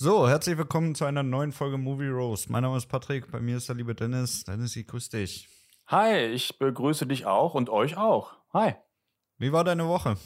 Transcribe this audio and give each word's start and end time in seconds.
So, 0.00 0.28
herzlich 0.28 0.56
willkommen 0.56 0.94
zu 0.94 1.06
einer 1.06 1.24
neuen 1.24 1.50
Folge 1.50 1.76
Movie 1.76 2.06
Rose. 2.06 2.46
Mein 2.52 2.62
Name 2.62 2.76
ist 2.76 2.86
Patrick, 2.86 3.32
bei 3.32 3.40
mir 3.40 3.56
ist 3.56 3.68
der 3.68 3.74
liebe 3.74 3.96
Dennis. 3.96 4.44
Dennis, 4.44 4.76
ich 4.76 4.86
grüße 4.86 5.10
dich. 5.10 5.48
Hi, 5.88 6.18
ich 6.26 6.56
begrüße 6.56 7.04
dich 7.04 7.26
auch 7.26 7.54
und 7.54 7.68
euch 7.68 7.96
auch. 7.96 8.34
Hi. 8.52 8.76
Wie 9.38 9.52
war 9.52 9.64
deine 9.64 9.88
Woche? 9.88 10.16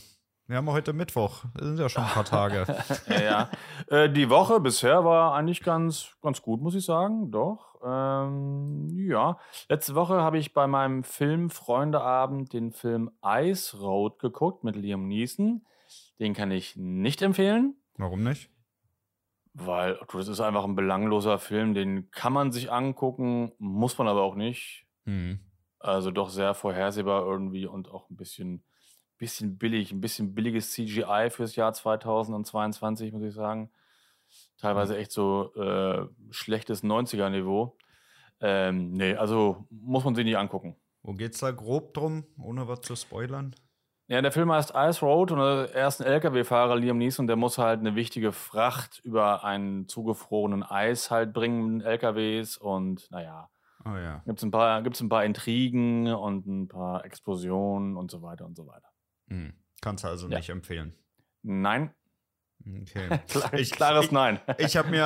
Wir 0.46 0.58
haben 0.58 0.68
heute 0.68 0.92
Mittwoch. 0.92 1.46
Das 1.54 1.68
sind 1.68 1.78
ja 1.80 1.88
schon 1.88 2.04
ein 2.04 2.10
paar 2.10 2.26
Tage. 2.26 2.66
ja, 3.06 3.22
ja. 3.22 3.50
Äh, 3.86 4.10
die 4.10 4.28
Woche 4.28 4.60
bisher 4.60 5.06
war 5.06 5.32
eigentlich 5.34 5.62
ganz, 5.62 6.18
ganz 6.20 6.42
gut, 6.42 6.60
muss 6.60 6.74
ich 6.74 6.84
sagen. 6.84 7.30
Doch. 7.30 7.76
Ähm, 7.82 8.90
ja. 8.90 9.38
Letzte 9.70 9.94
Woche 9.94 10.20
habe 10.20 10.36
ich 10.36 10.52
bei 10.52 10.66
meinem 10.66 11.02
Film 11.02 11.48
Freundeabend 11.48 12.52
den 12.52 12.72
Film 12.72 13.10
Ice 13.24 13.78
Road 13.78 14.18
geguckt 14.18 14.64
mit 14.64 14.76
Liam 14.76 15.08
Neeson. 15.08 15.64
Den 16.18 16.34
kann 16.34 16.50
ich 16.50 16.76
nicht 16.76 17.22
empfehlen. 17.22 17.76
Warum 17.96 18.22
nicht? 18.22 18.51
Weil 19.54 19.98
du, 20.10 20.18
das 20.18 20.28
ist 20.28 20.40
einfach 20.40 20.64
ein 20.64 20.74
belangloser 20.74 21.38
Film, 21.38 21.74
den 21.74 22.10
kann 22.10 22.32
man 22.32 22.52
sich 22.52 22.72
angucken, 22.72 23.52
muss 23.58 23.98
man 23.98 24.08
aber 24.08 24.22
auch 24.22 24.34
nicht. 24.34 24.86
Hm. 25.04 25.40
Also 25.78 26.10
doch 26.10 26.30
sehr 26.30 26.54
vorhersehbar 26.54 27.26
irgendwie 27.26 27.66
und 27.66 27.88
auch 27.90 28.08
ein 28.08 28.16
bisschen, 28.16 28.64
bisschen 29.18 29.58
billig, 29.58 29.92
ein 29.92 30.00
bisschen 30.00 30.34
billiges 30.34 30.72
CGI 30.72 31.28
fürs 31.30 31.56
Jahr 31.56 31.72
2022, 31.72 33.12
muss 33.12 33.24
ich 33.24 33.34
sagen. 33.34 33.70
Teilweise 34.56 34.96
echt 34.96 35.12
so 35.12 35.52
äh, 35.54 36.06
schlechtes 36.30 36.82
90er-Niveau. 36.82 37.76
Ähm, 38.40 38.92
nee, 38.92 39.14
also 39.14 39.66
muss 39.70 40.04
man 40.04 40.14
sich 40.14 40.24
nicht 40.24 40.38
angucken. 40.38 40.76
Wo 41.02 41.14
geht's 41.14 41.40
da 41.40 41.50
grob 41.50 41.94
drum, 41.94 42.24
ohne 42.38 42.68
was 42.68 42.80
zu 42.80 42.96
spoilern? 42.96 43.54
Ja, 44.12 44.20
der 44.20 44.30
Film 44.30 44.52
heißt 44.52 44.74
Ice 44.76 45.00
Road 45.00 45.32
und 45.32 45.38
er 45.38 45.88
ist 45.88 46.02
ein 46.02 46.06
LKW-Fahrer, 46.06 46.76
Liam 46.76 46.98
Neeson, 46.98 47.26
der 47.26 47.36
muss 47.36 47.56
halt 47.56 47.80
eine 47.80 47.94
wichtige 47.94 48.32
Fracht 48.32 49.00
über 49.04 49.42
einen 49.42 49.88
zugefrorenen 49.88 50.62
Eis 50.62 51.10
halt 51.10 51.32
bringen 51.32 51.78
mit 51.78 51.86
LKWs 51.86 52.58
und 52.58 53.10
naja. 53.10 53.48
Oh 53.86 53.96
ja. 53.96 54.18
Gibt 54.26 54.38
es 54.38 54.44
ein, 54.44 54.50
paar, 54.50 54.82
gibt's 54.82 55.00
ein 55.00 55.08
paar 55.08 55.24
Intrigen 55.24 56.12
und 56.12 56.46
ein 56.46 56.68
paar 56.68 57.06
Explosionen 57.06 57.96
und 57.96 58.10
so 58.10 58.20
weiter 58.20 58.44
und 58.44 58.54
so 58.54 58.66
weiter. 58.66 58.88
Hm. 59.28 59.54
Kannst 59.80 60.04
du 60.04 60.08
also 60.08 60.28
Ja. 60.28 60.36
nicht 60.36 60.50
empfehlen. 60.50 60.94
Nein, 61.40 61.94
Okay. 62.64 63.20
Ich- 63.60 63.70
klares 63.72 64.10
Nein. 64.12 64.38
Ich 64.58 64.76
habe 64.76 64.90
mir 64.90 65.00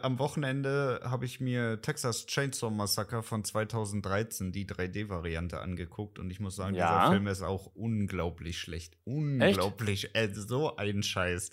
äh, 0.00 0.04
am 0.04 0.18
Wochenende 0.18 1.00
habe 1.04 1.24
ich 1.24 1.40
mir 1.40 1.80
Texas 1.80 2.26
Chainsaw 2.26 2.70
Massacre 2.70 3.22
von 3.22 3.44
2013 3.44 4.52
die 4.52 4.66
3D-Variante 4.66 5.60
angeguckt 5.60 6.18
und 6.18 6.30
ich 6.30 6.40
muss 6.40 6.56
sagen, 6.56 6.74
Ja? 6.74 6.98
dieser 7.04 7.12
Film 7.12 7.26
ist 7.28 7.42
auch 7.42 7.66
unglaublich 7.74 8.58
schlecht, 8.58 8.96
unglaublich, 9.04 10.14
äh, 10.14 10.28
so 10.34 10.76
ein 10.76 11.02
Scheiß. 11.02 11.50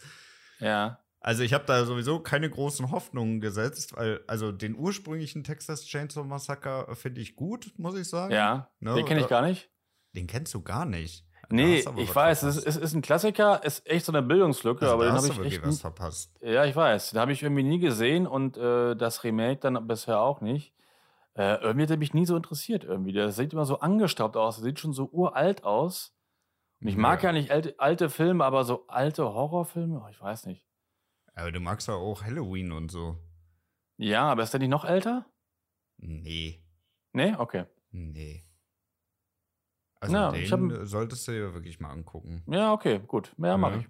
Ja, 0.59 0.99
Also 1.21 1.43
ich 1.43 1.53
habe 1.53 1.63
da 1.65 1.85
sowieso 1.85 2.19
keine 2.19 2.49
großen 2.49 2.91
Hoffnungen 2.91 3.39
gesetzt, 3.41 3.95
weil 3.95 4.21
also 4.27 4.51
den 4.51 4.75
ursprünglichen 4.75 5.43
Texas 5.43 5.85
Chainsaw 5.85 6.23
Massacre 6.25 6.93
finde 6.95 7.21
ich 7.21 7.35
gut, 7.35 7.71
muss 7.77 7.97
ich 7.97 8.07
sagen. 8.09 8.33
ja. 8.33 8.69
Ne, 8.79 8.93
Den 8.95 9.05
kenne 9.05 9.19
ich 9.21 9.27
da- 9.27 9.41
gar 9.41 9.47
nicht. 9.47 9.69
Den 10.15 10.27
kennst 10.27 10.53
du 10.53 10.61
gar 10.61 10.85
nicht. 10.85 11.25
Nee, 11.51 11.83
ich 11.97 12.15
weiß, 12.15 12.43
es 12.43 12.57
ist, 12.57 12.77
ist 12.77 12.93
ein 12.93 13.01
Klassiker, 13.01 13.63
ist 13.63 13.87
echt 13.89 14.05
so 14.05 14.11
eine 14.11 14.21
Bildungslücke, 14.21 14.81
also 14.81 14.93
aber 14.93 15.05
da 15.05 15.11
den 15.11 15.17
habe 15.17 15.45
ich 15.47 15.53
echt. 15.53 15.65
was 15.65 15.81
verpasst. 15.81 16.37
Ja, 16.41 16.65
ich 16.65 16.75
weiß. 16.75 17.11
Den 17.11 17.19
habe 17.19 17.31
ich 17.31 17.41
irgendwie 17.41 17.63
nie 17.63 17.79
gesehen 17.79 18.27
und 18.27 18.57
äh, 18.57 18.95
das 18.95 19.23
Remake 19.23 19.59
dann 19.59 19.87
bisher 19.87 20.19
auch 20.21 20.41
nicht. 20.41 20.73
Äh, 21.33 21.55
irgendwie 21.61 21.83
hat 21.83 21.91
er 21.91 21.97
mich 21.97 22.13
nie 22.13 22.25
so 22.25 22.35
interessiert 22.35 22.83
irgendwie. 22.83 23.13
Der 23.13 23.31
sieht 23.31 23.53
immer 23.53 23.65
so 23.65 23.79
angestaubt 23.79 24.37
aus, 24.37 24.57
der 24.57 24.65
sieht 24.65 24.79
schon 24.79 24.93
so 24.93 25.09
uralt 25.11 25.63
aus. 25.63 26.15
Und 26.81 26.87
ich 26.87 26.97
mag 26.97 27.23
ja, 27.23 27.31
nicht 27.31 27.51
alte, 27.51 27.75
alte 27.77 28.09
Filme, 28.09 28.45
aber 28.45 28.63
so 28.63 28.85
alte 28.87 29.23
Horrorfilme, 29.23 30.01
oh, 30.03 30.07
ich 30.09 30.21
weiß 30.21 30.45
nicht. 30.45 30.65
Aber 31.35 31.51
du 31.51 31.59
magst 31.59 31.87
ja 31.87 31.95
auch 31.95 32.23
Halloween 32.23 32.71
und 32.71 32.91
so. 32.91 33.17
Ja, 33.97 34.23
aber 34.31 34.43
ist 34.43 34.53
der 34.53 34.59
nicht 34.59 34.69
noch 34.69 34.85
älter? 34.85 35.25
Nee. 35.97 36.63
Nee? 37.11 37.35
Okay. 37.37 37.65
Nee. 37.91 38.45
Also 39.99 40.15
Ja, 40.15 40.31
den 40.31 40.41
ich 40.43 40.51
hab- 40.51 40.87
solltest 40.87 41.27
du 41.27 41.31
dir 41.31 41.53
wirklich 41.53 41.79
mal 41.79 41.89
angucken. 41.91 42.43
Ja, 42.47 42.71
okay, 42.73 42.99
gut. 43.05 43.31
Ja, 43.37 43.57
mache 43.57 43.77
ich. 43.79 43.87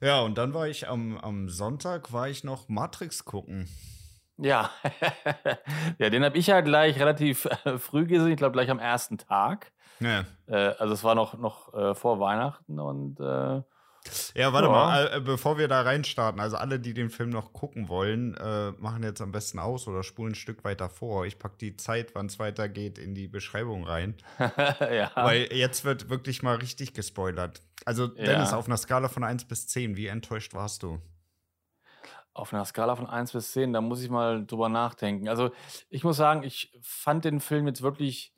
Ja, 0.00 0.20
und 0.20 0.36
dann 0.36 0.52
war 0.52 0.68
ich 0.68 0.88
am, 0.88 1.16
am 1.18 1.48
Sonntag, 1.48 2.12
war 2.12 2.28
ich 2.28 2.44
noch 2.44 2.68
Matrix 2.68 3.24
gucken. 3.24 3.68
Ja, 4.36 4.70
ja 5.98 6.10
den 6.10 6.24
habe 6.24 6.36
ich 6.36 6.48
ja 6.48 6.60
gleich 6.60 6.98
relativ 6.98 7.46
äh, 7.64 7.78
früh 7.78 8.04
gesehen, 8.06 8.32
ich 8.32 8.36
glaube 8.36 8.52
gleich 8.52 8.70
am 8.70 8.78
ersten 8.80 9.18
Tag. 9.18 9.72
Ja, 10.00 10.24
Äh, 10.46 10.74
also 10.78 10.92
es 10.92 11.04
war 11.04 11.14
noch, 11.14 11.38
noch 11.38 11.72
äh, 11.72 11.94
vor 11.94 12.18
Weihnachten 12.20 12.78
und 12.80 13.20
äh, 13.20 13.62
ja 14.34 14.52
warte 14.52 14.68
Ja. 14.68 14.72
mal, 14.72 15.10
äh, 15.14 15.20
bevor 15.20 15.58
wir 15.58 15.68
da 15.68 15.82
reinstarten, 15.82 16.40
also 16.40 16.56
alle, 16.56 16.78
die 16.80 16.94
den 16.94 17.10
Film 17.10 17.30
noch 17.30 17.52
gucken 17.52 17.88
wollen, 17.88 18.34
äh, 18.36 18.72
machen 18.72 19.02
jetzt 19.02 19.20
am 19.20 19.32
besten 19.32 19.58
aus 19.58 19.88
oder 19.88 20.02
spulen 20.02 20.32
ein 20.32 20.34
Stück 20.34 20.64
weiter 20.64 20.88
vor. 20.90 21.26
Ich 21.26 21.38
packe 21.38 21.56
die 21.58 21.76
Zeit, 21.76 22.14
wann 22.14 22.26
es 22.26 22.38
weitergeht, 22.38 22.98
in 22.98 23.14
die 23.14 23.28
Beschreibung 23.28 23.84
rein. 23.84 24.16
ja. 24.38 25.10
Weil 25.14 25.52
jetzt 25.52 25.84
wird 25.84 26.10
wirklich 26.10 26.42
mal 26.42 26.56
richtig 26.56 26.92
gespoilert. 26.94 27.62
Also, 27.84 28.06
Ja. 28.16 28.24
Dennis, 28.24 28.52
auf 28.52 28.66
einer 28.66 28.76
Skala 28.76 29.08
von 29.08 29.24
1 29.24 29.44
bis 29.46 29.66
10, 29.68 29.96
wie 29.96 30.06
enttäuscht 30.06 30.54
warst 30.54 30.82
du? 30.82 31.00
Auf 32.32 32.52
einer 32.52 32.64
Skala 32.64 32.96
von 32.96 33.06
1 33.06 33.32
bis 33.32 33.52
10, 33.52 33.72
da 33.72 33.80
muss 33.80 34.02
ich 34.02 34.10
mal 34.10 34.44
drüber 34.44 34.68
nachdenken. 34.68 35.28
Also, 35.28 35.52
ich 35.88 36.02
muss 36.02 36.16
sagen, 36.16 36.42
ich 36.42 36.72
fand 36.82 37.24
den 37.24 37.38
Film 37.40 37.66
jetzt 37.68 37.82
wirklich 37.82 38.32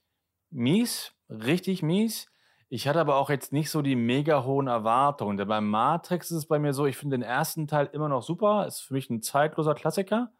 mies, 0.50 1.12
richtig 1.30 1.82
mies. 1.82 2.26
Ich 2.68 2.88
hatte 2.88 3.00
aber 3.00 3.16
auch 3.16 3.30
jetzt 3.30 3.52
nicht 3.52 3.70
so 3.70 3.80
die 3.82 3.96
mega 3.96 4.44
hohen 4.44 4.66
Erwartungen. 4.66 5.36
Denn 5.36 5.48
beim 5.48 5.68
Matrix 5.68 6.30
ist 6.30 6.38
es 6.38 6.46
bei 6.46 6.58
mir 6.58 6.72
so, 6.72 6.86
ich 6.86 6.96
finde 6.96 7.16
den 7.16 7.22
ersten 7.22 7.68
Teil 7.68 7.88
immer 7.92 8.08
noch 8.08 8.22
super. 8.22 8.66
Ist 8.66 8.80
für 8.80 8.94
mich 8.94 9.08
ein 9.08 9.22
zeitloser 9.22 9.74
Klassiker. 9.74 10.32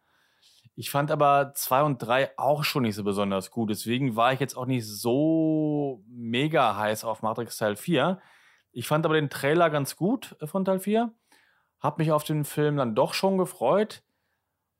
Ich 0.75 0.91
fand 0.91 1.09
aber 1.09 1.53
2 1.55 1.83
und 1.83 1.99
3 1.99 2.37
auch 2.37 2.63
schon 2.63 2.83
nicht 2.83 2.95
so 2.95 3.03
besonders 3.03 3.49
gut. 3.49 3.69
Deswegen 3.69 4.15
war 4.15 4.33
ich 4.33 4.39
jetzt 4.39 4.55
auch 4.55 4.65
nicht 4.65 4.85
so 4.85 6.03
mega 6.07 6.75
heiß 6.75 7.05
auf 7.05 7.21
Matrix 7.21 7.57
Teil 7.57 7.75
4. 7.75 8.19
Ich 8.71 8.87
fand 8.87 9.05
aber 9.05 9.15
den 9.15 9.29
Trailer 9.29 9.69
ganz 9.69 9.95
gut 9.95 10.35
äh, 10.39 10.47
von 10.47 10.65
Teil 10.65 10.79
4 10.79 11.11
habe 11.79 12.01
mich 12.01 12.11
auf 12.11 12.23
den 12.23 12.45
Film 12.45 12.77
dann 12.77 12.95
doch 12.95 13.13
schon 13.13 13.37
gefreut 13.37 14.03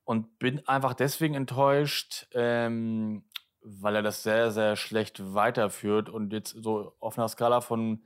und 0.04 0.38
bin 0.38 0.66
einfach 0.66 0.94
deswegen 0.94 1.34
enttäuscht, 1.34 2.26
ähm, 2.32 3.24
weil 3.80 3.96
er 3.96 4.02
das 4.02 4.22
sehr, 4.22 4.50
sehr 4.50 4.76
schlecht 4.76 5.34
weiterführt. 5.34 6.08
Und 6.08 6.32
jetzt 6.32 6.56
so 6.62 6.94
auf 7.00 7.18
einer 7.18 7.28
Skala 7.28 7.60
von 7.60 8.02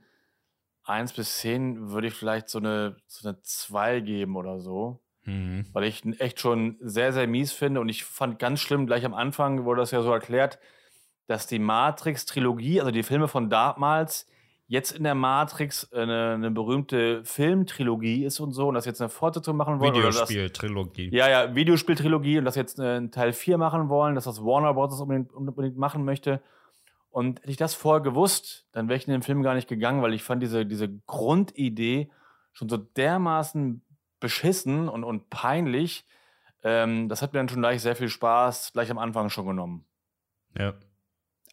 1 0.83 1.13
bis 1.13 1.37
10 1.39 1.91
würde 1.91 2.07
ich 2.07 2.13
vielleicht 2.13 2.49
so 2.49 2.59
eine, 2.59 2.97
so 3.07 3.27
eine 3.27 3.41
2 3.41 4.01
geben 4.01 4.35
oder 4.35 4.59
so. 4.59 4.99
Mhm. 5.23 5.65
Weil 5.71 5.85
ich 5.85 6.03
ihn 6.03 6.13
echt 6.19 6.39
schon 6.39 6.77
sehr, 6.81 7.13
sehr 7.13 7.27
mies 7.27 7.53
finde. 7.53 7.79
Und 7.79 7.89
ich 7.89 8.03
fand 8.03 8.39
ganz 8.39 8.59
schlimm, 8.59 8.85
gleich 8.85 9.05
am 9.05 9.13
Anfang 9.13 9.63
wurde 9.63 9.81
das 9.81 9.91
ja 9.91 10.01
so 10.01 10.11
erklärt, 10.11 10.59
dass 11.27 11.47
die 11.47 11.59
Matrix-Trilogie, 11.59 12.81
also 12.81 12.91
die 12.91 13.03
Filme 13.03 13.27
von 13.27 13.49
damals, 13.49 14.27
jetzt 14.73 14.91
in 14.91 15.03
der 15.03 15.13
Matrix 15.13 15.93
eine, 15.93 16.31
eine 16.33 16.49
berühmte 16.49 17.23
Filmtrilogie 17.23 18.25
ist 18.25 18.39
und 18.39 18.53
so. 18.53 18.69
Und 18.69 18.73
das 18.73 18.85
jetzt 18.85 19.01
eine 19.01 19.09
Fortsetzung 19.09 19.55
machen 19.55 19.79
wollen. 19.79 19.93
Videospiel-Trilogie. 19.93 21.09
ja, 21.13 21.29
ja, 21.29 21.55
Videospieltrilogie 21.55 22.39
und 22.39 22.45
das 22.45 22.55
jetzt 22.55 22.79
äh, 22.79 22.95
einen 22.95 23.11
Teil 23.11 23.33
4 23.33 23.59
machen 23.59 23.87
wollen, 23.87 24.15
dass 24.15 24.23
das 24.23 24.43
Warner 24.43 24.73
Bros. 24.73 24.99
unbedingt, 24.99 25.31
unbedingt 25.31 25.77
machen 25.77 26.03
möchte. 26.03 26.41
Und 27.11 27.39
hätte 27.41 27.51
ich 27.51 27.57
das 27.57 27.75
vorher 27.75 28.01
gewusst, 28.01 28.65
dann 28.71 28.89
wäre 28.89 28.97
ich 28.97 29.07
in 29.07 29.11
den 29.11 29.21
Film 29.21 29.43
gar 29.43 29.53
nicht 29.53 29.67
gegangen, 29.67 30.01
weil 30.01 30.15
ich 30.15 30.23
fand 30.23 30.41
diese, 30.41 30.65
diese 30.65 30.89
Grundidee 31.05 32.09
schon 32.51 32.67
so 32.67 32.77
dermaßen 32.77 33.83
beschissen 34.19 34.89
und, 34.89 35.03
und 35.03 35.29
peinlich. 35.29 36.03
Ähm, 36.63 37.09
das 37.09 37.21
hat 37.21 37.33
mir 37.33 37.39
dann 37.39 37.49
schon 37.49 37.61
gleich 37.61 37.83
sehr 37.83 37.95
viel 37.95 38.09
Spaß 38.09 38.73
gleich 38.73 38.89
am 38.89 38.97
Anfang 38.97 39.29
schon 39.29 39.45
genommen. 39.45 39.85
Ja. 40.57 40.73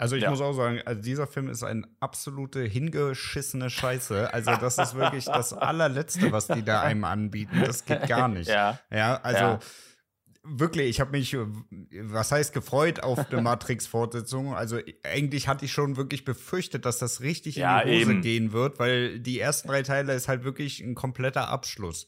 Also 0.00 0.16
ich 0.16 0.22
Ja. 0.22 0.31
muss 0.31 0.41
auch 0.41 0.55
sagen, 0.55 0.81
also 0.87 1.03
dieser 1.03 1.27
Film 1.27 1.49
ist 1.49 1.62
eine 1.62 1.87
absolute 2.00 2.62
hingeschissene 2.62 3.69
Scheiße. 3.71 4.33
Also 4.33 4.53
das 4.56 4.78
ist 4.78 4.94
wirklich 4.94 5.27
das 5.27 5.53
allerletzte, 5.53 6.33
was 6.33 6.47
die 6.49 6.62
da 6.65 6.81
einem 6.83 7.05
anbieten. 7.05 7.62
Das 7.65 7.84
geht 7.84 8.06
gar 8.09 8.28
nicht. 8.28 8.49
Ja. 8.49 8.78
Ja, 8.91 9.21
also 9.22 9.38
Ja. 9.44 9.59
wirklich, 10.43 10.88
ich 10.88 11.00
habe 11.00 11.11
mich, 11.11 11.37
was 12.02 12.32
heißt 12.32 12.55
gefreut 12.55 13.02
auf 13.02 13.31
eine 13.31 13.43
Matrix-Fortsetzung. 13.43 14.55
Also 14.55 14.79
eigentlich 15.05 15.49
hatte 15.49 15.67
ich 15.67 15.73
schon 15.73 15.97
wirklich 15.99 16.25
befürchtet, 16.25 16.87
dass 16.87 16.99
das 16.99 17.20
richtig 17.20 17.58
in 17.58 17.62
die 17.64 17.69
Hose 17.85 18.12
eben. 18.12 18.23
gehen 18.23 18.53
wird, 18.53 18.79
weil 18.79 19.20
die 19.20 19.38
ersten 19.38 19.69
drei 19.69 19.82
Teile 19.82 20.14
ist 20.14 20.29
halt 20.29 20.44
wirklich 20.44 20.81
ein 20.81 20.94
kompletter 20.94 21.49
Abschluss. 21.49 22.06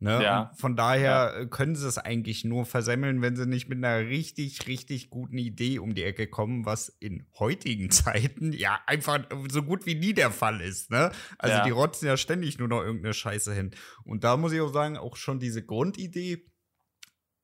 Ne? 0.00 0.22
Ja. 0.22 0.52
Von 0.56 0.76
daher 0.76 1.34
äh, 1.36 1.46
können 1.46 1.74
sie 1.74 1.86
es 1.88 1.98
eigentlich 1.98 2.44
nur 2.44 2.64
versemmeln, 2.66 3.20
wenn 3.20 3.34
sie 3.34 3.46
nicht 3.46 3.68
mit 3.68 3.78
einer 3.78 4.08
richtig, 4.08 4.68
richtig 4.68 5.10
guten 5.10 5.38
Idee 5.38 5.80
um 5.80 5.94
die 5.94 6.04
Ecke 6.04 6.28
kommen, 6.28 6.64
was 6.66 6.88
in 6.88 7.26
heutigen 7.38 7.90
Zeiten 7.90 8.52
ja 8.52 8.78
einfach 8.86 9.18
so 9.50 9.62
gut 9.62 9.86
wie 9.86 9.96
nie 9.96 10.14
der 10.14 10.30
Fall 10.30 10.60
ist. 10.60 10.90
Ne? 10.92 11.10
Also 11.36 11.56
Ja. 11.56 11.64
die 11.64 11.70
rotzen 11.70 12.06
ja 12.06 12.16
ständig 12.16 12.58
nur 12.58 12.68
noch 12.68 12.80
irgendeine 12.82 13.12
Scheiße 13.12 13.52
hin. 13.52 13.72
Und 14.04 14.22
da 14.22 14.36
muss 14.36 14.52
ich 14.52 14.60
auch 14.60 14.72
sagen, 14.72 14.96
auch 14.96 15.16
schon 15.16 15.40
diese 15.40 15.64
Grundidee 15.64 16.46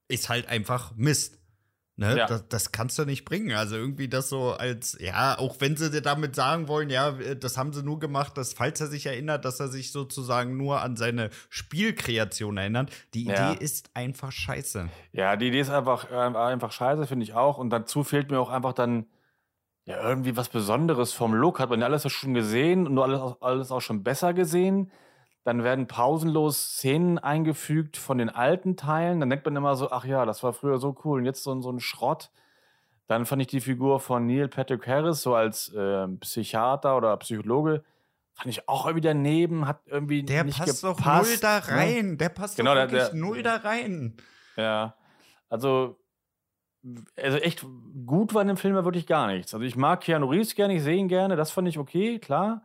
ist 0.06 0.28
halt 0.28 0.46
einfach 0.46 0.94
Mist. 0.96 1.40
Ne, 1.96 2.17
Ja. 2.19 2.26
das, 2.26 2.49
das 2.49 2.73
kannst 2.73 2.99
du 2.99 3.05
nicht 3.05 3.25
bringen. 3.25 3.52
Also 3.56 3.76
irgendwie 3.76 4.08
das 4.08 4.29
so 4.29 4.50
als, 4.50 4.99
ja, 5.00 5.38
auch 5.38 5.61
wenn 5.61 5.76
sie 5.76 5.93
dir 5.93 6.00
damit 6.00 6.35
sagen 6.35 6.67
wollen, 6.67 6.91
ja, 6.91 7.12
das 7.12 7.56
haben 7.56 7.73
sie 7.73 7.85
nur 7.85 8.00
gemacht, 8.00 8.37
dass, 8.37 8.52
falls 8.52 8.81
er 8.81 8.88
sich 8.88 9.06
erinnert, 9.06 9.44
dass 9.44 9.61
er 9.61 9.69
sich 9.69 9.93
sozusagen 9.93 10.56
nur 10.56 10.81
an 10.82 10.96
seine 10.96 11.31
Spielkreation 11.50 12.56
erinnert. 12.56 12.91
Die 13.14 13.25
Ja. 13.26 13.52
Idee 13.52 13.64
ist 13.64 13.91
einfach 13.94 14.32
scheiße. 14.32 14.88
Ja, 15.12 15.37
die 15.37 15.49
Idee 15.49 15.61
ist 15.61 15.70
einfach, 15.70 16.11
äh, 16.11 16.14
einfach 16.14 16.73
scheiße, 16.73 17.06
finde 17.06 17.25
ich 17.25 17.35
auch. 17.35 17.58
Und 17.58 17.70
dazu 17.70 18.02
fehlt 18.02 18.31
mir 18.31 18.40
auch 18.40 18.50
einfach 18.50 18.73
dann 18.73 19.06
ja 19.85 20.02
irgendwie 20.02 20.37
was 20.37 20.49
Besonderes 20.49 21.12
vom 21.12 21.32
Look. 21.35 21.61
Hat 21.61 21.70
man 21.70 21.81
ja 21.81 21.87
alles 21.87 22.11
schon 22.12 22.35
gesehen 22.35 22.87
und 22.88 22.94
nur 22.94 23.05
alles, 23.05 23.20
alles 23.40 23.70
auch 23.70 23.81
schon 23.82 24.02
besser 24.02 24.35
gesehen. 24.35 24.90
Dann 25.44 25.62
werden 25.62 25.87
pausenlos 25.87 26.73
Szenen 26.76 27.19
eingefügt 27.19 27.96
von 27.99 28.17
den 28.19 28.31
alten 28.31 28.76
Teilen. 28.76 29.20
Dann 29.20 29.29
denkt 29.31 29.44
man 29.44 29.55
immer 29.56 29.76
so, 29.76 29.91
ach 29.91 30.05
ja, 30.06 30.25
das 30.25 30.43
war 30.43 30.52
früher 30.55 30.79
so 30.79 30.96
cool 31.05 31.20
und 31.20 31.26
jetzt 31.26 31.43
so, 31.43 31.52
ein- 31.52 31.61
so 31.62 31.70
ein 31.70 31.81
Schrott. 31.81 32.31
Dann 33.06 33.26
fand 33.26 33.43
ich 33.43 33.49
die 33.49 33.61
Figur 33.61 34.00
von 34.00 34.26
Neil 34.26 34.49
Patrick 34.49 34.87
Harris 34.87 35.20
so 35.20 35.35
als 35.35 35.69
äh, 35.75 36.08
Psychiater 36.20 36.96
oder 36.96 37.14
Psychologe, 37.19 37.85
fand 38.32 38.49
ich 38.49 38.67
auch 38.69 38.87
irgendwie 38.87 39.02
daneben, 39.06 39.69
hat 39.69 39.81
irgendwie 39.87 40.23
Der 40.23 40.44
nicht 40.44 40.58
passt 40.58 40.82
doch 40.82 40.99
null 40.99 41.37
da 41.43 41.58
ne? 41.61 41.69
rein. 41.69 42.17
Der 42.17 42.31
passt 42.31 42.56
Genau, 42.56 42.70
doch 42.75 42.81
der- 42.81 42.90
wirklich 42.93 43.08
der- 43.11 43.14
null 43.14 43.43
da 43.43 43.56
rein. 43.56 44.17
Ja, 44.56 44.94
also, 45.50 45.99
also 47.23 47.37
echt 47.38 47.67
gut 48.06 48.32
war 48.32 48.40
in 48.43 48.49
dem 48.49 48.56
Film 48.56 48.75
ja 48.75 48.85
wirklich 48.85 49.06
gar 49.06 49.26
nichts. 49.26 49.52
Also 49.52 49.67
ich 49.67 49.76
mag 49.76 50.00
Keanu 50.00 50.26
Reeves 50.26 50.55
gerne, 50.55 50.75
ich 50.75 50.82
sehe 50.82 50.97
ihn 50.97 51.08
gerne, 51.08 51.37
das 51.37 51.50
fand 51.50 51.69
ich 51.69 51.79
okay, 51.79 52.19
klar. 52.19 52.62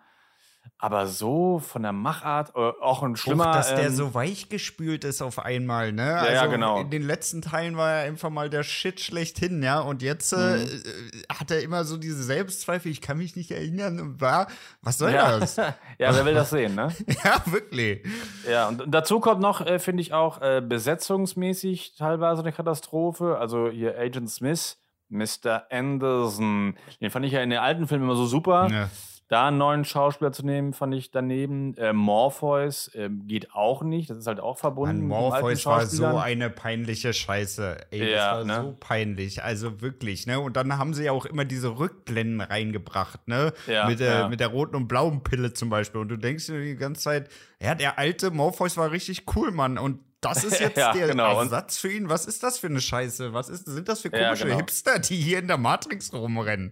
Aber 0.82 1.08
so 1.08 1.60
von 1.60 1.84
der 1.84 1.92
Machart, 1.92 2.54
äh, 2.56 2.72
auch 2.82 3.04
ein 3.04 3.18
schlimmer. 3.18 3.50
Auch, 3.50 3.56
dass 3.56 3.68
der 3.76 3.88
ähm, 3.88 3.96
so 3.96 4.14
weichgespült 4.14 5.04
ist 5.04 5.22
auf 5.22 5.38
einmal, 5.40 5.92
ne? 5.92 6.06
ja, 6.06 6.42
also 6.42 6.52
genau. 6.52 6.80
in 6.80 6.90
den 6.90 7.02
letzten 7.02 7.42
Teilen 7.42 7.76
war 7.76 7.92
er 7.92 8.04
einfach 8.08 8.30
mal 8.30 8.50
der 8.50 8.64
Shit 8.64 9.02
schlechthin, 9.02 9.62
ja. 9.62 9.82
Und 9.82 10.02
jetzt 10.02 10.32
Mhm. 10.32 10.38
äh, 10.40 10.64
äh, 10.64 11.24
hat 11.30 11.52
er 11.52 11.62
immer 11.64 11.84
so 11.84 11.98
diese 11.98 12.24
Selbstzweifel, 12.24 12.90
ich 12.90 13.02
kann 13.02 13.18
mich 13.18 13.36
nicht 13.36 13.52
erinnern 13.52 14.22
war, 14.22 14.48
was 14.82 14.98
soll 14.98 15.12
ja. 15.12 15.38
das? 15.38 15.58
ja, 15.58 15.74
wer 16.00 16.26
will 16.26 16.34
das 16.34 16.50
sehen, 16.50 16.76
ne? 16.76 16.94
ja, 17.26 17.42
wirklich. 17.48 18.06
Ja, 18.50 18.70
und 18.70 18.86
dazu 18.88 19.20
kommt 19.20 19.42
noch, 19.42 19.60
äh, 19.60 19.80
finde 19.80 20.02
ich 20.02 20.14
auch, 20.14 20.42
äh, 20.42 20.62
besetzungsmäßig 20.62 21.96
teilweise 21.98 22.42
eine 22.42 22.54
Katastrophe. 22.54 23.38
Also 23.38 23.70
hier 23.70 24.00
Agent 24.00 24.30
Smith, 24.30 24.78
Mr. 25.10 25.64
Anderson. 25.72 26.78
Den 27.02 27.10
fand 27.10 27.26
ich 27.26 27.34
ja 27.34 27.42
in 27.42 27.50
den 27.50 27.60
alten 27.60 27.86
Filmen 27.86 28.06
immer 28.06 28.16
so 28.16 28.26
super. 28.26 28.70
Ja. 28.72 28.90
Da 29.30 29.48
einen 29.48 29.60
neuen 29.60 29.86
Schauspieler 29.86 30.32
zu 30.32 30.44
nehmen, 30.44 30.74
fand 30.74 30.96
ich 30.96 31.12
daneben. 31.12 31.78
Äh, 31.78 31.94
Morpheus 31.94 32.90
ähm, 32.96 33.28
geht 33.28 33.54
auch 33.54 33.84
nicht. 33.84 34.10
Das 34.10 34.18
ist 34.18 34.26
halt 34.26 34.40
auch 34.40 34.58
verbunden. 34.58 35.08
Mann, 35.08 35.20
Morpheus 35.20 35.68
war 35.68 35.86
so 35.86 36.06
eine 36.18 36.50
peinliche 36.50 37.14
Scheiße. 37.14 37.78
Ey, 37.92 38.12
Ja, 38.12 38.40
das 38.40 38.48
war 38.48 38.58
ne? 38.58 38.68
so 38.70 38.78
peinlich. 38.80 39.44
Also 39.44 39.82
wirklich, 39.82 40.26
ne? 40.26 40.40
Und 40.40 40.58
dann 40.58 40.80
haben 40.80 40.96
sie 40.96 41.04
ja 41.04 41.12
auch 41.12 41.28
immer 41.28 41.46
diese 41.46 41.78
Rückblenden 41.78 42.42
reingebracht, 42.42 43.28
ne? 43.28 43.54
Ja, 43.68 43.88
mit, 43.88 44.00
der, 44.00 44.14
ja. 44.14 44.30
mit 44.30 44.40
der 44.40 44.48
roten 44.48 44.76
und 44.76 44.88
blauen 44.88 45.22
Pille 45.22 45.54
zum 45.54 45.70
Beispiel. 45.70 46.02
Und 46.02 46.10
du 46.10 46.18
denkst 46.18 46.48
dir 46.48 46.60
die 46.60 46.76
ganze 46.76 47.04
Zeit, 47.04 47.30
ja, 47.62 47.76
der 47.76 48.00
alte 48.00 48.32
Morpheus 48.32 48.78
war 48.78 48.90
richtig 48.90 49.26
cool, 49.36 49.52
Mann. 49.52 49.78
Und 49.78 50.00
das 50.22 50.44
ist 50.44 50.60
jetzt 50.60 50.78
Ja, 50.78 50.94
der 50.94 51.08
genau. 51.08 51.40
Ersatz 51.40 51.78
für 51.78 51.92
ihn. 51.92 52.10
Was 52.10 52.26
ist 52.26 52.44
das 52.44 52.58
für 52.60 52.68
eine 52.68 52.82
Scheiße? 52.82 53.34
Was 53.34 53.50
ist, 53.50 53.66
sind 53.66 53.88
das 53.90 54.02
für 54.02 54.12
Ja, 54.16 54.26
komische 54.26 54.46
genau. 54.46 54.58
Hipster, 54.58 55.00
die 55.00 55.16
hier 55.18 55.40
in 55.40 55.48
der 55.48 55.58
Matrix 55.58 56.14
rumrennen? 56.14 56.72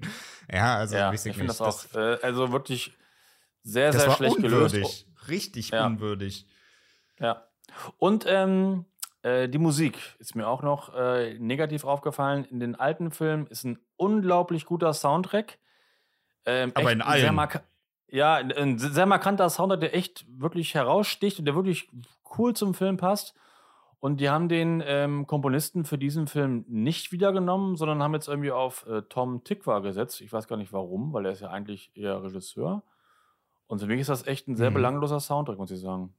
Ja, 0.51 0.75
also 0.77 0.95
Ja, 0.95 1.11
ich 1.13 1.25
ich 1.25 1.33
finde 1.35 1.47
das 1.47 1.61
auch, 1.61 1.83
äh, 1.95 2.17
also 2.21 2.51
wirklich 2.51 2.94
sehr, 3.63 3.91
sehr 3.94 4.11
schlecht 4.11 4.38
unwürdig. 4.38 4.71
gelöst. 4.73 5.05
Richtig 5.29 5.69
Ja. 5.71 5.85
unwürdig. 5.88 6.45
Ja. 7.19 7.47
Und 7.97 8.25
ähm, 8.27 8.85
äh, 9.23 9.50
die 9.50 9.57
Musik 9.57 9.97
ist 10.19 10.35
mir 10.35 10.47
auch 10.47 10.61
noch 10.61 10.93
äh, 10.95 11.33
negativ 11.39 11.83
aufgefallen. 11.83 12.45
In 12.45 12.59
den 12.59 12.75
alten 12.75 13.11
Filmen 13.11 13.47
ist 13.47 13.65
ein 13.65 13.79
unglaublich 13.97 14.65
guter 14.65 14.93
Soundtrack. 14.93 15.57
Ähm, 16.45 16.71
Aber 16.75 16.91
in 16.93 17.01
allen. 17.01 17.38
ja, 18.09 18.35
ein 18.35 18.79
sehr 18.79 19.05
markanter 19.05 19.50
Soundtrack, 19.50 19.81
der 19.81 19.95
echt 19.95 20.25
wirklich 20.29 20.75
heraussticht 20.75 21.39
und 21.39 21.45
der 21.45 21.55
wirklich 21.55 21.89
cool 22.38 22.54
zum 22.56 22.74
Film 22.74 22.98
passt. 22.98 23.34
Und 24.00 24.22
die 24.22 24.30
haben 24.30 24.48
den 24.48 24.84
ähm, 24.86 25.25
Komponisten 25.25 25.84
für 25.84 25.98
diesen 25.98 26.28
Film 26.28 26.66
nicht 26.68 27.12
wiedergenommen, 27.12 27.75
sondern 27.78 28.04
haben 28.04 28.13
jetzt 28.13 28.28
irgendwie 28.28 28.51
auf 28.51 28.86
äh, 28.86 29.01
Tom 29.10 29.44
Tikva 29.44 29.80
gesetzt. 29.80 30.22
Ich 30.22 30.31
weiß 30.31 30.48
gar 30.48 30.56
nicht 30.57 30.72
warum, 30.72 31.13
weil 31.13 31.25
er 31.25 31.31
ist 31.31 31.42
ja 31.42 31.50
eigentlich 31.50 31.92
eher 31.95 32.22
Regisseur. 32.24 32.84
Und 33.66 33.80
für 33.80 33.88
mich 33.88 34.00
ist 34.01 34.10
das 34.10 34.28
echt 34.28 34.48
ein 34.48 34.56
sehr 34.56 34.69
Mhm. 34.69 34.75
belangloser 34.75 35.19
Soundtrack, 35.19 35.57
muss 35.57 35.72
ich 35.72 35.80
sagen. 35.80 36.13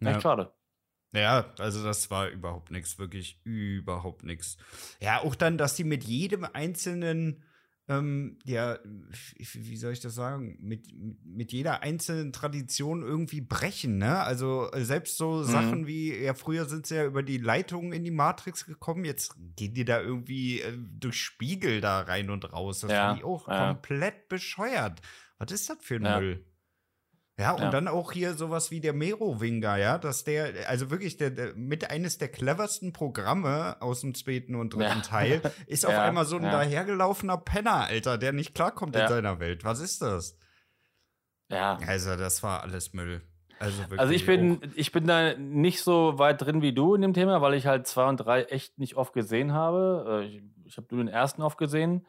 Echt 0.00 0.16
Ja. 0.16 0.20
schade. 0.20 0.52
Ja, 1.12 1.46
also 1.58 1.82
das 1.82 2.10
war 2.10 2.28
überhaupt 2.28 2.70
nichts, 2.70 2.98
wirklich 2.98 3.40
überhaupt 3.44 4.22
nichts. 4.22 4.58
Ja, 5.00 5.22
auch 5.22 5.34
dann, 5.34 5.56
dass 5.56 5.74
die 5.74 5.84
mit 5.84 6.04
jedem 6.04 6.44
einzelnen, 6.52 7.42
ähm, 7.88 8.38
ja, 8.44 8.78
wie 9.52 9.76
soll 9.76 9.92
ich 9.92 10.00
das 10.00 10.14
sagen, 10.14 10.58
mit, 10.60 10.88
mit 11.24 11.52
jeder 11.52 11.82
einzelnen 11.82 12.32
Tradition 12.32 13.02
irgendwie 13.02 13.40
brechen, 13.40 13.98
ne? 13.98 14.18
Also 14.20 14.70
äh, 14.72 14.84
selbst 14.84 15.16
so 15.16 15.42
Sachen 15.44 15.86
wie, 15.86 16.12
ja, 16.16 16.34
früher 16.34 16.64
sind 16.64 16.86
sie 16.86 16.96
ja 16.96 17.04
über 17.04 17.22
die 17.22 17.38
Leitungen 17.38 17.92
in 17.92 18.02
die 18.02 18.10
Matrix 18.10 18.66
gekommen, 18.66 19.04
jetzt 19.04 19.36
gehen 19.56 19.74
die 19.74 19.84
da 19.84 20.00
irgendwie 20.00 20.60
äh, 20.62 20.76
durch 20.98 21.20
Spiegel 21.20 21.80
da 21.80 22.00
rein 22.00 22.30
und 22.30 22.52
raus. 22.52 22.80
Das 22.80 22.90
Ja, 22.90 23.08
fand 23.08 23.18
ich 23.20 23.24
auch 23.24 23.46
ja. 23.48 23.68
komplett 23.68 24.28
bescheuert. 24.28 25.00
Was 25.38 25.52
ist 25.52 25.70
das 25.70 25.78
für 25.80 25.96
ein 25.96 26.04
Ja. 26.04 26.20
Müll? 26.20 26.44
Ja, 27.38 27.52
und 27.52 27.60
Ja. 27.60 27.70
dann 27.70 27.86
auch 27.86 28.12
hier 28.12 28.32
sowas 28.32 28.70
wie 28.70 28.80
der 28.80 28.94
Merowinger, 28.94 29.76
ja, 29.76 29.98
dass 29.98 30.24
der, 30.24 30.68
also 30.70 30.90
wirklich 30.90 31.18
der, 31.18 31.30
der 31.30 31.54
mit 31.54 31.90
eines 31.90 32.16
der 32.16 32.28
cleversten 32.28 32.94
Programme 32.94 33.76
aus 33.80 34.00
dem 34.00 34.14
zweiten 34.14 34.54
und 34.54 34.72
dritten 34.72 34.98
Ja. 34.98 35.00
Teil, 35.02 35.42
ist 35.66 35.84
auf 35.84 35.92
Ja, 35.92 36.04
einmal 36.04 36.24
so 36.24 36.36
ein 36.36 36.42
dahergelaufener 36.44 37.36
Penner, 37.36 37.84
Alter, 37.88 38.16
der 38.16 38.32
nicht 38.32 38.54
klarkommt 38.54 38.96
in 38.96 39.06
seiner 39.06 39.38
Welt. 39.38 39.64
Was 39.64 39.80
ist 39.80 40.00
das? 40.00 40.38
Ja. 41.50 41.78
Also, 41.86 42.16
das 42.16 42.42
war 42.42 42.62
alles 42.62 42.94
Müll. 42.94 43.20
Also, 43.58 43.78
wirklich 43.80 44.00
Also 44.00 44.12
ich 44.14 44.24
bin, 44.26 44.56
auch- 44.62 44.68
ich 44.74 44.92
bin 44.92 45.06
da 45.06 45.34
nicht 45.34 45.82
so 45.82 46.18
weit 46.18 46.40
drin 46.42 46.62
wie 46.62 46.72
du 46.72 46.94
in 46.94 47.02
dem 47.02 47.12
Thema, 47.14 47.40
weil 47.42 47.54
ich 47.54 47.66
halt 47.66 47.86
zwei 47.86 48.06
und 48.08 48.16
drei 48.16 48.44
echt 48.44 48.78
nicht 48.78 48.96
oft 48.96 49.12
gesehen 49.12 49.52
habe. 49.52 50.22
Äh, 50.24 50.26
Ich, 50.26 50.42
ich 50.64 50.76
habe 50.78 50.86
nur 50.90 51.04
den 51.04 51.08
ersten 51.12 51.42
oft 51.42 51.58
gesehen. 51.58 52.06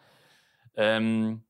Ähm, 0.76 1.44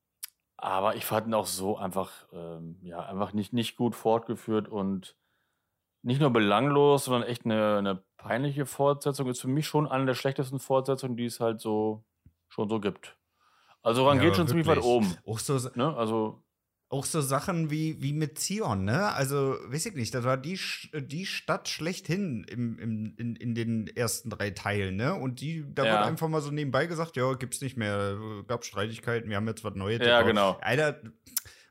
aber 0.58 0.96
ich 0.96 1.06
fand 1.06 1.28
ihn 1.28 1.34
auch 1.34 1.46
so 1.46 1.78
einfach, 1.78 2.28
ähm, 2.32 2.78
ja, 2.82 3.00
einfach 3.06 3.32
nicht, 3.34 3.52
nicht 3.54 3.76
gut 3.76 3.96
fortgeführt 3.96 4.68
und 4.68 5.16
nicht 6.02 6.20
nur 6.20 6.30
belanglos, 6.32 7.06
sondern 7.06 7.24
echt 7.28 7.44
eine, 7.44 7.78
eine 7.78 8.04
peinliche 8.16 8.66
Fortsetzung. 8.66 9.28
Ist 9.28 9.40
für 9.40 9.48
mich 9.48 9.66
schon 9.66 9.88
eine 9.88 10.06
der 10.06 10.14
schlechtesten 10.14 10.60
Fortsetzungen, 10.60 11.16
die 11.16 11.26
es 11.26 11.40
halt 11.40 11.60
so 11.60 12.04
schon 12.48 12.68
so 12.68 12.80
gibt. 12.80 13.18
Also 13.82 14.06
Ja, 14.08 14.08
rangiert 14.08 14.36
schon 14.36 14.48
ziemlich 14.48 14.66
weit 14.66 14.78
wirklich. 14.78 14.78
oben. 14.78 15.18
Auch 15.26 15.38
so, 15.38 15.58
Ne? 15.76 15.96
Also 15.96 16.44
auch 16.90 17.04
so 17.04 17.20
Sachen 17.20 17.70
wie, 17.70 18.00
wie 18.00 18.14
mit 18.14 18.38
Zion, 18.38 18.84
ne? 18.84 19.12
Also, 19.12 19.58
weiß 19.66 19.86
ich 19.86 19.94
nicht, 19.94 20.14
das 20.14 20.24
war 20.24 20.38
die, 20.38 20.58
die 20.94 21.26
Stadt 21.26 21.68
schlechthin 21.68 22.44
im, 22.44 22.78
im, 22.78 23.14
in, 23.18 23.36
in 23.36 23.54
den 23.54 23.86
ersten 23.88 24.30
drei 24.30 24.50
Teilen, 24.50 24.96
ne? 24.96 25.14
Und 25.14 25.40
die, 25.42 25.66
da 25.74 25.84
Ja. 25.84 25.92
wird 25.92 26.04
einfach 26.06 26.28
mal 26.28 26.40
so 26.40 26.50
nebenbei 26.50 26.86
gesagt, 26.86 27.16
ja, 27.16 27.34
gibt's 27.34 27.60
nicht 27.60 27.76
mehr, 27.76 28.16
gab 28.46 28.64
Streitigkeiten, 28.64 29.28
wir 29.28 29.36
haben 29.36 29.48
jetzt 29.48 29.64
was 29.64 29.74
Neues. 29.74 30.00
Ja, 30.00 30.22
genau. 30.22 30.58
Alter, 30.62 31.00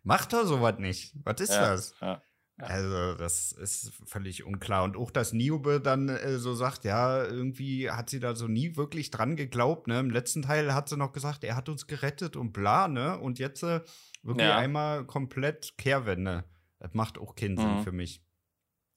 macht 0.03 0.33
doch 0.33 0.45
sowas 0.45 0.75
nicht. 0.77 1.15
Was 1.23 1.41
ist 1.41 1.51
ja, 1.53 1.71
das? 1.71 1.95
Ja. 1.99 2.21
Also, 2.59 3.13
das 3.13 3.51
ist 3.51 3.93
völlig 4.05 4.43
unklar. 4.43 4.83
Und 4.83 4.97
auch, 4.97 5.11
dass 5.11 5.31
Niobe 5.31 5.79
dann 5.79 6.09
äh, 6.09 6.39
so 6.39 6.55
sagt, 6.55 6.85
ja, 6.85 7.23
irgendwie 7.23 7.91
hat 7.91 8.09
sie 8.09 8.19
da 8.19 8.35
so 8.35 8.47
nie 8.47 8.75
wirklich 8.75 9.11
dran 9.11 9.35
geglaubt, 9.35 9.87
ne? 9.87 9.99
Im 9.99 10.09
letzten 10.09 10.41
Teil 10.41 10.73
hat 10.73 10.89
sie 10.89 10.97
noch 10.97 11.11
gesagt, 11.11 11.43
er 11.43 11.55
hat 11.55 11.69
uns 11.69 11.85
gerettet 11.85 12.35
und 12.35 12.53
bla, 12.53 12.87
ne? 12.87 13.19
Und 13.19 13.37
jetzt 13.37 13.61
äh, 13.61 13.81
wirklich 14.27 14.47
Ja. 14.47 14.57
einmal 14.57 15.05
komplett 15.05 15.77
Kehrwende. 15.77 16.43
Das 16.79 16.93
macht 16.93 17.17
auch 17.17 17.35
keinen 17.35 17.57
Sinn 17.57 17.77
Mhm. 17.77 17.83
für 17.83 17.91
mich. 17.91 18.21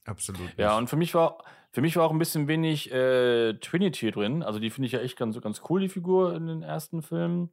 Absolut. 0.04 0.40
Nicht. 0.42 0.58
Ja, 0.58 0.76
und 0.76 0.88
für 0.90 0.96
mich 0.96 1.14
war, 1.14 1.44
für 1.72 1.80
mich 1.82 1.96
war 1.96 2.04
auch 2.04 2.10
ein 2.10 2.18
bisschen 2.18 2.48
wenig 2.48 2.90
äh, 2.92 3.54
Trinity 3.54 4.10
drin. 4.10 4.42
Also 4.42 4.58
die 4.58 4.70
finde 4.70 4.86
ich 4.86 4.92
ja 4.92 5.00
echt 5.00 5.16
ganz, 5.16 5.40
ganz 5.40 5.62
cool, 5.68 5.80
die 5.80 5.88
Figur 5.88 6.34
in 6.34 6.46
den 6.46 6.62
ersten 6.62 7.02
Filmen. 7.02 7.50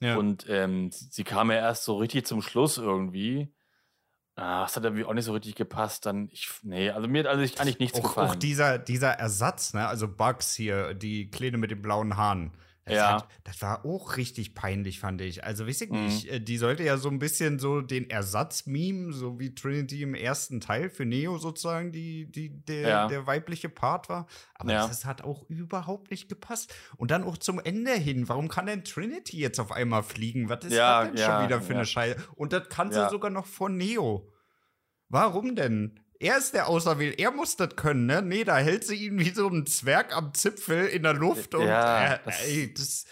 ja. 0.00 0.16
Und 0.16 0.46
ähm, 0.48 0.90
sie, 0.90 1.24
kam 1.24 1.50
ja 1.50 1.58
erst 1.58 1.84
so 1.84 1.96
richtig 1.98 2.26
zum 2.26 2.42
Schluss 2.42 2.78
irgendwie. 2.78 3.52
Ah, 4.36 4.62
das 4.62 4.74
hat 4.76 4.82
irgendwie 4.84 5.04
auch 5.04 5.14
nicht 5.14 5.24
so 5.26 5.32
richtig 5.32 5.54
gepasst. 5.54 6.06
Dann, 6.06 6.28
ich, 6.32 6.48
nee, 6.62 6.90
also 6.90 7.06
mir 7.06 7.20
hat 7.20 7.26
also 7.28 7.42
eigentlich 7.60 7.78
nichts 7.78 7.98
auch, 8.00 8.02
gefallen. 8.02 8.30
auch 8.30 8.34
dieser, 8.34 8.78
dieser 8.78 9.10
Ersatz, 9.12 9.74
ne? 9.74 9.86
Also 9.86 10.08
Bugs 10.08 10.54
hier, 10.54 10.94
die 10.94 11.30
Kleine 11.30 11.56
mit 11.58 11.70
den 11.70 11.80
blauen 11.82 12.16
Haaren. 12.16 12.52
Das, 12.86 12.96
Ja. 12.96 13.16
hat, 13.16 13.28
das 13.44 13.62
war 13.62 13.84
auch 13.86 14.18
richtig 14.18 14.54
peinlich, 14.54 15.00
fand 15.00 15.20
ich. 15.22 15.42
Also, 15.42 15.66
weiß 15.66 15.80
ich 15.80 15.90
Mhm. 15.90 16.04
nicht, 16.04 16.28
äh, 16.28 16.38
die 16.40 16.58
sollte 16.58 16.82
ja 16.82 16.98
so 16.98 17.08
ein 17.08 17.18
bisschen 17.18 17.58
so 17.58 17.80
den 17.80 18.10
Ersatz-Meme, 18.10 19.12
so 19.12 19.40
wie 19.40 19.54
Trinity 19.54 20.02
im 20.02 20.14
ersten 20.14 20.60
Teil 20.60 20.90
für 20.90 21.06
Neo 21.06 21.38
sozusagen 21.38 21.92
die, 21.92 22.30
die, 22.30 22.50
der, 22.50 22.80
Ja. 22.88 23.06
der 23.08 23.26
weibliche 23.26 23.70
Part 23.70 24.08
war. 24.10 24.26
Aber 24.54 24.72
Ja. 24.72 24.86
das 24.86 25.04
hat 25.06 25.22
auch 25.22 25.48
überhaupt 25.48 26.10
nicht 26.10 26.28
gepasst. 26.28 26.74
Und 26.98 27.10
dann 27.10 27.24
auch 27.24 27.38
zum 27.38 27.58
Ende 27.58 27.92
hin, 27.94 28.28
warum 28.28 28.48
kann 28.48 28.66
denn 28.66 28.84
Trinity 28.84 29.38
jetzt 29.38 29.58
auf 29.60 29.72
einmal 29.72 30.02
fliegen? 30.02 30.50
Was 30.50 30.64
ist 30.66 30.74
Ja, 30.74 31.04
das 31.04 31.14
denn 31.14 31.24
schon 31.24 31.44
wieder 31.44 31.62
für 31.62 31.72
eine 31.74 31.86
Scheiße? 31.86 32.22
Und 32.36 32.52
das 32.52 32.68
kann 32.68 32.92
sie 32.92 32.98
Ja. 32.98 33.08
sogar 33.08 33.30
noch 33.30 33.46
vor 33.46 33.70
Neo. 33.70 34.30
Warum 35.08 35.56
denn? 35.56 36.00
Er 36.20 36.38
ist 36.38 36.54
der 36.54 36.68
Auserwählte. 36.68 37.18
Er 37.18 37.30
muss 37.32 37.56
das 37.56 37.76
können, 37.76 38.06
ne? 38.06 38.22
Nee, 38.22 38.44
da 38.44 38.56
hält 38.56 38.84
sie 38.84 38.94
ihn 39.06 39.18
wie 39.18 39.30
so 39.30 39.48
ein 39.48 39.66
Zwerg 39.66 40.16
am 40.16 40.32
Zipfel 40.34 40.86
in 40.86 41.02
der 41.02 41.14
Luft. 41.14 41.54
Und, 41.54 41.66
Ja, 41.66 42.14
äh, 42.14 42.18
das- 42.24 42.46
ey, 42.46 42.72
das, 42.74 43.04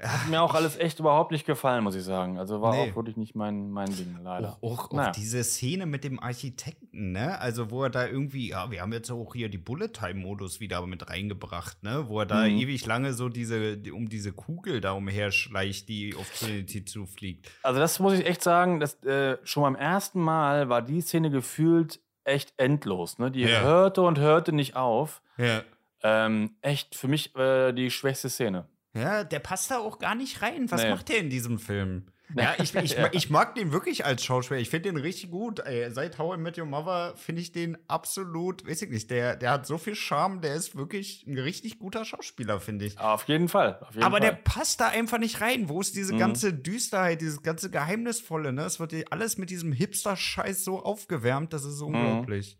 Hat 0.00 0.28
mir 0.28 0.40
auch 0.40 0.54
alles 0.54 0.76
echt 0.76 1.00
überhaupt 1.00 1.32
nicht 1.32 1.44
gefallen, 1.44 1.82
muss 1.82 1.96
ich 1.96 2.04
sagen. 2.04 2.38
Also 2.38 2.62
war 2.62 2.72
Nee. 2.72 2.88
auch 2.92 2.94
wirklich 2.94 3.16
nicht 3.16 3.34
mein, 3.34 3.68
mein 3.72 3.90
Ding, 3.96 4.16
leider. 4.22 4.56
Auch, 4.60 4.62
auch, 4.62 4.90
auch 4.90 4.92
Naja. 4.92 5.10
diese 5.10 5.42
Szene 5.42 5.86
mit 5.86 6.04
dem 6.04 6.20
Architekten, 6.20 7.10
ne? 7.10 7.40
Also, 7.40 7.72
wo 7.72 7.82
er 7.82 7.90
da 7.90 8.06
irgendwie, 8.06 8.50
ja, 8.50 8.70
wir 8.70 8.80
haben 8.80 8.92
jetzt 8.92 9.10
auch 9.10 9.34
hier 9.34 9.48
die 9.48 9.58
Bullet-Time-Modus 9.58 10.60
wieder 10.60 10.86
mit 10.86 11.10
reingebracht, 11.10 11.82
ne? 11.82 12.04
Wo 12.06 12.20
er 12.20 12.26
da 12.26 12.44
Mhm. 12.44 12.58
ewig 12.58 12.86
lange 12.86 13.12
so 13.12 13.28
diese, 13.28 13.76
die, 13.76 13.90
um 13.90 14.08
diese 14.08 14.32
Kugel 14.32 14.80
da 14.80 14.92
umherschleicht, 14.92 15.88
die 15.88 16.14
auf 16.14 16.30
Trinity 16.38 16.84
zufliegt. 16.84 17.50
Also 17.64 17.80
das 17.80 17.98
muss 17.98 18.12
ich 18.12 18.24
echt 18.24 18.44
sagen, 18.44 18.78
dass, 18.78 19.02
äh, 19.02 19.38
schon 19.42 19.64
beim 19.64 19.74
ersten 19.74 20.20
Mal 20.20 20.68
war 20.68 20.80
die 20.80 21.00
Szene 21.00 21.28
gefühlt 21.30 21.98
echt 22.28 22.52
endlos. 22.56 23.18
Ne? 23.18 23.30
Die 23.30 23.40
Ja. 23.42 23.60
hörte 23.62 24.02
und 24.02 24.18
hörte 24.18 24.52
nicht 24.52 24.76
auf. 24.76 25.22
Ja. 25.36 25.62
Ähm, 26.02 26.56
echt 26.62 26.94
für 26.94 27.08
mich 27.08 27.34
äh, 27.36 27.72
die 27.72 27.90
schwächste 27.90 28.28
Szene. 28.30 28.68
Ja, 28.94 29.24
der 29.24 29.40
passt 29.40 29.70
da 29.70 29.78
auch 29.78 29.98
gar 29.98 30.14
nicht 30.14 30.42
rein. 30.42 30.70
Was 30.70 30.82
Nee. 30.82 30.90
macht 30.90 31.08
der 31.08 31.18
in 31.18 31.30
diesem 31.30 31.58
Film? 31.58 32.06
Ja, 32.36 32.54
ich, 32.58 32.74
ich, 32.74 32.92
Ja. 32.92 33.08
ich 33.12 33.30
mag 33.30 33.54
den 33.54 33.72
wirklich 33.72 34.04
als 34.04 34.24
Schauspieler. 34.24 34.60
Ich 34.60 34.68
finde 34.70 34.90
den 34.90 34.98
richtig 34.98 35.30
gut. 35.30 35.60
Ey, 35.60 35.90
seit 35.90 36.18
How 36.18 36.36
I 36.36 36.38
Met 36.40 36.58
Your 36.58 36.66
Mother 36.66 37.14
finde 37.16 37.40
ich 37.42 37.52
den 37.52 37.78
absolut, 37.88 38.66
weiß 38.68 38.82
ich 38.82 38.90
nicht, 38.90 39.10
der, 39.10 39.36
der 39.36 39.50
hat 39.52 39.66
so 39.66 39.78
viel 39.78 39.94
Charme, 39.94 40.40
der 40.40 40.54
ist 40.54 40.76
wirklich 40.76 41.26
ein 41.26 41.38
richtig 41.38 41.78
guter 41.78 42.04
Schauspieler, 42.04 42.60
finde 42.60 42.84
ich. 42.86 42.98
Auf 42.98 43.28
jeden 43.28 43.48
Fall. 43.48 43.78
Auf 43.80 43.94
jeden 43.94 44.02
Aber 44.04 44.20
der 44.20 44.32
Fall. 44.32 44.42
passt 44.44 44.80
da 44.80 44.88
einfach 44.88 45.18
nicht 45.18 45.40
rein. 45.40 45.68
Wo 45.68 45.80
ist 45.80 45.96
diese 45.96 46.14
Mhm. 46.14 46.18
ganze 46.18 46.52
Düsterheit, 46.52 47.20
dieses 47.20 47.42
ganze 47.42 47.70
Geheimnisvolle, 47.70 48.52
ne? 48.52 48.62
Es 48.64 48.78
wird 48.80 48.92
alles 49.10 49.38
mit 49.38 49.50
diesem 49.50 49.72
Hipster-Scheiß 49.72 50.64
so 50.64 50.82
aufgewärmt, 50.82 51.52
das 51.52 51.64
ist 51.64 51.76
so 51.78 51.88
Mhm. 51.88 51.94
unglaublich. 51.94 52.58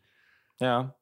Ja, 0.60 0.94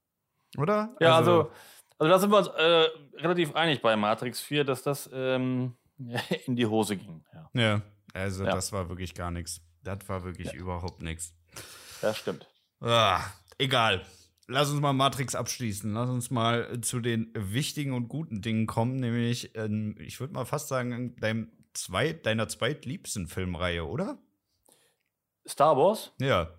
Oder? 0.59 0.95
ja 1.01 1.17
also, 1.17 1.51
also 1.99 2.11
da 2.13 2.19
sind 2.19 2.31
wir 2.31 2.39
uns 2.39 2.49
äh, 2.49 2.89
relativ 3.23 3.55
einig 3.55 3.81
bei 3.81 3.95
Matrix 3.97 4.41
4, 4.41 4.65
dass 4.65 4.83
das 4.83 5.09
ähm, 5.13 5.77
in 6.47 6.57
die 6.57 6.67
Hose 6.67 6.97
ging. 6.97 7.25
Ja, 7.33 7.51
Ja, 7.55 7.83
also 8.17 8.45
Ja. 8.45 8.53
das 8.53 8.73
war 8.73 8.89
wirklich 8.89 9.15
gar 9.15 9.31
nichts. 9.31 9.61
Das 9.83 9.99
war 10.09 10.25
wirklich 10.25 10.53
überhaupt 10.55 11.03
nichts. 11.03 11.35
das 12.01 12.19
stimmt. 12.19 12.47
Ah, 12.81 13.21
egal. 13.59 14.05
Lass 14.49 14.71
uns 14.71 14.81
mal 14.81 14.93
Matrix 14.93 15.35
abschließen. 15.35 15.93
Lass 15.93 16.09
uns 16.09 16.31
mal 16.31 16.69
äh, 16.75 16.81
zu 16.81 17.01
den 17.01 17.33
wichtigen 17.35 17.93
und 17.93 18.09
guten 18.09 18.43
Dingen 18.43 18.67
kommen, 18.67 18.97
nämlich, 18.97 19.57
ähm, 19.57 19.97
ich 19.99 20.21
würde 20.21 20.35
mal 20.35 20.45
fast 20.45 20.69
sagen, 20.69 21.17
deinem 21.17 21.51
zweit, 21.75 22.27
deiner 22.27 22.49
zweitliebsten 22.49 23.27
Filmreihe, 23.29 23.85
oder? 23.85 24.19
Star 25.49 25.77
Wars? 25.77 26.13
Ja. 26.21 26.51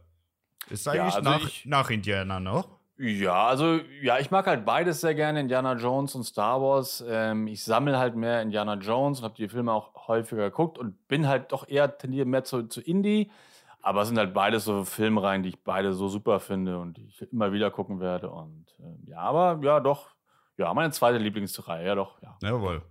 Ist 0.69 0.85
Ja, 0.85 0.93
eigentlich 0.93 1.15
also 1.15 1.29
nach, 1.29 1.47
ich- 1.47 1.65
nach 1.65 1.89
Indiana 1.89 2.39
noch? 2.39 2.76
Ja, 2.99 3.45
also 3.47 3.79
ja, 4.01 4.17
ich 4.17 4.31
mag 4.31 4.47
halt 4.47 4.65
beides 4.65 5.01
sehr 5.01 5.13
gerne, 5.13 5.39
Indiana 5.39 5.73
Jones 5.73 6.15
und 6.15 6.23
Star 6.23 6.61
Wars. 6.61 7.03
Ähm, 7.07 7.47
ich 7.47 7.63
sammle 7.63 7.99
halt 7.99 8.15
mehr 8.15 8.41
Indiana 8.41 8.73
Jones 8.73 9.19
und 9.19 9.25
habe 9.25 9.35
die 9.35 9.47
Filme 9.47 9.71
auch 9.71 10.07
häufiger 10.07 10.49
geguckt 10.49 10.79
und 10.79 11.07
bin 11.07 11.27
halt 11.27 11.51
doch 11.51 11.67
eher 11.67 11.95
tendiere 11.97 12.25
mehr 12.25 12.43
zu, 12.43 12.63
zu 12.63 12.81
Indie. 12.81 13.29
Aber 13.81 14.01
es 14.01 14.07
sind 14.07 14.17
halt 14.17 14.33
beides 14.33 14.65
so 14.65 14.83
Filmreihen, 14.83 15.43
die 15.43 15.49
ich 15.49 15.63
beide 15.63 15.93
so 15.93 16.07
super 16.07 16.39
finde 16.39 16.79
und 16.79 16.97
die 16.97 17.05
ich 17.05 17.21
immer 17.31 17.51
wieder 17.51 17.69
gucken 17.69 17.99
werde. 17.99 18.29
Und 18.31 18.65
ähm, 18.79 19.03
ja, 19.05 19.19
aber 19.19 19.59
ja, 19.61 19.79
doch. 19.79 20.09
Ja, 20.57 20.73
meine 20.73 20.91
zweite 20.91 21.19
Lieblingsreihe, 21.19 21.85
ja 21.85 21.93
doch, 21.93 22.19
ja. 22.21 22.35
Jawohl. 22.41 22.81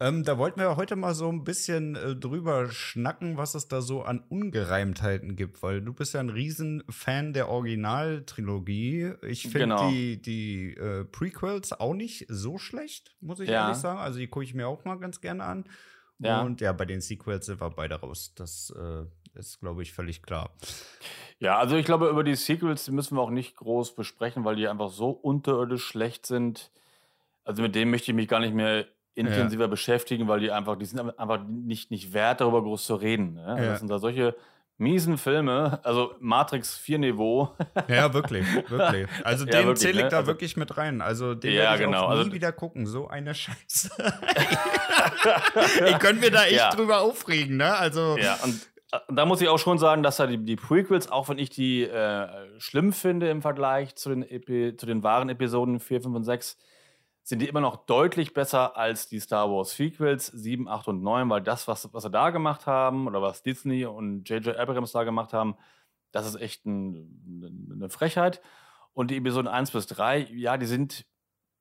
Ähm, 0.00 0.24
da 0.24 0.36
wollten 0.38 0.60
wir 0.60 0.76
heute 0.76 0.96
mal 0.96 1.14
so 1.14 1.28
ein 1.30 1.44
bisschen 1.44 1.96
äh, 1.96 2.14
drüber 2.16 2.70
schnacken, 2.70 3.36
was 3.36 3.54
es 3.54 3.68
da 3.68 3.80
so 3.80 4.02
an 4.02 4.20
Ungereimtheiten 4.28 5.36
gibt, 5.36 5.62
weil 5.62 5.80
du 5.80 5.92
bist 5.92 6.14
ja 6.14 6.20
ein 6.20 6.30
Riesenfan 6.30 7.32
der 7.32 7.48
Originaltrilogie. 7.48 9.12
Ich 9.22 9.42
finde 9.42 9.58
Genau. 9.60 9.90
die, 9.90 10.20
die 10.20 10.74
äh, 10.74 11.04
Prequels 11.04 11.72
auch 11.72 11.94
nicht 11.94 12.26
so 12.28 12.58
schlecht, 12.58 13.14
muss 13.20 13.40
ich 13.40 13.48
Ja. 13.48 13.64
ehrlich 13.64 13.78
sagen. 13.78 13.98
Also 13.98 14.18
die 14.18 14.28
gucke 14.28 14.44
ich 14.44 14.54
mir 14.54 14.68
auch 14.68 14.84
mal 14.84 14.96
ganz 14.98 15.20
gerne 15.20 15.44
an. 15.44 15.64
Ja. 16.18 16.40
Und 16.42 16.60
ja, 16.60 16.72
bei 16.72 16.84
den 16.86 17.00
Sequels 17.00 17.46
sind 17.46 17.60
wir 17.60 17.70
beide 17.70 17.96
raus. 17.96 18.32
Das 18.36 18.72
äh, 18.76 19.04
ist, 19.38 19.60
glaube 19.60 19.82
ich, 19.82 19.92
völlig 19.92 20.22
klar. 20.22 20.50
Ja, 21.38 21.58
also 21.58 21.76
ich 21.76 21.84
glaube, 21.84 22.08
über 22.08 22.24
die 22.24 22.34
Sequels 22.34 22.86
die 22.86 22.90
müssen 22.92 23.16
wir 23.16 23.20
auch 23.20 23.30
nicht 23.30 23.56
groß 23.56 23.94
besprechen, 23.94 24.44
weil 24.44 24.56
die 24.56 24.66
einfach 24.68 24.88
so 24.90 25.10
unterirdisch 25.10 25.84
schlecht 25.84 26.24
sind. 26.24 26.70
Also 27.44 27.62
mit 27.62 27.74
denen 27.74 27.90
möchte 27.90 28.10
ich 28.10 28.16
mich 28.16 28.28
gar 28.28 28.40
nicht 28.40 28.54
mehr 28.54 28.86
intensiver 29.16 29.66
beschäftigen, 29.68 30.28
weil 30.28 30.40
die 30.40 30.50
einfach, 30.52 30.76
die 30.76 30.84
sind 30.84 31.18
einfach 31.18 31.40
nicht, 31.48 31.90
nicht 31.90 32.12
wert, 32.12 32.40
darüber 32.40 32.62
groß 32.62 32.84
zu 32.84 32.94
reden. 32.96 33.34
Ne? 33.34 33.44
Also 33.46 33.62
Ja. 33.64 33.70
Das 33.70 33.78
sind 33.80 33.90
da 33.90 33.98
solche 33.98 34.36
miesen 34.78 35.16
Filme, 35.16 35.80
also 35.84 36.12
Matrix 36.20 36.76
4 36.76 36.98
Niveau. 36.98 37.48
Ja, 37.88 38.12
wirklich, 38.12 38.44
wirklich. 38.68 39.08
Also 39.24 39.46
Ja, 39.46 39.52
den 39.52 39.66
wirklich, 39.68 39.78
zähle 39.78 39.98
ich 39.98 40.04
ne? 40.04 40.08
da 40.10 40.16
Also- 40.18 40.26
wirklich 40.28 40.56
mit 40.58 40.76
rein. 40.76 41.00
Also 41.00 41.34
den 41.34 41.52
Ja, 41.54 41.62
werde 41.62 41.76
ich 41.76 41.80
genau. 41.86 42.02
auch 42.04 42.10
nie 42.12 42.18
Also- 42.18 42.32
wieder 42.32 42.52
gucken. 42.52 42.86
So 42.86 43.08
eine 43.08 43.34
Scheiße. 43.34 43.90
ich 45.86 45.98
könnte 45.98 46.20
mir 46.20 46.30
da 46.30 46.44
echt 46.44 46.56
Ja. 46.56 46.70
drüber 46.70 47.00
aufregen, 47.00 47.56
ne? 47.56 47.74
Also 47.74 48.16
Ja, 48.18 48.38
und 48.44 48.54
äh, 48.92 48.98
da 49.08 49.24
muss 49.26 49.40
ich 49.40 49.48
auch 49.48 49.58
schon 49.58 49.78
sagen, 49.78 50.02
dass 50.02 50.16
da 50.18 50.26
die, 50.26 50.38
die 50.38 50.56
Prequels, 50.56 51.10
auch 51.10 51.28
wenn 51.28 51.38
ich 51.38 51.50
die 51.50 51.82
äh, 51.84 52.28
schlimm 52.58 52.92
finde 52.92 53.30
im 53.30 53.42
Vergleich 53.42 53.94
zu 53.96 54.10
den, 54.10 54.22
Epi 54.22 54.76
zu 54.76 54.86
den 54.86 55.02
wahren 55.02 55.28
Episoden 55.28 55.80
4, 55.80 56.02
5 56.02 56.14
und 56.16 56.24
6, 56.24 56.58
sind 57.26 57.40
die 57.40 57.48
immer 57.48 57.60
noch 57.60 57.86
deutlich 57.86 58.34
besser 58.34 58.76
als 58.76 59.08
die 59.08 59.18
Star 59.18 59.50
Wars 59.50 59.74
Sequels 59.74 60.28
7, 60.28 60.68
8 60.68 60.86
und 60.86 61.02
9, 61.02 61.28
weil 61.28 61.42
das, 61.42 61.66
was, 61.66 61.92
was 61.92 62.04
sie 62.04 62.10
da 62.10 62.30
gemacht 62.30 62.68
haben 62.68 63.08
oder 63.08 63.20
was 63.20 63.42
Disney 63.42 63.84
und 63.84 64.28
J.J. 64.28 64.56
Abrams 64.56 64.92
da 64.92 65.02
gemacht 65.02 65.32
haben, 65.32 65.56
das 66.12 66.24
ist 66.24 66.40
echt 66.40 66.64
ein, 66.66 67.72
eine 67.74 67.90
Frechheit. 67.90 68.40
Und 68.92 69.10
die 69.10 69.16
Episoden 69.16 69.48
1 69.48 69.72
bis 69.72 69.88
3, 69.88 70.28
ja, 70.34 70.56
die 70.56 70.66
sind 70.66 71.04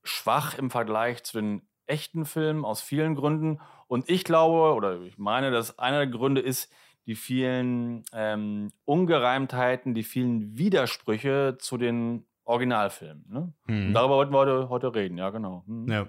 schwach 0.04 0.56
im 0.56 0.70
Vergleich 0.70 1.24
zu 1.24 1.42
den 1.42 1.68
echten 1.88 2.26
Filmen 2.26 2.64
aus 2.64 2.82
vielen 2.82 3.16
Gründen. 3.16 3.60
Und 3.88 4.08
ich 4.08 4.24
glaube, 4.24 4.76
oder 4.76 5.02
ich 5.02 5.18
meine, 5.18 5.50
dass 5.50 5.80
einer 5.80 5.98
der 5.98 6.08
Gründe 6.08 6.42
ist, 6.42 6.72
die 7.08 7.16
vielen 7.16 8.04
ähm, 8.14 8.72
Ungereimtheiten, 8.86 9.96
die 9.96 10.04
vielen 10.04 10.60
Widersprüche 10.60 11.58
zu 11.60 11.78
den 11.78 12.28
Originalfilmen. 12.46 13.26
Ne? 13.28 13.54
hm. 13.68 13.88
Und 13.88 13.94
darüber 13.94 14.16
wollten 14.16 14.32
wir 14.34 14.40
heute, 14.40 14.70
heute 14.70 14.96
reden, 14.96 15.18
ja, 15.18 15.30
genau. 15.32 15.64
Hm. 15.68 15.88
ja. 15.92 16.08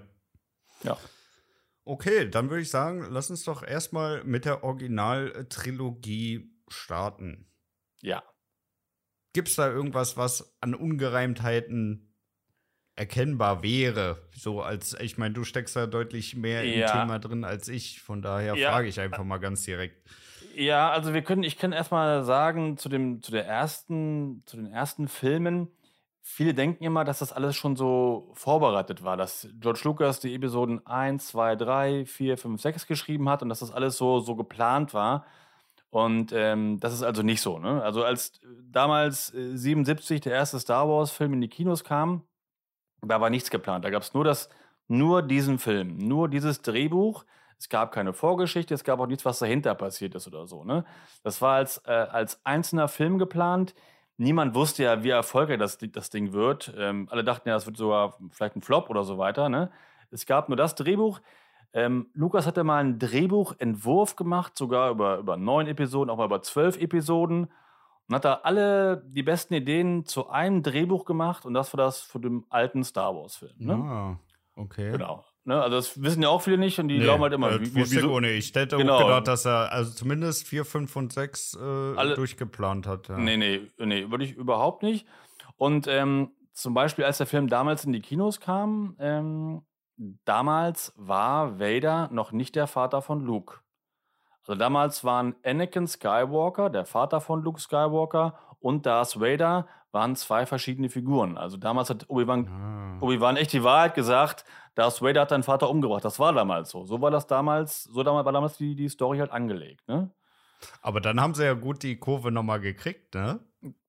Ja. 0.85 0.97
Okay, 1.85 2.29
dann 2.29 2.51
würde 2.51 2.63
ich 2.63 2.71
sagen, 2.71 3.07
lass 3.11 3.31
uns 3.31 3.45
doch 3.45 3.63
erstmal 3.63 4.23
mit 4.25 4.45
der 4.45 4.63
Originaltrilogie 4.65 6.51
starten. 6.69 7.47
ja. 8.01 8.23
Gibt 9.33 9.49
es 9.49 9.57
da 9.57 9.69
irgendwas, 9.71 10.17
was 10.17 10.57
an 10.63 10.75
Ungereimtheiten 10.75 12.15
erkennbar 12.95 13.63
wäre? 13.63 14.27
So 14.35 14.63
als, 14.63 14.99
ich 14.99 15.19
meine, 15.19 15.35
du 15.35 15.45
steckst 15.45 15.77
da 15.77 15.87
deutlich 15.87 16.35
mehr 16.35 16.65
im 16.65 16.79
Ja. 16.81 16.87
Thema 17.03 17.19
drin 17.19 17.45
als 17.45 17.69
ich. 17.69 18.01
Von 18.01 18.23
daher 18.23 18.55
Ja. 18.57 18.71
frage 18.71 18.89
ich 18.89 18.99
einfach 18.99 19.25
mal 19.25 19.37
ganz 19.37 19.63
direkt. 19.65 20.09
Ja, 20.55 20.91
also 20.91 21.13
wir 21.13 21.21
können, 21.21 21.43
ich 21.43 21.59
kann 21.59 21.73
erstmal 21.73 22.25
sagen, 22.25 22.79
zu 22.79 22.89
dem, 22.89 23.21
zu 23.21 23.31
der 23.31 23.45
ersten, 23.47 24.43
zu 24.47 24.57
den 24.57 24.69
ersten 24.73 25.07
Filmen, 25.07 25.69
viele 26.29 26.55
denken 26.55 26.83
immer, 26.83 27.05
dass 27.05 27.21
das 27.21 27.33
alles 27.33 27.55
schon 27.55 27.77
so 27.77 28.31
vorbereitet 28.35 29.05
war, 29.05 29.17
dass 29.17 29.49
George 29.61 29.81
Lucas 29.85 30.19
die 30.19 30.35
Episoden 30.35 30.85
1, 30.85 31.29
2, 31.29 31.55
3, 31.55 32.05
4, 32.05 32.37
5, 32.37 32.61
6 32.61 32.87
geschrieben 32.89 33.29
hat 33.29 33.43
und 33.43 33.49
dass 33.49 33.61
das 33.61 33.71
alles 33.71 33.97
so, 33.97 34.19
so 34.19 34.35
geplant 34.35 34.93
war. 34.93 35.25
Und 35.91 36.33
ähm, 36.33 36.81
das 36.81 36.93
ist 36.93 37.05
also 37.05 37.23
nicht 37.23 37.41
so. 37.41 37.61
Ne? 37.61 37.81
Also 37.81 38.05
als 38.05 38.39
äh, 38.43 38.47
damals 38.71 39.33
äh, 39.35 39.57
77 39.57 40.21
der 40.21 40.33
erste 40.33 40.59
Star 40.59 40.89
Wars-Film 40.89 41.33
in 41.35 41.41
die 41.41 41.49
Kinos 41.49 41.85
kam, 41.85 42.25
da 43.03 43.21
war 43.21 43.31
nichts 43.31 43.49
geplant. 43.49 43.85
Da 43.85 43.91
gab 43.91 44.03
es 44.03 44.13
nur 44.13 44.37
nur 44.89 45.23
diesen 45.23 45.59
Film, 45.61 45.97
nur 45.97 46.29
dieses 46.29 46.61
Drehbuch. 46.61 47.25
Es 47.57 47.69
gab 47.69 47.93
keine 47.93 48.13
Vorgeschichte, 48.13 48.75
es 48.75 48.85
gab 48.85 48.99
auch 48.99 49.07
nichts, 49.07 49.25
was 49.25 49.39
dahinter 49.39 49.75
passiert 49.77 50.17
ist 50.17 50.27
oder 50.27 50.47
so. 50.47 50.65
Ne? 50.65 50.85
Das 51.23 51.41
war 51.41 51.55
als, 51.55 51.79
äh, 51.87 51.93
als 51.93 52.45
einzelner 52.45 52.89
Film 52.89 53.17
geplant. 53.17 53.75
Niemand 54.19 54.55
wusste 54.55 54.85
ja, 54.85 55.03
wie 55.05 55.11
erfolgreich 55.11 55.59
das, 55.59 55.79
das 55.79 56.11
Ding 56.11 56.33
wird. 56.33 56.73
Ähm, 56.77 57.09
alle 57.11 57.23
dachten 57.23 57.49
ja, 57.49 57.55
das 57.55 57.67
wird 57.67 57.77
sogar 57.77 58.17
vielleicht 58.31 58.57
ein 58.57 58.63
Flop 58.63 58.89
oder 58.89 59.05
so 59.05 59.19
weiter. 59.19 59.49
Ne? 59.49 59.71
Es 60.11 60.25
gab 60.25 60.49
nur 60.49 60.57
das 60.57 60.75
Drehbuch. 60.75 61.21
Ähm, 61.75 62.09
Lukas 62.15 62.47
hatte 62.47 62.65
mal 62.65 62.79
einen 62.79 62.99
Drehbuchentwurf 62.99 64.17
gemacht, 64.17 64.57
sogar 64.57 64.91
über, 64.91 65.19
über 65.19 65.37
neun 65.37 65.67
Episoden, 65.67 66.11
auch 66.11 66.17
mal 66.17 66.25
über 66.25 66.41
zwölf 66.41 66.79
Episoden. 66.79 67.51
Und 68.09 68.15
hat 68.15 68.25
da 68.25 68.35
alle 68.45 69.03
die 69.07 69.23
besten 69.23 69.53
Ideen 69.53 70.07
zu 70.07 70.31
einem 70.31 70.63
Drehbuch 70.63 71.05
gemacht 71.05 71.45
und 71.45 71.55
das 71.55 71.73
war 71.75 71.79
das 71.79 72.01
für 72.01 72.21
den 72.21 72.45
alten 72.49 72.85
Star 72.85 73.15
Wars-Film. 73.15 73.55
Ne? 73.59 73.75
Ah, 73.75 74.19
okay. 74.55 74.93
Genau. 74.93 75.25
Ne? 75.47 75.63
Also 75.63 75.77
das 75.77 76.03
wissen 76.03 76.23
ja 76.23 76.29
auch 76.29 76.43
viele 76.43 76.59
nicht 76.59 76.79
und 76.81 76.89
die 76.89 76.99
glauben 76.99 77.23
halt 77.23 77.33
immer, 77.33 77.53
äh, 77.53 77.61
wie, 77.61 77.65
ich 77.67 77.75
wieso- 77.93 78.19
nicht. 78.21 78.51
Ich 78.51 78.55
hätte 78.55 78.77
Genau. 78.77 78.97
auch 78.97 79.03
gedacht, 79.05 79.29
dass 79.29 79.45
er 79.47 79.73
also 79.73 79.93
zumindest 79.93 80.47
4, 80.49 80.65
5 80.65 80.95
und 80.97 81.13
6 81.13 81.55
äh, 81.55 81.59
Alle- 81.97 82.15
durchgeplant 82.17 82.87
hat. 82.87 83.09
Ja. 83.09 83.17
Nee, 83.17 83.37
nee, 83.37 83.61
nee, 83.79 84.11
würde 84.11 84.25
ich 84.25 84.35
überhaupt 84.35 84.83
nicht. 84.83 85.07
Und 85.57 85.87
ähm, 85.87 86.33
zum 86.53 86.75
Beispiel, 86.75 87.05
als 87.05 87.19
der 87.19 87.27
Film 87.27 87.49
damals 87.49 87.85
in 87.85 87.93
die 87.93 88.01
Kinos 88.01 88.41
kam, 88.41 88.97
ähm, 88.99 89.63
damals 90.25 90.93
war 90.97 91.59
Vader 91.61 92.09
noch 92.13 92.33
nicht 92.33 92.57
der 92.57 92.67
Vater 92.67 93.01
von 93.03 93.21
Luke. 93.25 93.59
Also 94.41 94.55
damals 94.59 95.05
waren 95.05 95.35
Anakin 95.45 95.87
Skywalker, 95.87 96.71
der 96.71 96.87
Vater 96.87 97.21
von 97.21 97.43
Luke 97.43 97.61
Skywalker, 97.61 98.39
und 98.59 98.87
Darth 98.87 99.21
Vader 99.21 99.67
waren 99.97 100.15
zwei 100.15 100.45
verschiedene 100.45 100.91
Figuren. 100.91 101.39
Also 101.39 101.57
damals 101.57 101.89
hat 101.91 102.05
Obi-Wan 102.09 102.47
Ah. 102.49 103.03
Obi-Wan 103.03 103.37
echt 103.37 103.53
die 103.55 103.65
Wahrheit 103.65 103.95
gesagt, 103.95 104.45
Darth 104.75 105.01
Vader 105.01 105.23
hat 105.23 105.31
deinen 105.31 105.43
Vater 105.43 105.71
umgebracht. 105.71 106.05
Das 106.05 106.19
war 106.21 106.35
damals 106.35 106.69
so. 106.71 106.85
So 106.85 107.01
war 107.01 107.11
das 107.11 107.27
damals, 107.27 107.85
so 107.85 108.03
damals 108.03 108.27
war 108.27 108.33
damals 108.33 108.59
die, 108.59 108.77
die 108.77 108.89
Story 108.91 109.19
halt 109.19 109.31
angelegt. 109.33 109.89
Ne? 109.89 110.11
Aber 110.83 111.01
dann 111.01 111.19
haben 111.21 111.33
sie 111.35 111.45
ja 111.45 111.55
gut 111.55 111.83
die 111.83 111.97
Kurve 111.99 112.31
nochmal 112.31 112.61
gekriegt, 112.61 113.15
ne? 113.15 113.41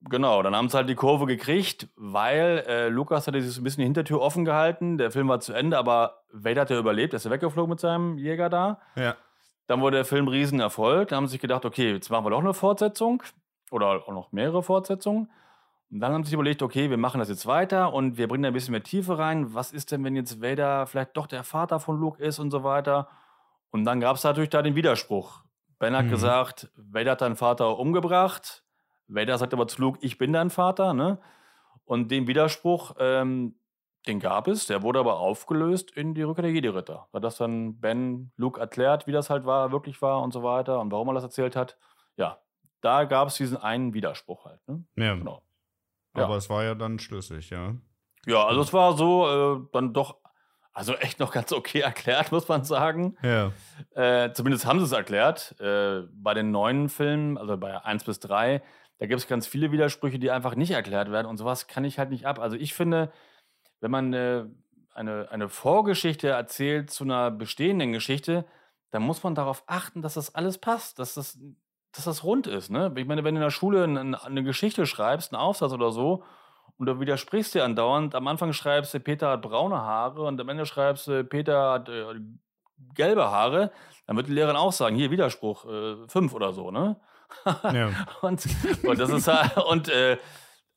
Genau, 0.10 0.42
dann 0.42 0.56
haben 0.56 0.70
sie 0.70 0.78
halt 0.78 0.90
die 0.90 0.96
Kurve 0.96 1.26
gekriegt, 1.28 1.88
weil 1.98 2.64
äh, 2.68 2.88
Lukas 2.90 3.28
hatte 3.28 3.42
sich 3.42 3.54
so 3.54 3.62
ein 3.62 3.64
bisschen 3.64 3.82
die 3.82 3.86
Hintertür 3.86 4.22
offen 4.22 4.44
gehalten. 4.46 4.98
Der 4.98 5.12
Film 5.12 5.28
war 5.28 5.40
zu 5.42 5.54
Ende, 5.54 5.78
aber 5.78 6.24
Vader 6.32 6.62
hat 6.62 6.70
ja 6.70 6.80
überlebt, 6.80 7.14
er 7.14 7.18
ist 7.18 7.26
ja 7.26 7.32
weggeflogen 7.32 7.70
mit 7.70 7.80
seinem 7.80 8.18
Jäger 8.18 8.50
da. 8.50 8.80
Ja. 8.96 9.16
Dann 9.68 9.82
wurde 9.82 9.98
der 9.98 10.06
Film 10.06 10.28
Riesenerfolg. 10.30 11.10
Dann 11.10 11.18
haben 11.18 11.28
sie 11.28 11.32
sich 11.34 11.42
gedacht, 11.42 11.66
okay, 11.66 11.92
jetzt 11.92 12.10
machen 12.10 12.26
wir 12.26 12.30
doch 12.32 12.40
eine 12.40 12.54
Fortsetzung 12.54 13.22
oder 13.70 13.88
auch 13.88 14.14
noch 14.14 14.32
mehrere 14.32 14.64
Fortsetzungen. 14.64 15.30
Und 15.90 16.00
dann 16.02 16.12
haben 16.14 16.24
sie 16.24 16.30
sich 16.30 16.34
überlegt, 16.34 16.62
okay, 16.62 16.90
wir 16.90 16.98
machen 16.98 17.20
das 17.20 17.30
jetzt 17.30 17.46
weiter 17.46 17.94
und 17.94 18.18
wir 18.18 18.28
bringen 18.28 18.44
da 18.44 18.48
ein 18.50 18.54
bisschen 18.54 18.74
mehr 18.74 18.84
Tiefe 18.84 19.18
rein. 19.18 19.54
Was 19.54 19.72
ist 19.72 19.92
denn, 19.92 20.04
wenn 20.04 20.16
jetzt 20.16 20.42
Vader 20.42 20.86
vielleicht 20.86 21.16
doch 21.16 21.28
der 21.28 21.44
Vater 21.44 21.80
von 21.80 21.98
Luke 21.98 22.22
ist 22.22 22.40
und 22.40 22.52
so 22.52 22.64
weiter? 22.64 23.08
Und 23.72 23.86
dann 23.86 24.00
gab 24.02 24.18
es 24.18 24.24
natürlich 24.24 24.50
da 24.50 24.62
den 24.62 24.76
Widerspruch. 24.76 25.44
Ben 25.80 25.96
hat 25.96 26.06
Mhm. 26.06 26.10
gesagt, 26.10 26.70
Vader 26.76 27.12
hat 27.12 27.22
deinen 27.22 27.36
Vater 27.38 27.78
umgebracht. 27.80 28.64
Vader 29.08 29.38
sagt 29.38 29.54
aber 29.54 29.68
zu 29.68 29.80
Luke, 29.82 30.00
ich 30.02 30.18
bin 30.18 30.34
dein 30.34 30.50
Vater. 30.50 30.94
Ne? 30.94 31.20
Und 31.86 32.12
den 32.12 32.28
Widerspruch, 32.28 32.96
ähm, 33.00 33.56
den 34.08 34.20
gab 34.20 34.48
es, 34.50 34.68
der 34.68 34.82
wurde 34.84 35.00
aber 35.00 35.20
aufgelöst 35.20 35.92
in 35.92 36.14
die 36.14 36.24
Rückkehr 36.24 36.44
der 36.44 36.52
Jedi-Ritter. 36.52 37.08
Da 37.12 37.18
hat 37.18 37.24
das 37.24 37.38
dann 37.38 37.80
Ben 37.80 38.32
Luke 38.36 38.60
erklärt, 38.60 39.08
wie 39.08 39.12
das 39.14 39.30
halt 39.30 39.46
war, 39.46 39.72
wirklich 39.72 40.02
war 40.02 40.22
und 40.22 40.34
so 40.34 40.44
weiter 40.44 40.80
und 40.82 40.92
warum 40.92 41.08
er 41.10 41.14
das 41.14 41.24
erzählt 41.24 41.56
hat. 41.56 41.78
Ja, 42.18 42.40
da 42.82 43.06
gab 43.06 43.30
es 43.30 43.36
diesen 43.36 43.58
einen 43.58 43.94
Widerspruch 43.94 44.46
halt. 44.46 44.60
Ne? 44.68 44.84
ja. 44.96 45.16
Genau. 45.16 45.42
Ja. 46.18 46.24
Aber 46.26 46.38
es 46.38 46.50
war 46.50 46.64
ja 46.64 46.76
dann 46.76 47.00
schlüssig, 47.00 47.50
ja. 47.50 47.76
Ja, 48.26 48.46
also 48.46 48.62
es 48.62 48.74
war 48.74 48.98
so 48.98 49.28
äh, 49.56 49.68
dann 49.72 49.94
doch, 49.94 50.18
also 50.74 50.94
echt 50.96 51.20
noch 51.20 51.32
ganz 51.32 51.54
okay 51.54 51.80
erklärt, 51.82 52.32
muss 52.32 52.48
man 52.48 52.64
sagen. 52.64 53.16
Ja. 53.22 53.52
Äh, 53.96 54.34
zumindest 54.34 54.66
haben 54.66 54.80
sie 54.80 54.86
es 54.86 54.92
erklärt. 54.92 55.56
Äh, 55.60 56.04
bei 56.12 56.34
den 56.34 56.52
neuen 56.52 56.90
Filmen, 56.90 57.38
also 57.38 57.58
bei 57.58 57.84
1 57.84 58.04
bis 58.04 58.20
3, 58.20 58.62
da 59.00 59.06
gibt 59.06 59.22
es 59.22 59.28
ganz 59.28 59.48
viele 59.48 59.72
Widersprüche, 59.72 60.20
die 60.20 60.32
einfach 60.32 60.56
nicht 60.56 60.72
erklärt 60.72 61.12
werden 61.12 61.28
und 61.28 61.38
sowas 61.38 61.68
kann 61.68 61.86
ich 61.86 62.00
halt 62.00 62.10
nicht 62.10 62.26
ab. 62.26 62.40
Also 62.40 62.58
ich 62.58 62.74
finde, 62.74 63.12
wenn 63.80 63.92
man 63.92 64.14
äh, 64.14 64.46
eine, 64.94 65.30
eine 65.32 65.50
Vorgeschichte 65.50 66.30
erzählt 66.30 66.90
zu 66.90 67.04
einer 67.04 67.30
bestehenden 67.30 67.94
Geschichte, 67.94 68.46
dann 68.92 69.04
muss 69.04 69.24
man 69.24 69.36
darauf 69.36 69.64
achten, 69.68 70.02
dass 70.02 70.16
das 70.16 70.34
alles 70.34 70.58
passt, 70.58 70.98
dass 71.00 71.14
das, 71.14 71.40
dass 71.98 72.06
das 72.06 72.24
rund 72.24 72.48
ist. 72.48 72.70
Ne? 72.70 72.94
Ich 72.96 73.06
meine, 73.06 73.24
wenn 73.24 73.36
du 73.36 73.40
in 73.40 73.44
der 73.44 73.52
Schule 73.52 73.84
eine, 73.84 74.24
eine 74.24 74.44
Geschichte 74.44 74.86
schreibst, 74.86 75.34
einen 75.34 75.42
Aufsatz 75.42 75.72
oder 75.74 75.92
so, 75.92 76.24
und 76.78 76.86
du 76.86 77.00
widersprichst 77.00 77.56
dir 77.56 77.64
andauernd, 77.64 78.14
am 78.14 78.28
Anfang 78.28 78.54
schreibst 78.54 78.94
du, 78.94 79.00
Peter 79.00 79.32
hat 79.32 79.42
braune 79.42 79.78
Haare 79.78 80.22
und 80.22 80.40
am 80.40 80.50
Ende 80.50 80.66
schreibst 80.66 81.08
du, 81.08 81.24
Peter 81.24 81.72
hat 81.72 81.90
äh, 81.90 82.06
gelbe 82.94 83.32
Haare, 83.32 83.72
dann 84.06 84.16
wird 84.16 84.28
die 84.28 84.34
Lehrerin 84.34 84.56
auch 84.56 84.72
sagen, 84.72 84.96
hier 84.96 85.10
Widerspruch, 85.10 85.66
äh, 85.66 86.08
fünf 86.08 86.34
oder 86.34 86.54
so, 86.54 86.70
ne? 86.70 86.98
ja. 87.46 87.90
und, 88.22 88.46
und 88.84 89.00
das 89.00 89.10
ist 89.10 89.28
halt, 89.28 89.58
und 89.58 89.90
äh, 89.90 90.18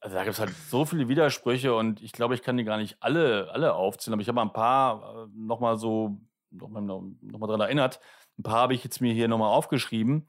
also 0.01 0.17
da 0.17 0.25
gibt 0.25 0.35
es 0.35 0.41
halt 0.41 0.51
so 0.51 0.87
viele 0.87 1.09
Widersprüche 1.09 1.75
und 1.75 2.03
ich 2.03 2.13
glaube, 2.13 2.35
ich 2.35 2.43
kann 2.43 2.57
die 2.57 2.65
gar 2.65 2.79
nicht 2.79 2.97
alle, 3.01 3.51
alle 3.53 3.75
aufzählen, 3.75 4.15
aber 4.15 4.23
ich 4.23 4.29
habe 4.29 4.41
ein 4.41 4.53
paar 4.53 5.27
äh, 5.27 5.29
nochmal 5.35 5.77
so, 5.77 6.17
nochmal 6.51 6.83
noch, 6.83 7.03
noch 7.21 7.39
mal 7.39 7.47
dran 7.47 7.61
erinnert. 7.61 8.01
Ein 8.39 8.43
paar 8.43 8.63
habe 8.63 8.75
ich 8.75 8.83
jetzt 8.83 9.03
mir 9.03 9.13
hier 9.13 9.29
nochmal 9.29 9.51
aufgeschrieben, 9.51 10.27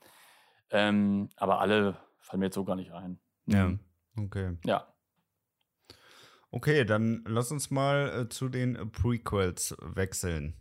ähm, 0.72 1.30
aber 1.38 1.60
alle 1.60 1.98
fallen 2.20 2.40
mir 2.40 2.48
jetzt 2.48 2.56
so 2.56 2.64
gar 2.66 2.76
nicht 2.76 2.92
ein. 2.92 3.20
Ja. 3.46 3.68
Mhm. 3.70 3.80
Okay. 4.18 4.58
Ja. 4.66 4.88
Okay, 6.50 6.84
dann 6.84 7.24
lass 7.28 7.52
uns 7.52 7.72
mal 7.72 8.24
äh, 8.24 8.30
zu 8.30 8.50
den 8.50 8.92
Prequels 8.92 9.76
wechseln. 9.80 10.56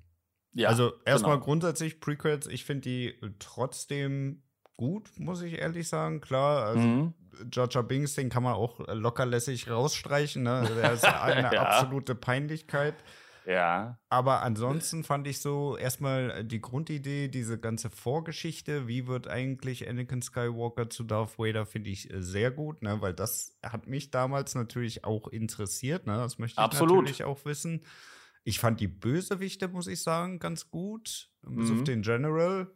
ja 0.53 0.69
also 0.69 0.93
erstmal 1.05 1.35
genau. 1.37 1.45
grundsätzlich 1.45 2.01
Prequels, 2.01 2.47
ich 2.47 2.65
finde 2.65 2.83
die 2.83 3.07
äh, 3.09 3.31
trotzdem 3.41 4.43
gut, 4.77 5.11
muss 5.19 5.43
ich 5.43 5.59
ehrlich 5.59 5.89
sagen. 5.89 6.21
Klar, 6.21 6.65
also 6.65 6.81
Mhm. 6.87 7.15
Jar 7.53 7.83
Binks, 7.83 8.15
den 8.15 8.29
kann 8.29 8.43
man 8.43 8.55
auch 8.55 8.81
lockerlässig 8.89 9.69
rausstreichen. 9.71 10.43
Ne? 10.43 10.63
Der 10.77 10.93
ist 10.93 11.05
eine 11.05 11.53
Ja. 11.55 11.63
absolute 11.63 12.15
Peinlichkeit. 12.15 12.95
Ja. 13.47 13.99
Aber 14.09 14.43
ansonsten 14.43 15.03
fand 15.05 15.27
ich 15.27 15.41
so 15.41 15.77
erstmal 15.77 16.31
äh, 16.31 16.45
die 16.45 16.61
Grundidee, 16.61 17.29
diese 17.29 17.59
ganze 17.59 17.91
Vorgeschichte, 17.91 18.87
wie 18.87 19.07
wird 19.07 19.29
eigentlich 19.29 19.89
Anakin 19.89 20.23
Skywalker 20.23 20.91
zu 20.91 21.05
Darth 21.05 21.39
Vader, 21.39 21.67
finde 21.67 21.91
ich 21.91 22.11
äh, 22.13 22.23
sehr 22.23 22.51
gut, 22.51 22.83
ne? 22.83 23.01
weil 23.01 23.15
das 23.15 23.57
hat 23.63 23.87
mich 23.87 24.11
damals 24.11 24.55
natürlich 24.55 25.05
auch 25.05 25.29
interessiert. 25.29 26.07
Ne? 26.07 26.17
Das 26.17 26.39
möchte 26.39 26.55
ich 26.61 26.65
Absolut. 26.65 26.97
natürlich 26.99 27.25
auch 27.25 27.45
wissen. 27.45 27.85
Ich 28.45 28.59
fand 28.59 28.81
die 28.81 28.89
Bösewichte, 28.89 29.69
muss 29.69 29.87
ich 29.87 30.03
sagen, 30.03 30.39
ganz 30.39 30.71
gut. 30.71 31.31
Bis 31.43 31.71
Mhm. 31.71 31.79
auf 31.79 31.85
den 31.85 32.03
General. 32.03 32.71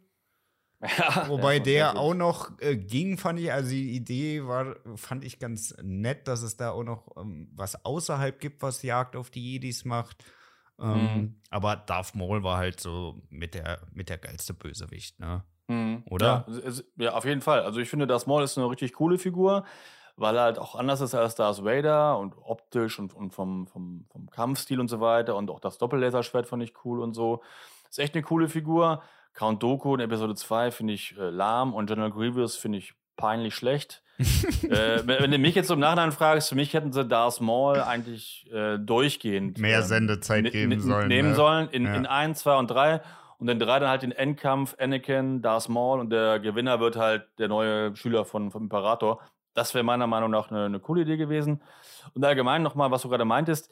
ja. 0.97 1.27
Wobei 1.29 1.59
der 1.59 1.97
auch 1.97 2.13
noch 2.13 2.51
äh, 2.59 2.75
ging, 2.75 3.17
fand 3.17 3.39
ich, 3.39 3.51
also 3.51 3.69
die 3.69 3.95
Idee 3.95 4.45
war, 4.45 4.75
fand 4.95 5.23
ich 5.23 5.39
ganz 5.39 5.75
nett, 5.81 6.27
dass 6.27 6.41
es 6.41 6.57
da 6.57 6.71
auch 6.71 6.83
noch 6.83 7.15
ähm, 7.17 7.49
was 7.55 7.83
außerhalb 7.85 8.39
gibt, 8.39 8.61
was 8.61 8.83
Jagd 8.83 9.15
auf 9.15 9.29
die 9.29 9.41
Jedis 9.53 9.85
macht. 9.85 10.23
Ähm, 10.79 10.87
Mhm. 11.15 11.41
Aber 11.49 11.75
Darth 11.77 12.15
Maul 12.15 12.43
war 12.43 12.57
halt 12.57 12.79
so 12.79 13.21
mit 13.29 13.53
der, 13.53 13.79
mit 13.93 14.09
der 14.09 14.17
geilste 14.17 14.53
Bösewicht, 14.53 15.19
ne? 15.19 15.43
Mhm. 15.67 16.03
Oder? 16.09 16.45
Ja, 16.47 16.53
es- 16.65 16.83
ja, 16.97 17.13
auf 17.13 17.25
jeden 17.25 17.41
Fall. 17.41 17.61
Also 17.63 17.79
ich 17.79 17.89
finde, 17.89 18.07
das 18.07 18.27
Maul 18.27 18.43
ist 18.43 18.57
eine 18.57 18.69
richtig 18.69 18.93
coole 18.93 19.17
Figur, 19.17 19.63
weil 20.17 20.35
er 20.35 20.43
halt 20.43 20.59
auch 20.59 20.75
anders 20.75 21.01
ist 21.01 21.15
als 21.15 21.35
Darth 21.35 21.63
Vader 21.63 22.17
und 22.19 22.35
optisch 22.37 22.99
und, 22.99 23.13
und 23.13 23.31
vom, 23.33 23.67
vom, 23.67 24.05
vom 24.11 24.29
Kampfstil 24.29 24.79
und 24.79 24.87
so 24.89 24.99
weiter. 24.99 25.35
Und 25.35 25.49
auch 25.49 25.59
das 25.59 25.77
Doppellaserschwert 25.77 26.47
fand 26.47 26.61
ich 26.63 26.73
cool 26.85 27.01
und 27.01 27.13
so. 27.13 27.41
Ist 27.89 27.99
echt 27.99 28.13
eine 28.15 28.23
coole 28.23 28.47
Figur. 28.49 29.01
Count 29.33 29.63
Doku 29.63 29.93
in 29.95 30.01
Episode 30.01 30.35
2 30.35 30.71
finde 30.71 30.93
ich 30.93 31.17
äh, 31.17 31.29
lahm 31.29 31.73
und 31.73 31.87
General 31.87 32.11
Grievous 32.11 32.55
finde 32.57 32.77
ich 32.77 32.93
peinlich 33.15 33.55
schlecht. 33.55 34.01
äh, 34.17 35.01
wenn, 35.05 35.31
du 35.31 35.37
mich 35.37 35.55
jetzt 35.55 35.69
im 35.69 35.79
Nachhinein 35.79 36.13
fragst, 36.13 36.49
für 36.49 36.55
mich 36.55 36.73
hätten 36.73 36.93
sie 36.93 37.05
Darth 37.05 37.41
Maul 37.41 37.81
eigentlich 37.81 38.49
äh, 38.51 38.77
durchgehend 38.79 39.57
Mehr 39.57 39.79
ähm, 39.79 39.85
Sendezeit 39.85 40.43
ne- 40.43 40.51
geben 40.51 40.69
ne- 40.69 40.79
sollen. 40.79 41.07
Nehmen 41.09 41.29
ne? 41.29 41.35
sollen 41.35 41.69
in, 41.69 41.85
Ja. 41.85 41.95
in 41.95 42.05
1, 42.05 42.39
2 42.39 42.55
und 42.57 42.67
3. 42.71 43.01
Und 43.37 43.49
in 43.49 43.59
3 43.59 43.79
dann 43.79 43.89
halt 43.89 44.03
den 44.03 44.13
Endkampf 44.13 44.75
Anakin, 44.79 45.41
Darth 45.41 45.67
Maul 45.67 45.99
und 45.99 46.09
der 46.11 46.39
Gewinner 46.39 46.79
wird 46.79 46.95
halt 46.95 47.27
der 47.37 47.49
neue 47.49 47.93
Schüler 47.97 48.23
von, 48.23 48.51
vom 48.51 48.63
Imperator. 48.63 49.21
Das 49.53 49.73
wäre 49.73 49.83
meiner 49.83 50.07
Meinung 50.07 50.31
nach 50.31 50.49
eine, 50.49 50.65
eine 50.65 50.79
coole 50.79 51.01
Idee 51.01 51.17
gewesen. 51.17 51.61
Und 52.13 52.23
allgemein 52.23 52.63
nochmal, 52.63 52.91
was 52.91 53.01
du 53.01 53.09
gerade 53.09 53.25
meintest, 53.25 53.69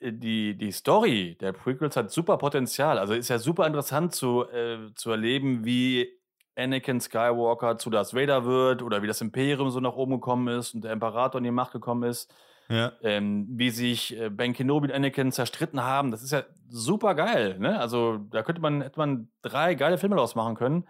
äh, 0.00 0.12
die, 0.12 0.56
die 0.56 0.72
Story 0.72 1.36
der 1.38 1.52
Prequels 1.52 1.96
hat 1.96 2.10
super 2.10 2.38
Potenzial. 2.38 2.98
Also 2.98 3.12
ist 3.12 3.28
ja 3.28 3.38
super 3.38 3.66
interessant 3.66 4.14
zu, 4.14 4.46
äh, 4.48 4.94
zu 4.94 5.10
erleben, 5.10 5.66
wie 5.66 6.08
Anakin 6.56 7.00
Skywalker 7.00 7.78
zu 7.78 7.90
Darth 7.90 8.14
Vader 8.14 8.44
wird 8.44 8.82
oder 8.82 9.02
wie 9.02 9.06
das 9.06 9.20
Imperium 9.20 9.70
so 9.70 9.80
nach 9.80 9.94
oben 9.94 10.12
gekommen 10.12 10.48
ist 10.48 10.74
und 10.74 10.84
der 10.84 10.92
Imperator 10.92 11.38
in 11.38 11.44
die 11.44 11.50
Macht 11.50 11.72
gekommen 11.72 12.02
ist 12.08 12.32
Ja. 12.68 12.92
ähm, 13.02 13.46
wie 13.50 13.70
sich 13.70 14.16
äh, 14.18 14.30
Ben 14.30 14.52
Kenobi 14.52 14.88
und 14.88 14.94
Anakin 14.94 15.32
zerstritten 15.32 15.82
haben. 15.82 16.10
Das 16.10 16.22
ist 16.22 16.30
ja 16.32 16.44
super 16.68 17.14
geil. 17.14 17.58
Ne? 17.58 17.78
Also 17.78 18.18
da 18.30 18.42
könnte 18.42 18.60
man, 18.60 18.82
hätte 18.82 18.98
man 18.98 19.28
drei 19.42 19.74
geile 19.74 19.98
Filme 19.98 20.16
draus 20.16 20.34
machen 20.34 20.54
können. 20.54 20.86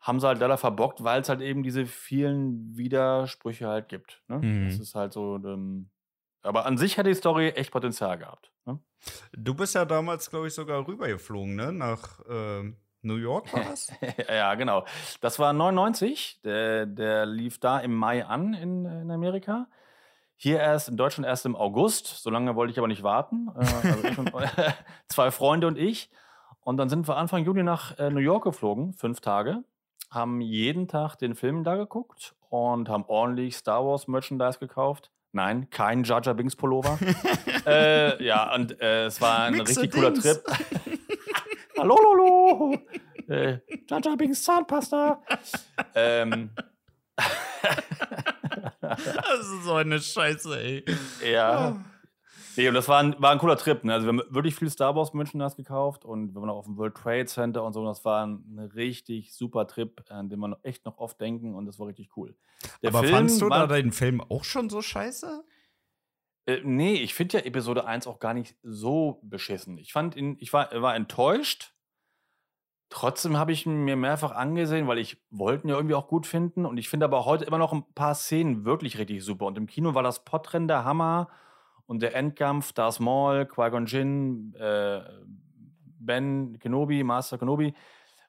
Haben 0.00 0.20
sie 0.20 0.26
halt 0.28 0.38
leider 0.38 0.56
verbockt, 0.56 1.02
weil 1.02 1.20
es 1.22 1.28
halt 1.28 1.40
eben 1.40 1.62
diese 1.62 1.84
vielen 1.84 2.76
Widersprüche 2.76 3.66
halt 3.66 3.88
gibt. 3.88 4.22
Ne? 4.28 4.38
Mhm. 4.38 4.68
Das 4.68 4.78
ist 4.78 4.94
halt 4.94 5.12
so. 5.12 5.36
Ähm, 5.36 5.90
aber 6.42 6.66
an 6.66 6.78
sich 6.78 6.96
hat 6.98 7.06
die 7.06 7.14
Story 7.14 7.48
echt 7.48 7.72
Potenzial 7.72 8.16
gehabt. 8.16 8.52
Ne? 8.64 8.78
Du 9.36 9.54
bist 9.54 9.74
ja 9.74 9.84
damals, 9.84 10.30
glaube 10.30 10.46
ich, 10.46 10.54
sogar 10.54 10.86
rübergeflogen, 10.86 11.56
ne? 11.56 11.72
Nach 11.72 12.20
ähm, 12.30 12.76
New 13.02 13.16
York 13.16 13.52
war 13.52 13.64
das? 13.64 13.92
ja, 14.28 14.54
genau. 14.54 14.84
Das 15.20 15.38
war 15.38 15.52
99. 15.52 16.40
Der, 16.44 16.86
der 16.86 17.26
lief 17.26 17.58
da 17.58 17.78
im 17.78 17.94
Mai 17.94 18.24
an 18.24 18.54
in, 18.54 18.84
in 18.84 19.10
Amerika. 19.10 19.68
Hier 20.36 20.60
erst 20.60 20.88
in 20.88 20.96
Deutschland 20.96 21.26
erst 21.26 21.46
im 21.46 21.56
August. 21.56 22.06
So 22.06 22.30
lange 22.30 22.54
wollte 22.56 22.72
ich 22.72 22.78
aber 22.78 22.88
nicht 22.88 23.02
warten. 23.02 23.48
Äh, 23.56 23.88
also 23.88 24.22
und, 24.22 24.32
zwei 25.08 25.30
Freunde 25.30 25.66
und 25.66 25.78
ich. 25.78 26.10
Und 26.60 26.76
dann 26.76 26.88
sind 26.88 27.08
wir 27.08 27.16
Anfang 27.16 27.44
Juni 27.44 27.62
nach 27.62 27.98
äh, 27.98 28.10
New 28.10 28.20
York 28.20 28.44
geflogen, 28.44 28.92
fünf 28.94 29.20
Tage. 29.20 29.64
Haben 30.10 30.40
jeden 30.40 30.88
Tag 30.88 31.16
den 31.16 31.34
Film 31.34 31.64
da 31.64 31.76
geguckt 31.76 32.34
und 32.50 32.88
haben 32.88 33.04
ordentlich 33.06 33.56
Star 33.56 33.84
Wars 33.84 34.08
Merchandise 34.08 34.58
gekauft. 34.58 35.10
Nein, 35.32 35.68
kein 35.70 36.04
Jar 36.04 36.22
Jar 36.22 36.34
Binks 36.34 36.56
Pullover. 36.56 36.98
äh, 37.66 38.22
ja, 38.24 38.54
und 38.54 38.80
äh, 38.80 39.06
es 39.06 39.20
war 39.20 39.44
ein 39.44 39.54
Mixe 39.54 39.80
richtig 39.80 39.92
cooler 39.92 40.10
Dings. 40.10 40.24
Trip. 40.24 40.42
Hallo, 41.78 41.96
Lolo. 42.48 42.78
Äh, 43.28 43.58
Jar 43.86 44.16
Binks 44.16 44.42
Zahnpasta. 44.42 45.22
ähm, 45.94 46.48
das 48.80 49.40
ist 49.40 49.64
so 49.64 49.74
eine 49.74 50.00
Scheiße, 50.00 50.58
ey. 50.58 50.84
ja. 51.30 51.76
Nee, 52.56 52.68
und 52.68 52.74
das 52.74 52.88
war 52.88 53.00
ein, 53.00 53.14
war 53.20 53.32
ein 53.32 53.38
cooler 53.38 53.58
Trip. 53.58 53.84
Ne? 53.84 53.92
Also 53.92 54.06
wir 54.06 54.14
haben 54.14 54.34
wirklich 54.34 54.54
viel 54.54 54.70
Star 54.70 54.96
Wars 54.96 55.12
Merchandise 55.12 55.56
gekauft 55.56 56.06
und 56.06 56.34
wir 56.34 56.40
waren 56.40 56.48
auch 56.48 56.56
auf 56.56 56.64
dem 56.64 56.78
World 56.78 56.94
Trade 56.94 57.26
Center 57.26 57.62
und 57.64 57.74
so. 57.74 57.80
Und 57.80 57.86
das 57.86 58.02
war 58.06 58.26
ein 58.26 58.58
richtig 58.74 59.34
super 59.34 59.66
Trip, 59.66 60.02
an 60.08 60.30
den 60.30 60.38
man 60.38 60.56
echt 60.62 60.86
noch 60.86 60.96
oft 60.96 61.20
denken 61.20 61.54
und 61.54 61.66
das 61.66 61.78
war 61.78 61.86
richtig 61.86 62.16
cool. 62.16 62.34
Der 62.82 62.88
Aber 62.90 63.00
Film 63.00 63.12
fandst 63.12 63.42
du 63.42 63.50
da 63.50 63.66
den 63.66 63.92
Film 63.92 64.22
auch 64.22 64.44
schon 64.44 64.70
so 64.70 64.80
scheiße? 64.80 65.44
Äh, 66.46 66.60
nee, 66.64 66.94
ich 66.94 67.12
finde 67.12 67.38
ja 67.38 67.44
Episode 67.44 67.84
1 67.84 68.06
auch 68.06 68.20
gar 68.20 68.32
nicht 68.32 68.56
so 68.62 69.20
beschissen. 69.22 69.76
Ich 69.76 69.92
fand 69.92 70.16
ihn, 70.16 70.38
ich 70.40 70.54
war, 70.54 70.70
war 70.80 70.96
enttäuscht. 70.96 71.74
Trotzdem 72.90 73.36
habe 73.36 73.52
ich 73.52 73.66
ihn 73.66 73.84
mir 73.84 73.96
mehrfach 73.96 74.32
angesehen, 74.32 74.86
weil 74.86 74.98
ich 74.98 75.18
wollte 75.30 75.66
ihn 75.66 75.70
ja 75.70 75.76
irgendwie 75.76 75.94
auch 75.94 76.08
gut 76.08 76.26
finden. 76.26 76.64
Und 76.64 76.78
ich 76.78 76.88
finde 76.88 77.04
aber 77.04 77.26
heute 77.26 77.44
immer 77.44 77.58
noch 77.58 77.72
ein 77.72 77.84
paar 77.94 78.14
Szenen 78.14 78.64
wirklich 78.64 78.98
richtig 78.98 79.22
super. 79.22 79.46
Und 79.46 79.58
im 79.58 79.66
Kino 79.66 79.94
war 79.94 80.02
das 80.02 80.24
Podrennen 80.24 80.68
der 80.68 80.84
Hammer 80.84 81.28
und 81.86 82.00
der 82.00 82.14
Endkampf, 82.14 82.72
Darth 82.72 83.00
Maul, 83.00 83.44
Qui-Gon 83.44 83.86
Jinn, 83.86 84.54
äh, 84.58 85.00
Ben 85.98 86.58
Kenobi, 86.58 87.04
Master 87.04 87.36
Kenobi, 87.36 87.74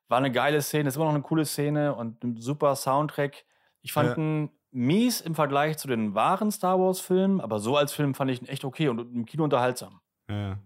war 0.09 0.17
eine 0.17 0.31
geile 0.31 0.61
Szene, 0.61 0.89
ist 0.89 0.95
immer 0.95 1.05
noch 1.05 1.13
eine 1.13 1.21
coole 1.21 1.45
Szene 1.45 1.95
und 1.95 2.23
ein 2.23 2.37
super 2.37 2.75
Soundtrack. 2.75 3.45
Ich 3.81 3.93
fand 3.93 4.09
ja. 4.09 4.17
ihn 4.17 4.49
mies 4.71 5.21
im 5.21 5.35
Vergleich 5.35 5.77
zu 5.77 5.87
den 5.87 6.15
wahren 6.15 6.51
Star 6.51 6.79
Wars-Filmen, 6.79 7.39
aber 7.39 7.59
so 7.59 7.77
als 7.77 7.93
Film 7.93 8.13
fand 8.13 8.31
ich 8.31 8.41
ihn 8.41 8.47
echt 8.47 8.65
okay 8.65 8.89
und 8.89 8.99
im 8.99 9.25
Kino 9.25 9.43
unterhaltsam. 9.43 10.01
Ja. 10.29 10.57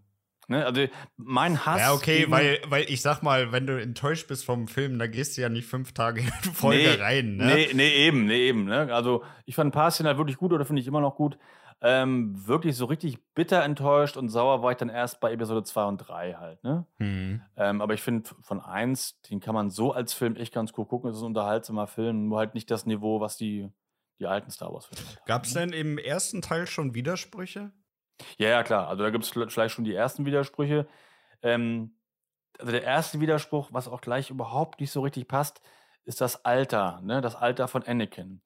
Ne, 0.47 0.65
also 0.65 0.85
mein 1.17 1.65
Hass. 1.65 1.79
Ja, 1.79 1.93
okay, 1.93 2.25
weil, 2.29 2.59
weil 2.67 2.85
ich 2.89 3.01
sag 3.01 3.21
mal, 3.21 3.51
wenn 3.51 3.65
du 3.65 3.81
enttäuscht 3.81 4.27
bist 4.27 4.45
vom 4.45 4.67
Film, 4.67 4.99
dann 4.99 5.11
gehst 5.11 5.37
du 5.37 5.41
ja 5.41 5.49
nicht 5.49 5.67
fünf 5.67 5.93
Tage 5.93 6.21
in 6.21 6.53
Folge 6.53 6.83
nee, 6.83 7.01
rein. 7.01 7.37
Ne? 7.37 7.45
Nee, 7.45 7.69
nee, 7.73 7.93
eben, 8.07 8.25
nee, 8.25 8.47
eben. 8.47 8.65
Ne? 8.65 8.93
Also 8.93 9.23
ich 9.45 9.55
fand 9.55 9.69
ein 9.69 9.71
paar 9.71 9.91
Szenen 9.91 10.07
halt 10.07 10.17
wirklich 10.17 10.37
gut 10.37 10.51
oder 10.51 10.65
finde 10.65 10.81
ich 10.81 10.87
immer 10.87 11.01
noch 11.01 11.15
gut. 11.15 11.37
Ähm, 11.85 12.47
wirklich 12.47 12.77
so 12.77 12.85
richtig 12.85 13.17
bitter 13.33 13.61
enttäuscht 13.61 14.15
und 14.15 14.29
sauer 14.29 14.63
war 14.63 14.71
ich 14.71 14.77
dann 14.77 14.87
erst 14.87 15.19
bei 15.19 15.33
Episode 15.33 15.63
2 15.63 15.83
und 15.83 15.97
3 15.97 16.35
halt. 16.35 16.63
Ne? 16.63 16.85
Mhm. 16.97 17.41
Ähm, 17.57 17.81
aber 17.81 17.93
ich 17.93 18.01
finde, 18.01 18.29
von 18.41 18.61
1, 18.61 19.19
den 19.29 19.41
kann 19.41 19.53
man 19.53 19.69
so 19.69 19.91
als 19.91 20.13
Film 20.13 20.37
echt 20.37 20.53
ganz 20.53 20.71
cool 20.77 20.85
gucken. 20.85 21.09
Es 21.09 21.17
ist 21.17 21.23
ein 21.23 21.27
unterhaltsamer 21.27 21.87
Film, 21.87 22.29
nur 22.29 22.37
halt 22.37 22.53
nicht 22.53 22.71
das 22.71 22.85
Niveau, 22.85 23.19
was 23.19 23.35
die, 23.35 23.69
die 24.19 24.27
alten 24.27 24.49
Star 24.49 24.73
Wars-Filme 24.73 25.05
haben. 25.05 25.17
Gab 25.25 25.43
es 25.43 25.55
ne? 25.55 25.61
denn 25.61 25.73
im 25.73 25.97
ersten 25.97 26.41
Teil 26.41 26.67
schon 26.67 26.93
Widersprüche? 26.93 27.71
Ja, 28.37 28.49
ja, 28.49 28.63
klar. 28.63 28.87
Also 28.87 29.03
da 29.03 29.09
gibt 29.09 29.23
es 29.23 29.29
vielleicht 29.29 29.73
schon 29.73 29.85
die 29.85 29.93
ersten 29.95 30.25
Widersprüche. 30.25 30.87
Ähm, 31.41 31.97
also 32.59 32.71
der 32.71 32.83
erste 32.83 33.19
Widerspruch, 33.19 33.69
was 33.71 33.87
auch 33.87 34.01
gleich 34.01 34.29
überhaupt 34.29 34.79
nicht 34.79 34.91
so 34.91 35.01
richtig 35.01 35.27
passt, 35.27 35.61
ist 36.05 36.21
das 36.21 36.45
Alter, 36.45 37.01
ne? 37.03 37.21
das 37.21 37.35
Alter 37.35 37.67
von 37.67 37.83
Anakin. 37.83 38.41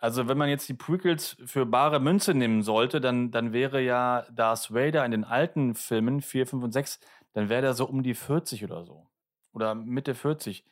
Also, 0.00 0.28
wenn 0.28 0.38
man 0.38 0.48
jetzt 0.48 0.68
die 0.68 0.74
Prequels 0.74 1.36
für 1.44 1.66
bare 1.66 1.98
Münze 1.98 2.32
nehmen 2.32 2.62
sollte, 2.62 3.00
dann, 3.00 3.32
dann 3.32 3.52
wäre 3.52 3.80
ja 3.80 4.26
Darth 4.30 4.72
Vader 4.72 5.04
in 5.04 5.10
den 5.10 5.24
alten 5.24 5.74
Filmen 5.74 6.22
4, 6.22 6.46
5 6.46 6.62
und 6.62 6.72
6, 6.72 7.00
dann 7.32 7.48
wäre 7.48 7.62
der 7.62 7.74
so 7.74 7.84
um 7.86 8.04
die 8.04 8.14
40 8.14 8.64
oder 8.64 8.84
so. 8.84 9.08
Oder 9.52 9.74
Mitte 9.74 10.14
40. 10.14 10.64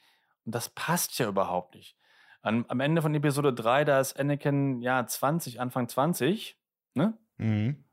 Und 0.44 0.54
das 0.54 0.68
passt 0.68 1.18
ja 1.18 1.28
überhaupt 1.28 1.74
nicht. 1.74 1.96
An, 2.40 2.64
am 2.68 2.78
Ende 2.78 3.02
von 3.02 3.14
Episode 3.16 3.52
3, 3.52 3.84
da 3.84 3.98
ist 3.98 4.18
Anakin 4.18 4.80
ja 4.80 5.04
20, 5.04 5.60
Anfang 5.60 5.88
20, 5.88 6.56
ne? 6.94 7.18
Mhm. 7.38 7.85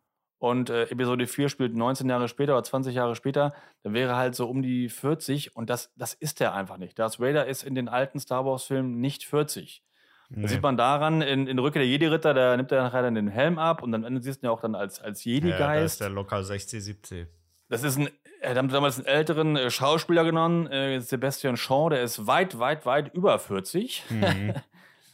Und 0.43 0.69
äh, 0.69 0.89
Episode 0.89 1.25
4 1.25 1.47
spielt 1.47 1.73
19 1.73 2.09
Jahre 2.09 2.27
später 2.27 2.51
oder 2.51 2.63
20 2.63 2.93
Jahre 2.93 3.15
später, 3.15 3.53
dann 3.81 3.93
wäre 3.93 4.17
halt 4.17 4.35
so 4.35 4.49
um 4.49 4.61
die 4.61 4.89
40 4.89 5.55
und 5.55 5.69
das, 5.69 5.93
das 5.95 6.13
ist 6.13 6.41
er 6.41 6.53
einfach 6.53 6.75
nicht. 6.75 6.99
Darth 6.99 7.17
Vader 7.17 7.45
ist 7.45 7.63
in 7.63 7.75
den 7.75 7.87
alten 7.87 8.19
Star 8.19 8.43
Wars-Filmen 8.43 8.99
nicht 8.99 9.23
40. 9.25 9.81
Nee. 10.27 10.41
Das 10.41 10.51
sieht 10.51 10.61
man 10.61 10.75
daran, 10.75 11.21
in, 11.21 11.47
in 11.47 11.59
Rücke 11.59 11.79
der 11.79 11.87
Jedi-Ritter, 11.87 12.33
da 12.33 12.57
nimmt 12.57 12.73
er 12.73 12.83
nachher 12.83 13.03
dann 13.03 13.15
den 13.15 13.29
Helm 13.29 13.57
ab 13.57 13.81
und 13.81 13.93
Ende 13.93 14.21
siehst 14.21 14.43
du 14.43 14.45
ihn 14.45 14.49
ja 14.49 14.51
auch 14.51 14.59
dann 14.59 14.75
als, 14.75 14.99
als 14.99 15.23
Jedi-Geist. 15.23 15.61
Ja, 15.61 15.81
das 15.81 15.91
ist 15.93 16.01
der 16.01 16.09
locker 16.09 16.43
60, 16.43 16.83
70. 16.83 17.27
Das 17.69 17.83
ist 17.83 17.97
ein, 17.97 18.09
er 18.41 18.53
hat 18.53 18.73
damals 18.73 18.97
einen 18.97 19.05
älteren 19.05 19.55
äh, 19.55 19.71
Schauspieler 19.71 20.25
genommen, 20.25 20.67
äh, 20.67 20.99
Sebastian 20.99 21.55
Shaw, 21.55 21.89
der 21.89 22.03
ist 22.03 22.27
weit, 22.27 22.59
weit, 22.59 22.85
weit 22.85 23.13
über 23.13 23.39
40. 23.39 24.03
Mhm. 24.09 24.55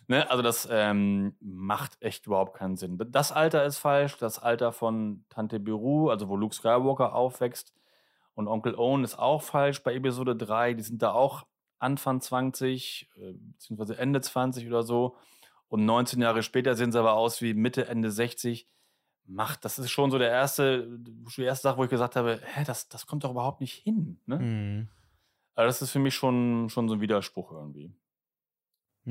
ne? 0.10 0.30
Also 0.30 0.44
das 0.44 0.68
ähm, 0.70 1.36
macht 1.40 1.98
echt 2.02 2.28
überhaupt 2.28 2.56
keinen 2.56 2.76
Sinn. 2.76 3.00
Das 3.12 3.32
Alter 3.32 3.64
ist 3.66 3.78
falsch, 3.78 4.18
das 4.18 4.40
Alter 4.40 4.72
von 4.72 5.24
Tante 5.30 5.60
Beru, 5.60 6.10
also 6.10 6.28
wo 6.28 6.36
Luke 6.36 6.56
Skywalker 6.56 7.16
aufwächst, 7.16 7.74
und 8.40 8.48
Onkel 8.48 8.76
Owen 8.76 9.04
ist 9.04 9.20
auch 9.20 9.42
falsch 9.42 9.84
bei 9.84 9.94
Episode 9.94 10.34
3. 10.34 10.74
Die 10.76 10.84
sind 10.84 11.02
da 11.02 11.12
auch 11.12 11.46
Anfang 11.78 12.22
20, 12.22 13.10
äh, 13.18 13.34
beziehungsweise 13.34 13.98
Ende 13.98 14.22
20 14.22 14.66
oder 14.66 14.82
so. 14.82 15.18
Und 15.68 15.84
19 15.84 16.22
Jahre 16.22 16.42
später 16.42 16.76
sehen 16.76 16.94
sie 16.94 17.00
aber 17.00 17.16
aus 17.16 17.42
wie 17.42 17.54
Mitte, 17.54 17.88
Ende 17.88 18.12
60. 18.12 18.66
Macht, 19.26 19.66
das 19.66 19.78
ist 19.78 19.92
schon 19.92 20.10
so 20.10 20.18
der 20.18 20.30
erste, 20.30 20.88
die 20.88 21.44
erste 21.44 21.64
Sache, 21.64 21.78
wo 21.78 21.84
ich 21.84 21.90
gesagt 21.90 22.16
habe, 22.16 22.40
hä, 22.42 22.64
das, 22.66 22.88
das 22.88 23.06
kommt 23.06 23.26
doch 23.26 23.32
überhaupt 23.32 23.60
nicht 23.60 23.74
hin. 23.74 24.22
Ne? 24.26 24.40
Mhm. 24.40 24.88
Also 25.56 25.68
das 25.68 25.82
ist 25.82 25.92
für 25.92 26.00
mich 26.00 26.16
schon, 26.16 26.70
schon 26.70 26.88
so 26.88 26.96
ein 26.96 27.02
Widerspruch 27.02 27.52
irgendwie. 27.52 27.92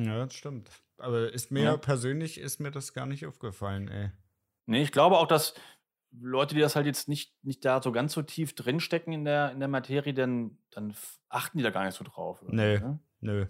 Ja, 0.05 0.25
das 0.25 0.35
stimmt. 0.35 0.71
Aber 0.99 1.33
ist 1.33 1.51
mir 1.51 1.65
ja. 1.65 1.77
persönlich 1.77 2.39
ist 2.39 2.61
mir 2.61 2.71
das 2.71 2.93
gar 2.93 3.07
nicht 3.07 3.27
aufgefallen, 3.27 3.89
ey. 3.89 4.11
Nee, 4.67 4.83
ich 4.83 4.93
glaube 4.93 5.17
auch, 5.17 5.27
dass 5.27 5.55
Leute, 6.13 6.55
die 6.55 6.61
das 6.61 6.77
halt 6.77 6.87
jetzt 6.87 7.09
nicht, 7.09 7.33
nicht 7.43 7.65
da 7.65 7.83
so 7.83 7.93
ganz 7.93 8.13
so 8.13 8.23
tief 8.23 8.55
drinstecken 8.55 9.13
in 9.13 9.25
der, 9.25 9.51
in 9.53 9.61
der 9.61 9.69
Materie, 9.69 10.15
dann, 10.15 10.59
dann 10.71 10.95
achten 11.29 11.59
die 11.59 11.65
da 11.65 11.71
gar 11.71 11.85
nicht 11.85 11.97
so 11.97 12.05
drauf. 12.05 12.43
Nö, 12.47 12.79
ne? 12.79 12.99
nö. 13.21 13.47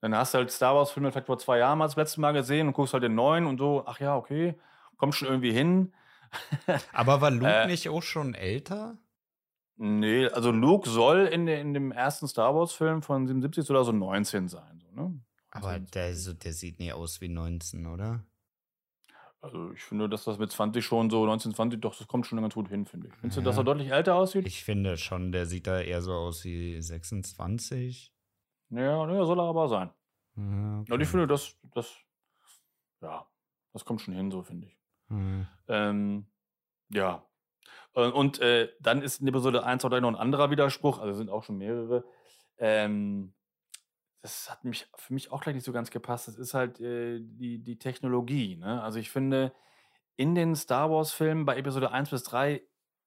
Dann 0.00 0.14
hast 0.14 0.34
du 0.34 0.38
halt 0.38 0.50
Star 0.50 0.74
Wars-Filme 0.74 1.12
vielleicht 1.12 1.26
vor 1.26 1.38
zwei 1.38 1.58
Jahren 1.58 1.78
mal 1.78 1.86
das 1.86 1.96
letzte 1.96 2.20
Mal 2.20 2.32
gesehen 2.32 2.66
und 2.66 2.74
guckst 2.74 2.92
halt 2.92 3.02
den 3.02 3.14
neuen 3.14 3.46
und 3.46 3.58
so, 3.58 3.84
ach 3.86 4.00
ja, 4.00 4.16
okay, 4.16 4.54
kommt 4.96 5.14
schon 5.14 5.28
irgendwie 5.28 5.52
hin. 5.52 5.94
Aber 6.92 7.20
war 7.20 7.30
Luke 7.30 7.46
äh, 7.46 7.66
nicht 7.66 7.88
auch 7.88 8.02
schon 8.02 8.34
älter? 8.34 8.98
Nee, 9.76 10.26
also 10.28 10.50
Luke 10.50 10.88
soll 10.88 11.26
in, 11.26 11.48
in 11.48 11.74
dem 11.74 11.90
ersten 11.90 12.28
Star 12.28 12.54
Wars-Film 12.54 13.02
von 13.02 13.26
77 13.26 13.70
oder 13.70 13.84
so 13.84 13.92
19 13.92 14.48
sein. 14.48 14.80
So, 14.80 14.90
ne? 15.00 15.20
Aber 15.54 15.78
der, 15.78 16.16
so, 16.16 16.34
der 16.34 16.52
sieht 16.52 16.80
nie 16.80 16.92
aus 16.92 17.20
wie 17.20 17.28
19, 17.28 17.86
oder? 17.86 18.24
Also 19.40 19.72
ich 19.72 19.82
finde, 19.82 20.08
dass 20.08 20.24
das 20.24 20.38
mit 20.38 20.50
20 20.50 20.84
schon 20.84 21.10
so, 21.10 21.22
1920, 21.22 21.80
doch, 21.80 21.96
das 21.96 22.08
kommt 22.08 22.26
schon 22.26 22.40
ganz 22.40 22.54
gut 22.54 22.68
hin, 22.68 22.86
finde 22.86 23.08
ich. 23.08 23.14
Findest 23.14 23.36
ja. 23.36 23.42
du, 23.42 23.48
dass 23.48 23.56
er 23.56 23.64
deutlich 23.64 23.90
älter 23.90 24.16
aussieht? 24.16 24.46
Ich 24.46 24.64
finde 24.64 24.96
schon, 24.96 25.32
der 25.32 25.46
sieht 25.46 25.66
da 25.66 25.80
eher 25.80 26.02
so 26.02 26.12
aus 26.12 26.44
wie 26.44 26.80
26. 26.80 28.12
Ja, 28.70 29.06
ja 29.06 29.24
soll 29.24 29.38
er 29.38 29.44
aber 29.44 29.68
sein. 29.68 29.90
Ja, 30.36 30.80
okay. 30.80 30.92
Und 30.92 31.00
ich 31.00 31.08
finde, 31.08 31.26
das, 31.26 31.56
das, 31.74 31.94
ja, 33.00 33.26
das 33.72 33.84
kommt 33.84 34.00
schon 34.00 34.14
hin, 34.14 34.30
so 34.30 34.42
finde 34.42 34.66
ich. 34.66 34.78
Mhm. 35.08 35.46
Ähm, 35.68 36.26
ja. 36.88 37.24
Und 37.92 38.40
äh, 38.40 38.70
dann 38.80 39.02
ist 39.02 39.20
in 39.20 39.28
Episode 39.28 39.64
1 39.64 39.84
oder 39.84 40.00
noch 40.00 40.08
ein 40.08 40.16
anderer 40.16 40.50
Widerspruch, 40.50 40.98
also 40.98 41.14
sind 41.14 41.30
auch 41.30 41.44
schon 41.44 41.58
mehrere. 41.58 42.04
Ähm, 42.58 43.34
das 44.24 44.50
hat 44.50 44.64
mich 44.64 44.86
für 44.96 45.12
mich 45.12 45.30
auch 45.30 45.42
gleich 45.42 45.54
nicht 45.54 45.66
so 45.66 45.72
ganz 45.72 45.90
gepasst. 45.90 46.28
Das 46.28 46.36
ist 46.36 46.54
halt 46.54 46.80
äh, 46.80 47.20
die, 47.20 47.62
die 47.62 47.78
Technologie. 47.78 48.56
Ne? 48.56 48.82
Also 48.82 48.98
ich 48.98 49.10
finde, 49.10 49.52
in 50.16 50.34
den 50.34 50.56
Star 50.56 50.90
Wars-Filmen 50.90 51.44
bei 51.44 51.58
Episode 51.58 51.90
1 51.90 52.08
bis 52.08 52.22
3 52.22 52.62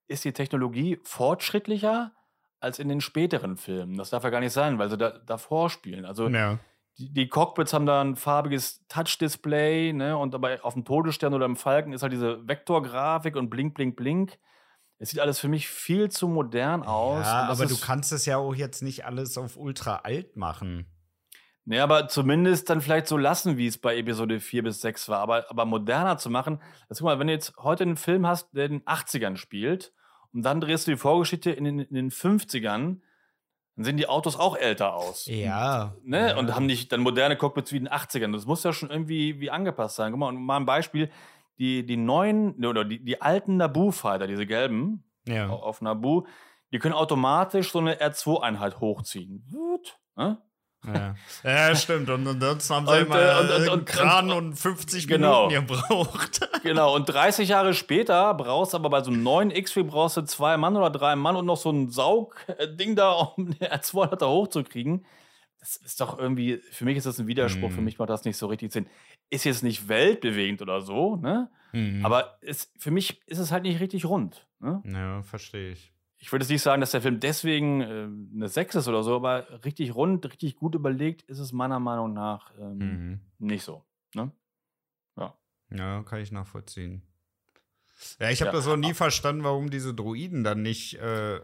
ist 0.08 0.26
die 0.26 0.32
Technologie 0.32 1.00
fortschrittlicher 1.04 2.12
als 2.60 2.78
in 2.78 2.88
den 2.88 3.02
späteren 3.02 3.58
Filmen. 3.58 3.98
Das 3.98 4.12
darf 4.12 4.26
ja 4.26 4.30
gar 4.30 4.42
nicht 4.42 4.54
sein, 4.54 4.78
weil 4.78 4.92
sie 4.92 4.98
da, 4.98 5.10
davor 5.10 5.72
spielen. 5.72 6.06
Also 6.06 6.30
ja. 6.30 6.60
die, 7.00 7.12
die, 7.12 7.28
Cockpits 7.28 7.74
haben 7.74 7.88
da 7.88 8.00
ein 8.00 8.16
farbiges 8.16 8.86
Touch-Display, 8.88 9.94
ne? 9.94 10.16
Und 10.16 10.36
dabei 10.36 10.62
auf 10.62 10.76
dem 10.76 10.86
Todesstern 10.86 11.34
oder 11.34 11.48
im 11.48 11.56
Falken 11.56 11.94
ist 11.94 12.04
halt 12.04 12.14
diese 12.14 12.48
Vektorgrafik 12.48 13.36
und 13.36 13.50
blink, 13.50 13.74
blink, 13.74 13.96
blink. 13.96 14.38
Es 15.00 15.10
sieht 15.10 15.20
alles 15.20 15.40
für 15.40 15.48
mich 15.48 15.68
viel 15.68 16.12
zu 16.12 16.28
modern 16.28 16.84
aus. 16.84 17.26
Ja, 17.26 17.48
aber 17.48 17.66
du 17.66 17.78
kannst 17.80 18.12
es 18.12 18.28
ja 18.28 18.38
auch 18.38 18.54
jetzt 18.54 18.84
nicht 18.84 19.06
alles 19.06 19.36
auf 19.40 19.58
ultra 19.58 20.02
alt 20.04 20.36
machen. 20.36 20.86
Nee, 21.70 21.82
aber 21.82 22.08
zumindest 22.08 22.70
dann 22.70 22.80
vielleicht 22.80 23.08
so 23.08 23.18
lassen, 23.18 23.58
wie 23.58 23.68
es 23.68 23.78
bei 23.78 23.98
Episode 23.98 24.40
4 24.40 24.64
bis 24.64 24.80
6 24.80 25.10
war. 25.10 25.20
Aber, 25.20 25.50
aber 25.50 25.66
moderner 25.66 26.18
zu 26.18 26.30
machen. 26.30 26.62
Also, 26.88 27.04
guck 27.04 27.12
mal, 27.12 27.20
wenn 27.20 27.28
du 27.28 27.34
jetzt 27.34 27.58
heute 27.58 27.84
einen 27.84 27.98
Film 27.98 28.26
hast, 28.26 28.48
der 28.54 28.68
in 28.68 28.72
den 28.72 28.86
80ern 28.86 29.36
spielt 29.36 29.92
und 30.32 30.44
dann 30.44 30.62
drehst 30.62 30.88
du 30.88 30.92
die 30.92 30.98
Vorgeschichte 30.98 31.52
in 31.52 31.66
den, 31.66 31.80
in 31.80 31.94
den 31.94 32.10
50ern, 32.10 33.02
dann 33.76 33.84
sehen 33.84 33.98
die 33.98 34.08
Autos 34.08 34.40
auch 34.40 34.56
älter 34.56 34.96
aus. 34.96 35.26
Ja. 35.26 35.94
Ne? 36.04 36.30
Ja. 36.30 36.38
Und 36.38 36.56
haben 36.56 36.68
nicht 36.68 36.94
dann 36.94 37.02
moderne 37.02 37.36
Cockpits 37.36 37.74
wie 37.74 37.78
in 37.78 37.84
den 37.84 37.94
80ern. 37.94 38.32
Das 38.32 38.46
muss 38.46 38.64
ja 38.64 38.72
schon 38.72 38.90
irgendwie 38.90 39.42
wie 39.42 39.52
angepasst 39.52 39.98
sein. 39.98 40.14
Guck 40.14 40.22
mal, 40.22 40.30
und 40.30 40.42
mal 40.42 40.56
ein 40.56 40.66
Beispiel. 40.66 41.12
Die, 41.60 41.86
die 41.86 41.98
neuen, 41.98 42.66
oder 42.66 42.86
die, 42.86 43.04
die 43.04 43.22
alten 43.22 43.58
Naboo-Fighter, 43.58 44.28
diese 44.28 44.46
gelben, 44.46 45.04
ja. 45.28 45.50
auf 45.50 45.82
Naboo, 45.82 46.28
die 46.72 46.80
können 46.80 46.94
automatisch 46.94 47.74
so 47.74 47.80
eine 47.80 47.96
R2-Einheit 47.96 48.80
hochziehen. 48.80 49.46
Gut. 49.52 50.00
Ne? 50.16 50.42
Ja. 50.86 51.16
ja, 51.44 51.76
stimmt. 51.76 52.10
Und 52.10 52.28
ansonsten 52.28 52.74
haben 52.76 52.88
sie 52.88 52.94
und, 52.94 53.06
immer 53.08 53.20
äh, 53.22 53.40
und, 53.42 53.52
und, 53.62 53.70
und, 53.70 53.86
Kran 53.86 54.32
und, 54.32 54.54
50 54.56 55.08
genau. 55.08 55.48
Minuten 55.48 55.68
gebraucht. 55.68 56.48
Genau, 56.64 56.96
und 56.96 57.06
30 57.08 57.50
Jahre 57.50 57.74
später 57.74 58.34
brauchst 58.34 58.74
du 58.74 58.78
aber 58.78 58.90
bei 58.90 59.02
so 59.02 59.12
einem 59.12 59.24
neuen 59.24 59.52
X-Wing 59.52 59.88
brauchst 59.88 60.18
du 60.18 60.22
zwei 60.24 60.58
Mann 60.58 60.76
oder 60.76 60.90
drei 60.90 61.16
Mann 61.16 61.36
und 61.36 61.46
noch 61.46 61.56
so 61.58 61.70
ein 61.72 61.90
Saugding 61.90 62.96
da, 62.96 63.12
um 63.12 63.52
den 63.52 63.70
R200 63.70 64.26
hochzukriegen. 64.26 65.06
das 65.60 65.76
ist 65.78 66.02
doch 66.02 66.18
irgendwie, 66.20 66.62
für 66.72 66.84
mich 66.86 66.98
ist 66.98 67.06
das 67.06 67.20
ein 67.20 67.28
Widerspruch, 67.28 67.72
für 67.72 67.78
Mhm. 67.80 67.86
mich 67.86 68.00
macht 68.00 68.10
das 68.10 68.26
nicht 68.26 68.38
so 68.38 68.48
richtig 68.48 68.72
Sinn. 68.74 68.88
Ist 69.30 69.46
jetzt 69.46 69.64
nicht 69.64 69.88
weltbewegend 69.88 70.62
oder 70.62 70.82
so, 70.82 71.16
ne? 71.18 71.50
Mhm. 71.74 72.06
Aber 72.06 72.38
es, 72.42 72.72
für 72.78 72.92
mich 72.92 73.22
ist 73.28 73.40
es 73.40 73.52
halt 73.52 73.64
nicht 73.64 73.80
richtig 73.80 74.06
rund. 74.06 74.46
Ne? 74.60 74.82
Ja, 74.86 75.22
verstehe 75.24 75.72
ich. 75.72 75.94
Ich 76.20 76.32
würde 76.32 76.44
jetzt 76.44 76.50
nicht 76.50 76.64
sagen, 76.64 76.82
dass 76.82 76.92
der 76.92 77.02
Film 77.02 77.20
deswegen 77.20 77.82
äh, 77.82 78.08
eine 78.36 78.48
6 78.48 78.76
ist 78.76 78.88
oder 78.88 79.04
so, 79.04 79.16
aber 79.16 79.64
richtig 79.64 79.94
rund, 79.96 80.26
richtig 80.26 80.56
gut 80.56 80.74
überlegt 80.76 81.22
ist 81.24 81.40
es 81.40 81.52
meiner 81.52 81.80
Meinung 81.80 82.14
nach 82.14 82.52
ähm, 82.60 82.78
Mhm. 82.78 83.20
nicht 83.40 83.64
so. 83.64 83.84
Ne? 84.16 84.32
Ja, 85.70 86.02
kann 86.04 86.22
ich 86.22 86.32
nachvollziehen. 86.32 87.02
Ja, 88.22 88.30
ich 88.30 88.40
habe 88.42 88.52
Ja. 88.52 88.56
das 88.58 88.68
auch 88.70 88.78
nie 88.78 88.94
verstanden, 88.94 89.44
warum 89.44 89.70
diese 89.70 89.94
Druiden 89.94 90.46
dann 90.46 90.62
nicht 90.62 90.94
äh, 90.96 91.42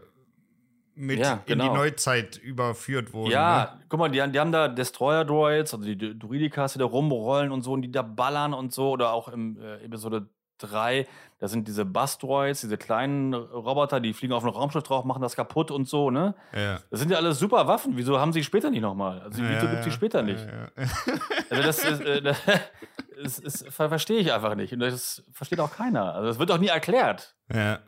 mit 0.94 1.18
Ja, 1.18 1.34
in 1.34 1.58
die 1.58 1.64
genau. 1.66 1.74
Neuzeit 1.74 2.38
überführt 2.38 3.12
wurden. 3.12 3.28
Ne? 3.28 3.34
Ja, 3.34 3.80
guck 3.90 3.98
mal, 4.00 4.08
die, 4.08 4.22
haben- 4.22 4.32
die 4.32 4.40
haben 4.40 4.50
da 4.52 4.68
Destroyer-Droids, 4.68 5.74
also 5.74 5.84
die 5.84 6.18
Druidikas, 6.18 6.72
die 6.72 6.78
da 6.78 6.86
rumrollen 6.86 7.52
und 7.52 7.60
so 7.62 7.72
und 7.72 7.82
die 7.82 7.90
da 7.92 8.00
ballern 8.00 8.54
und 8.54 8.72
so. 8.72 8.92
Oder 8.92 9.12
auch 9.12 9.28
im 9.28 9.58
äh, 9.60 9.84
Episode 9.84 10.26
3, 10.58 11.06
da 11.38 11.48
sind 11.48 11.68
diese 11.68 11.84
Bus-Droids, 11.84 12.60
diese 12.62 12.78
kleinen 12.78 13.34
Roboter, 13.34 14.00
die 14.00 14.12
fliegen 14.14 14.32
auf 14.32 14.44
ein 14.44 14.50
Raumschiff 14.50 14.82
drauf, 14.82 15.04
machen 15.04 15.22
das 15.22 15.36
kaputt 15.36 15.70
und 15.70 15.88
so, 15.88 16.10
ne? 16.10 16.34
Ja. 16.54 16.80
Das 16.90 17.00
sind 17.00 17.10
ja 17.10 17.16
alles 17.18 17.38
super 17.38 17.66
Waffen. 17.66 17.96
Wieso 17.96 18.18
haben 18.20 18.32
sie 18.32 18.42
später 18.44 18.70
nicht 18.70 18.82
nochmal? 18.82 19.20
Also, 19.20 19.42
Ja, 19.42 19.48
wieso 19.50 19.66
ja, 19.66 19.70
gibt 19.72 19.78
es 19.80 19.84
die 19.84 19.90
ja. 19.90 19.96
später 19.96 20.22
nicht? 20.22 20.46
Also, 21.50 21.62
das, 21.62 21.78
ist, 21.84 22.00
äh, 22.00 22.22
das, 22.22 22.38
das, 23.22 23.40
das 23.40 23.64
ver 23.68 23.88
verstehe 23.88 24.18
ich 24.18 24.32
einfach 24.32 24.54
nicht. 24.54 24.72
Und 24.72 24.80
das 24.80 25.22
versteht 25.32 25.60
auch 25.60 25.72
keiner. 25.72 26.14
Also, 26.14 26.28
das 26.28 26.38
wird 26.38 26.50
auch 26.50 26.58
nie 26.58 26.68
erklärt. 26.68 27.36
Ja, 27.52 27.80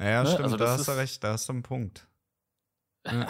ja 0.00 0.22
Ne? 0.22 0.28
stimmt, 0.28 0.44
Also 0.44 0.56
da 0.56 0.68
hast 0.68 0.88
du 0.88 0.92
recht, 0.92 1.22
da 1.24 1.32
hast 1.32 1.48
du 1.48 1.52
einen 1.52 1.62
Punkt. 1.62 2.06
Ja, 3.06 3.28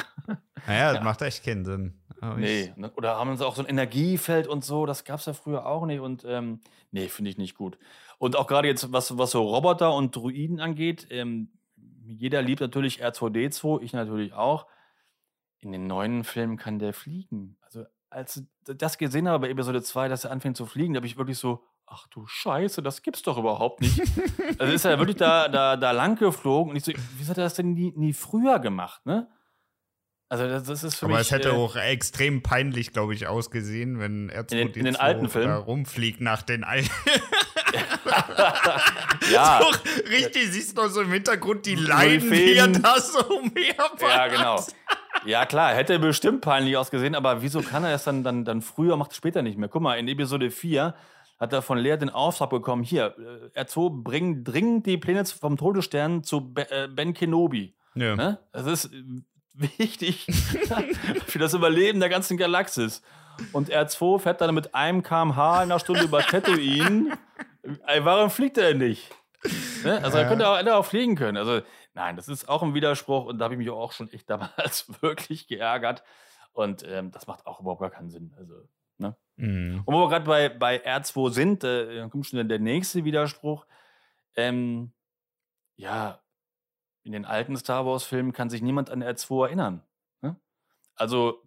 naja, 0.66 0.94
das 0.94 1.04
macht 1.04 1.22
echt 1.22 1.44
keinen 1.44 1.64
Sinn. 1.64 2.00
Aber 2.20 2.36
Nee, 2.38 2.72
ne? 2.76 2.90
oder 2.96 3.16
haben 3.18 3.36
sie 3.36 3.46
auch 3.46 3.54
so 3.54 3.62
ein 3.62 3.68
Energiefeld 3.68 4.48
und 4.48 4.64
so, 4.64 4.86
das 4.86 5.04
gab 5.04 5.20
es 5.20 5.26
ja 5.26 5.34
früher 5.34 5.66
auch 5.66 5.84
nicht 5.84 6.00
und 6.00 6.24
ähm, 6.26 6.60
nee, 6.90 7.08
finde 7.08 7.30
ich 7.30 7.36
nicht 7.36 7.54
gut. 7.54 7.78
Und 8.18 8.37
auch 8.37 8.46
gerade 8.46 8.68
jetzt, 8.68 8.92
was, 8.92 9.16
was 9.18 9.31
so 9.33 9.42
Roboter 9.42 9.94
und 9.94 10.14
Druiden 10.16 10.61
angeht, 10.61 11.07
ähm, 11.11 11.50
jeder 12.07 12.40
liebt 12.42 12.61
natürlich 12.61 13.05
R2D2, 13.05 13.83
ich 13.83 13.92
natürlich 13.92 14.33
auch. 14.33 14.66
In 15.59 15.72
den 15.72 15.87
neuen 15.87 16.22
Filmen 16.24 16.57
kann 16.57 16.79
der 16.79 16.92
fliegen. 16.92 17.57
Also, 17.62 17.85
als 18.11 18.37
ich 18.37 18.44
das 18.76 18.98
gesehen 18.98 19.29
habe 19.29 19.46
bei 19.46 19.50
Episode 19.50 19.83
2, 19.83 20.09
dass 20.09 20.24
er 20.24 20.31
anfängt 20.31 20.57
zu 20.57 20.66
fliegen, 20.66 20.94
da 20.94 20.98
habe 20.98 21.07
ich 21.07 21.16
wirklich 21.18 21.38
so, 21.38 21.64
ach 21.87 22.07
du 22.09 22.26
Scheiße, 22.26 22.83
das 22.83 23.02
gibt's 23.02 23.22
doch 23.22 23.37
überhaupt 23.38 23.81
nicht. 23.81 24.00
also 24.59 24.72
ist 24.72 24.85
er 24.85 24.98
wirklich 24.98 25.16
da, 25.16 25.48
da, 25.48 25.76
da 25.76 25.90
lang 25.90 26.16
geflogen 26.16 26.70
und 26.70 26.76
ich 26.76 26.85
so, 26.85 26.92
wieso 27.18 27.31
hat 27.31 27.38
er 27.38 27.44
das 27.44 27.55
denn 27.55 27.72
nie, 27.74 27.92
nie 27.96 28.12
früher 28.12 28.59
gemacht, 28.61 29.05
ne? 29.07 29.29
Also 30.29 30.48
das, 30.48 30.64
das 30.64 30.83
ist 30.83 30.96
für 30.96 31.07
aber 31.07 31.14
mich. 31.18 31.22
es 31.26 31.31
hätte 31.31 31.50
äh, 31.50 31.52
auch 31.52 31.76
extrem 31.76 32.42
peinlich, 32.42 32.92
glaube 32.92 33.14
ich, 33.14 33.29
ausgesehen, 33.29 34.00
wenn 34.00 34.29
r 34.29 34.40
In 34.50 34.59
den- 34.59 34.72
in 34.72 34.85
den 34.85 34.96
alten 34.96 35.29
Filmen? 35.29 35.48
da 35.48 35.57
rumfliegt 35.59 36.20
nach 36.20 36.42
den 36.42 36.64
alten. 36.64 36.90
ja. 39.32 39.60
Doch, 39.60 39.78
richtig, 40.10 40.50
siehst 40.50 40.76
du 40.76 40.88
so 40.88 41.02
im 41.02 41.12
Hintergrund 41.12 41.66
die 41.66 41.76
die 41.76 41.82
Leiden, 41.82 42.30
wie 42.30 42.54
er 42.54 42.68
da 42.68 42.98
so 43.00 43.18
umherballert. 43.26 44.00
Ja, 44.02 44.28
genau. 44.28 44.64
Ja, 45.24 45.46
klar, 45.46 45.74
hätte 45.74 45.98
bestimmt 45.98 46.42
peinlich 46.42 46.76
ausgesehen, 46.76 47.14
aber 47.14 47.42
wieso 47.42 47.60
kann 47.60 47.84
er 47.84 47.94
es 47.94 48.04
dann, 48.04 48.22
dann, 48.22 48.44
dann 48.44 48.62
früher, 48.62 48.96
macht 48.96 49.10
es 49.10 49.16
später 49.16 49.42
nicht 49.42 49.58
mehr? 49.58 49.68
Guck 49.68 49.82
mal, 49.82 49.98
in 49.98 50.08
Episode 50.08 50.50
4 50.50 50.94
hat 51.38 51.52
er 51.52 51.62
von 51.62 51.78
Lea 51.78 51.96
den 51.96 52.10
Auftrag 52.10 52.50
bekommen, 52.50 52.82
hier, 52.82 53.14
äh, 53.54 53.60
R2, 53.60 54.02
bring 54.02 54.44
dringend 54.44 54.86
die 54.86 54.96
Pläne 54.96 55.24
vom 55.24 55.56
Todesstern 55.56 56.22
zu 56.22 56.54
äh, 56.56 56.88
Ben 56.88 57.12
Kenobi. 57.12 57.74
Ja. 57.94 58.16
Ne? 58.16 58.38
Das 58.52 58.66
ist 58.66 58.90
wichtig 59.54 60.26
für 61.26 61.38
das 61.38 61.54
Überleben 61.54 62.00
der 62.00 62.08
ganzen 62.08 62.36
Galaxis. 62.36 63.02
Und 63.52 63.70
R2 63.70 64.20
fährt 64.20 64.40
dann 64.40 64.54
mit 64.54 64.74
einem 64.74 65.02
kmh 65.02 65.62
in 65.62 65.70
einer 65.70 65.78
Stunde 65.78 66.02
über 66.02 66.20
Tatooine. 66.20 67.18
Warum 68.00 68.31
fliegt 68.31 68.59
er 68.59 68.68
denn 68.68 68.79
nicht? 68.79 69.11
Ne? 69.85 70.02
Also, 70.02 70.16
er 70.18 70.24
Ja. 70.24 70.29
könnte 70.29 70.48
auch, 70.48 70.59
hätte 70.59 70.74
auch 70.76 70.85
fliegen 70.85 71.14
können. 71.16 71.37
Also, 71.37 71.61
nein, 71.94 72.16
das 72.16 72.29
ist 72.29 72.48
auch 72.48 72.62
ein 72.62 72.74
Widerspruch 72.74 73.26
und 73.26 73.38
da 73.38 73.44
habe 73.44 73.55
ich 73.55 73.59
mich 73.59 73.70
auch 73.70 73.92
schon 73.92 74.11
echt 74.11 74.29
damals 74.31 74.87
wirklich 75.02 75.46
geärgert. 75.46 76.02
Und 76.52 76.83
ähm, 76.88 77.11
das 77.12 77.26
macht 77.26 77.46
auch 77.46 77.61
überhaupt 77.61 77.81
gar 77.83 77.90
keinen 77.90 78.11
Sinn. 78.11 78.35
Also, 78.37 78.55
ne? 78.98 79.16
Mhm. 79.37 79.83
Und 79.85 79.94
wo 79.94 80.00
wir 80.00 80.09
gerade 80.09 80.24
bei, 80.24 80.48
bei 80.48 80.85
R2 80.85 81.31
sind, 81.31 81.64
äh, 81.64 81.96
dann 81.96 82.11
kommt 82.11 82.26
schon 82.26 82.48
der 82.48 82.59
nächste 82.59 83.05
Widerspruch. 83.05 83.66
Ähm, 84.37 84.92
ja, 85.76 86.22
in 87.02 87.12
den 87.12 87.24
alten 87.24 87.57
Star 87.57 87.87
Wars-Filmen 87.87 88.33
kann 88.33 88.50
sich 88.50 88.62
niemand 88.62 88.90
an 88.90 89.02
R2 89.02 89.44
erinnern. 89.46 89.83
Ne? 90.22 90.37
Also, 90.96 91.42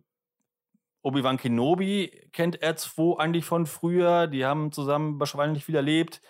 Obi-Wan 1.02 1.38
Kenobi 1.38 2.30
kennt 2.34 2.62
R2 2.62 3.20
eigentlich 3.20 3.46
von 3.46 3.66
früher. 3.66 4.28
Die 4.28 4.46
haben 4.46 4.72
zusammen 4.72 5.20
wahrscheinlich 5.20 5.66
viel 5.66 5.76
erlebt. 5.76 6.22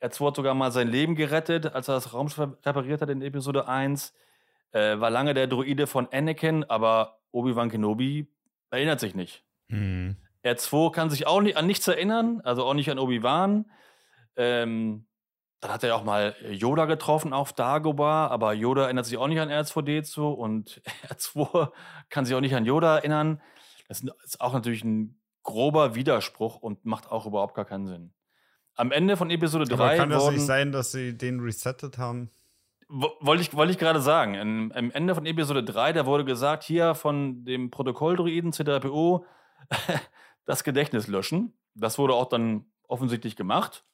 R2 0.00 0.26
hat 0.26 0.36
sogar 0.36 0.54
mal 0.54 0.72
sein 0.72 0.88
Leben 0.88 1.14
gerettet, 1.14 1.66
als 1.74 1.88
er 1.88 1.94
das 1.94 2.12
Raumschiff 2.12 2.56
repariert 2.64 3.02
hat 3.02 3.10
in 3.10 3.22
Episode 3.22 3.68
1. 3.68 4.14
Äh, 4.72 4.98
war 4.98 5.10
lange 5.10 5.34
der 5.34 5.46
Droide 5.46 5.86
von 5.86 6.08
Anakin, 6.10 6.64
aber 6.64 7.18
Obi-Wan 7.30 7.70
Kenobi 7.70 8.28
erinnert 8.70 9.00
sich 9.00 9.14
nicht. 9.14 9.44
Mhm. 9.68 10.16
R2 10.44 10.90
kann 10.92 11.10
sich 11.10 11.26
auch 11.26 11.40
nicht, 11.40 11.56
an 11.56 11.66
nichts 11.66 11.86
erinnern, 11.86 12.40
also 12.42 12.64
auch 12.64 12.74
nicht 12.74 12.90
an 12.90 12.98
Obi-Wan. 12.98 13.70
Ähm, 14.36 15.06
dann 15.60 15.70
hat 15.70 15.84
er 15.84 15.90
ja 15.90 15.94
auch 15.94 16.02
mal 16.02 16.34
Yoda 16.50 16.86
getroffen 16.86 17.32
auf 17.32 17.52
Dagobah, 17.52 18.26
aber 18.26 18.52
Yoda 18.52 18.84
erinnert 18.84 19.06
sich 19.06 19.16
auch 19.16 19.28
nicht 19.28 19.38
an 19.38 19.50
R2D2 19.50 20.20
und 20.20 20.82
R2 21.08 21.70
kann 22.08 22.24
sich 22.24 22.34
auch 22.34 22.40
nicht 22.40 22.56
an 22.56 22.64
Yoda 22.64 22.96
erinnern. 22.96 23.40
Das 24.00 24.24
ist 24.24 24.40
auch 24.40 24.52
natürlich 24.52 24.84
ein 24.84 25.20
grober 25.42 25.94
Widerspruch 25.94 26.56
und 26.56 26.84
macht 26.84 27.10
auch 27.10 27.26
überhaupt 27.26 27.54
gar 27.54 27.64
keinen 27.64 27.86
Sinn. 27.86 28.14
Am 28.74 28.90
Ende 28.92 29.16
von 29.16 29.30
Episode 29.30 29.64
3 29.64 29.74
Aber 29.74 29.96
kann 29.96 30.10
das 30.10 30.30
nicht 30.30 30.46
sein, 30.46 30.72
dass 30.72 30.92
sie 30.92 31.16
den 31.16 31.40
resettet 31.40 31.98
haben? 31.98 32.30
Wo- 32.88 33.12
Wollte 33.20 33.42
ich, 33.42 33.54
wollte 33.54 33.72
ich 33.72 33.78
gerade 33.78 34.00
sagen. 34.00 34.36
Am 34.72 34.90
Ende 34.92 35.14
von 35.14 35.26
Episode 35.26 35.62
3, 35.64 35.92
da 35.92 36.06
wurde 36.06 36.24
gesagt, 36.24 36.62
hier 36.62 36.94
von 36.94 37.44
dem 37.44 37.70
Protokolldruiden 37.70 38.52
C3PO 38.52 39.24
das 40.44 40.64
Gedächtnis 40.64 41.06
löschen. 41.06 41.52
Das 41.74 41.98
wurde 41.98 42.14
auch 42.14 42.28
dann 42.28 42.66
offensichtlich 42.88 43.36
gemacht. 43.36 43.84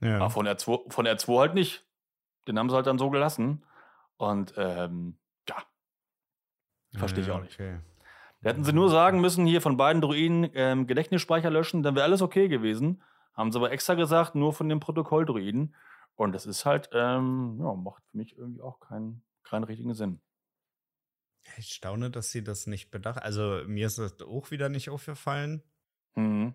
Ja. 0.00 0.16
Aber 0.16 0.30
von 0.30 0.46
R2, 0.48 0.90
von 0.92 1.06
R2 1.06 1.38
halt 1.38 1.54
nicht. 1.54 1.86
Den 2.48 2.58
haben 2.58 2.68
sie 2.70 2.76
halt 2.76 2.86
dann 2.86 2.98
so 2.98 3.10
gelassen. 3.10 3.64
Und 4.16 4.54
ähm, 4.56 5.18
ja, 5.48 5.56
verstehe 6.96 7.22
ich 7.22 7.28
Ja, 7.28 7.34
auch 7.36 7.42
nicht. 7.42 7.54
Okay. 7.54 7.78
Hätten 8.44 8.64
sie 8.64 8.72
nur 8.72 8.90
sagen 8.90 9.20
müssen, 9.20 9.46
hier 9.46 9.60
von 9.60 9.76
beiden 9.76 10.02
Druiden 10.02 10.50
ähm, 10.54 10.86
Gedächtnisspeicher 10.86 11.50
löschen, 11.50 11.82
dann 11.82 11.94
wäre 11.94 12.04
alles 12.04 12.22
okay 12.22 12.48
gewesen. 12.48 13.02
Haben 13.32 13.50
sie 13.50 13.58
aber 13.58 13.72
extra 13.72 13.94
gesagt, 13.94 14.34
nur 14.34 14.52
von 14.52 14.68
dem 14.68 14.80
Protokolldruiden. 14.80 15.74
Und 16.14 16.32
das 16.32 16.46
ist 16.46 16.64
halt, 16.64 16.90
ähm, 16.92 17.58
ja, 17.60 17.74
macht 17.74 18.04
für 18.10 18.16
mich 18.16 18.36
irgendwie 18.36 18.60
auch 18.60 18.78
keinen, 18.80 19.22
keinen 19.42 19.64
richtigen 19.64 19.94
Sinn. 19.94 20.20
Ich 21.58 21.68
staune, 21.74 22.10
dass 22.10 22.30
sie 22.30 22.44
das 22.44 22.66
nicht 22.66 22.90
bedacht. 22.90 23.22
Also 23.22 23.62
mir 23.66 23.86
ist 23.86 23.98
das 23.98 24.20
auch 24.22 24.50
wieder 24.50 24.68
nicht 24.68 24.90
aufgefallen. 24.90 25.62
Mhm. 26.14 26.54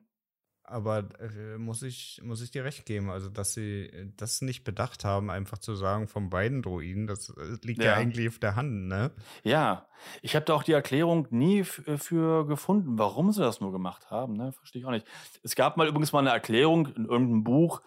Aber 0.70 1.06
äh, 1.20 1.58
muss, 1.58 1.82
ich, 1.82 2.22
muss 2.24 2.42
ich 2.44 2.52
dir 2.52 2.64
recht 2.64 2.86
geben, 2.86 3.10
also 3.10 3.28
dass 3.30 3.54
sie 3.56 3.86
äh, 3.88 4.12
das 4.18 4.42
nicht 4.42 4.64
bedacht 4.64 5.04
haben, 5.04 5.32
einfach 5.32 5.58
zu 5.58 5.74
sagen, 5.76 6.08
von 6.08 6.30
beiden 6.30 6.62
Droiden, 6.62 7.08
das 7.08 7.30
äh, 7.30 7.58
liegt 7.64 7.80
ja, 7.84 7.92
Ja. 7.92 7.96
eigentlich 7.96 8.28
auf 8.28 8.38
der 8.38 8.56
Hand, 8.56 8.88
ne? 8.88 9.10
Ja, 9.44 9.88
ich 10.22 10.36
habe 10.36 10.46
da 10.46 10.54
auch 10.54 10.62
die 10.64 10.74
Erklärung 10.74 11.28
nie 11.32 11.62
äh, 11.62 11.98
für 11.98 12.46
gefunden, 12.46 13.00
warum 13.00 13.32
sie 13.32 13.42
das 13.42 13.62
nur 13.62 13.72
gemacht 13.72 14.12
haben. 14.12 14.34
Ne? 14.34 14.52
Verstehe 14.52 14.82
ich 14.82 14.86
auch 14.86 14.92
nicht. 14.92 15.08
Es 15.44 15.56
gab 15.56 15.76
mal 15.76 15.88
übrigens 15.88 16.12
mal 16.12 16.20
eine 16.20 16.30
Erklärung 16.30 16.86
in 16.96 17.06
irgendeinem 17.06 17.44
Buch, 17.44 17.82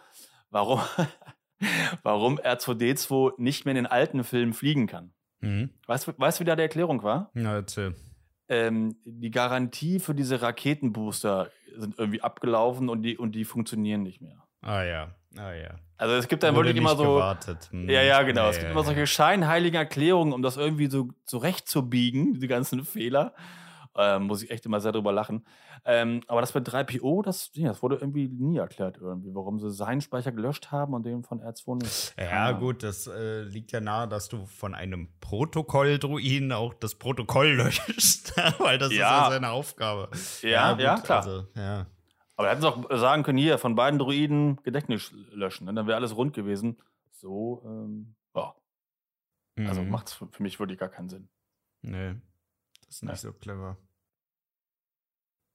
warum, 0.51 0.81
warum 2.03 2.39
R2D2 2.41 3.35
nicht 3.39 3.65
mehr 3.65 3.73
in 3.73 3.77
den 3.77 3.87
alten 3.87 4.25
Filmen 4.25 4.53
fliegen 4.55 4.87
kann. 4.87 5.13
Mhm. 5.41 5.71
Weißt 5.87 6.07
du, 6.09 6.13
weißt, 6.17 6.41
wie 6.41 6.45
da 6.45 6.57
die 6.57 6.63
Erklärung 6.63 7.03
war? 7.03 7.31
Ja, 7.35 7.55
erzähl. 7.55 7.95
Ähm, 8.53 8.97
die 9.07 9.31
Garantie 9.31 9.99
für 9.99 10.15
diese 10.15 10.43
Raketenbooster 10.43 11.51
sind 11.75 11.99
irgendwie 11.99 12.21
abgelaufen 12.21 12.91
und 12.91 13.03
die, 13.03 13.17
und 13.17 13.33
die 13.33 13.47
funktionieren 13.47 14.03
nicht 14.03 14.21
mehr. 14.21 14.45
Ah 14.61 14.83
ja, 14.83 15.15
ah 15.39 15.53
ja. 15.55 15.71
Also 15.97 16.17
es 16.17 16.29
gibt 16.29 16.43
dann 16.43 16.55
Wurde 16.55 16.69
wirklich 16.69 16.83
immer 16.83 16.97
so. 16.97 17.15
Gewartet. 17.15 17.69
Hm. 17.71 17.89
Ja, 17.89 18.03
ja, 18.03 18.23
genau. 18.23 18.49
es 18.51 18.57
Ja, 18.57 18.63
gibt 18.63 18.65
ja, 18.65 18.71
immer 18.73 18.85
solche 18.85 19.01
ja. 19.01 19.07
scheinheiligen 19.07 19.79
Erklärungen, 19.79 20.35
um 20.35 20.43
das 20.43 20.59
irgendwie 20.59 20.91
so 20.91 21.09
zurechtzubiegen, 21.25 22.35
diese 22.35 22.49
ganzen 22.49 22.85
Fehler. 22.85 23.33
Ähm, 23.95 24.23
muss 24.25 24.43
ich 24.43 24.51
echt 24.51 24.65
immer 24.65 24.81
sehr 24.81 24.93
drüber 24.93 25.13
lachen. 25.13 25.45
Ähm, 25.85 26.23
aber 26.27 26.41
das 26.41 26.55
mit 26.55 26.67
3PO, 26.67 27.23
das, 27.23 27.51
ja, 27.53 27.69
das 27.69 27.83
wurde 27.83 27.97
irgendwie 27.97 28.27
nie 28.29 28.57
erklärt, 28.57 28.97
irgendwie, 28.99 29.35
warum 29.35 29.59
sie 29.61 29.71
seinen 29.71 30.01
Speicher 30.01 30.33
gelöscht 30.33 30.71
haben 30.73 30.95
und 30.95 31.05
den 31.05 31.23
von 31.25 31.41
R2 31.43 31.83
nicht. 31.83 32.15
Ja, 32.19 32.47
Ahnung. 32.47 32.61
gut, 32.61 32.83
das 32.83 33.07
äh, 33.07 33.43
liegt 33.43 33.71
ja 33.73 33.81
nahe, 33.81 34.09
dass 34.09 34.29
du 34.31 34.47
von 34.47 34.75
einem 34.75 35.09
Protokolldruiden 35.21 36.53
auch 36.53 36.75
das 36.75 36.95
Protokoll 36.95 37.49
löschst, 37.53 38.35
weil 38.61 38.79
das 38.79 38.93
ist 38.93 38.99
Ja. 38.99 39.25
ja 39.25 39.31
seine 39.31 39.51
Aufgabe. 39.51 40.09
Ja, 40.41 40.79
ja, 40.79 40.99
klar. 40.99 41.19
Also, 41.19 41.47
ja. 41.55 41.87
Aber 42.37 42.49
hätten 42.49 42.63
sie 42.63 42.69
auch 42.69 42.89
sagen 42.99 43.23
können, 43.25 43.39
hier, 43.39 43.59
von 43.59 43.75
beiden 43.75 43.99
Druiden 43.99 44.57
Gedächtnis 44.63 45.13
löschen, 45.33 45.67
ne? 45.67 45.75
dann 45.75 45.87
wäre 45.87 45.97
alles 45.99 46.17
rund 46.17 46.35
gewesen. 46.35 46.79
So, 47.11 47.63
ähm, 47.67 48.15
ja. 48.35 48.55
Also 49.67 49.83
Mhm. 49.83 49.91
macht 49.91 50.07
es 50.09 50.15
für, 50.15 50.43
mich 50.43 50.59
wirklich 50.59 50.79
gar 50.79 50.89
keinen 50.89 51.11
Sinn. 51.11 51.29
Nee, 51.83 52.15
ist 52.97 53.03
nicht 53.03 53.11
Ja. 53.11 53.17
so 53.17 53.33
clever. 53.33 53.77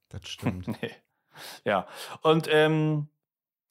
Das 0.08 0.22
stimmt. 0.28 0.68
nee. 0.68 0.90
Ja. 1.64 1.86
Und 2.22 2.48
ähm, 2.50 3.08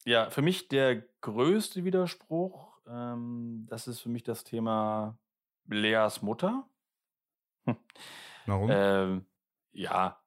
ja, 0.06 0.30
für 0.30 0.42
mich 0.42 0.68
der 0.70 1.02
größte 1.22 1.84
Widerspruch, 1.84 2.80
ähm, 2.88 3.66
das 3.70 3.88
ist 3.88 4.00
für 4.00 4.10
mich 4.10 4.24
das 4.24 4.44
Thema 4.44 5.18
Leas 5.66 6.22
Mutter. 6.22 6.66
Warum? 8.46 8.70
Ähm, 8.72 9.26
ja, 9.74 10.22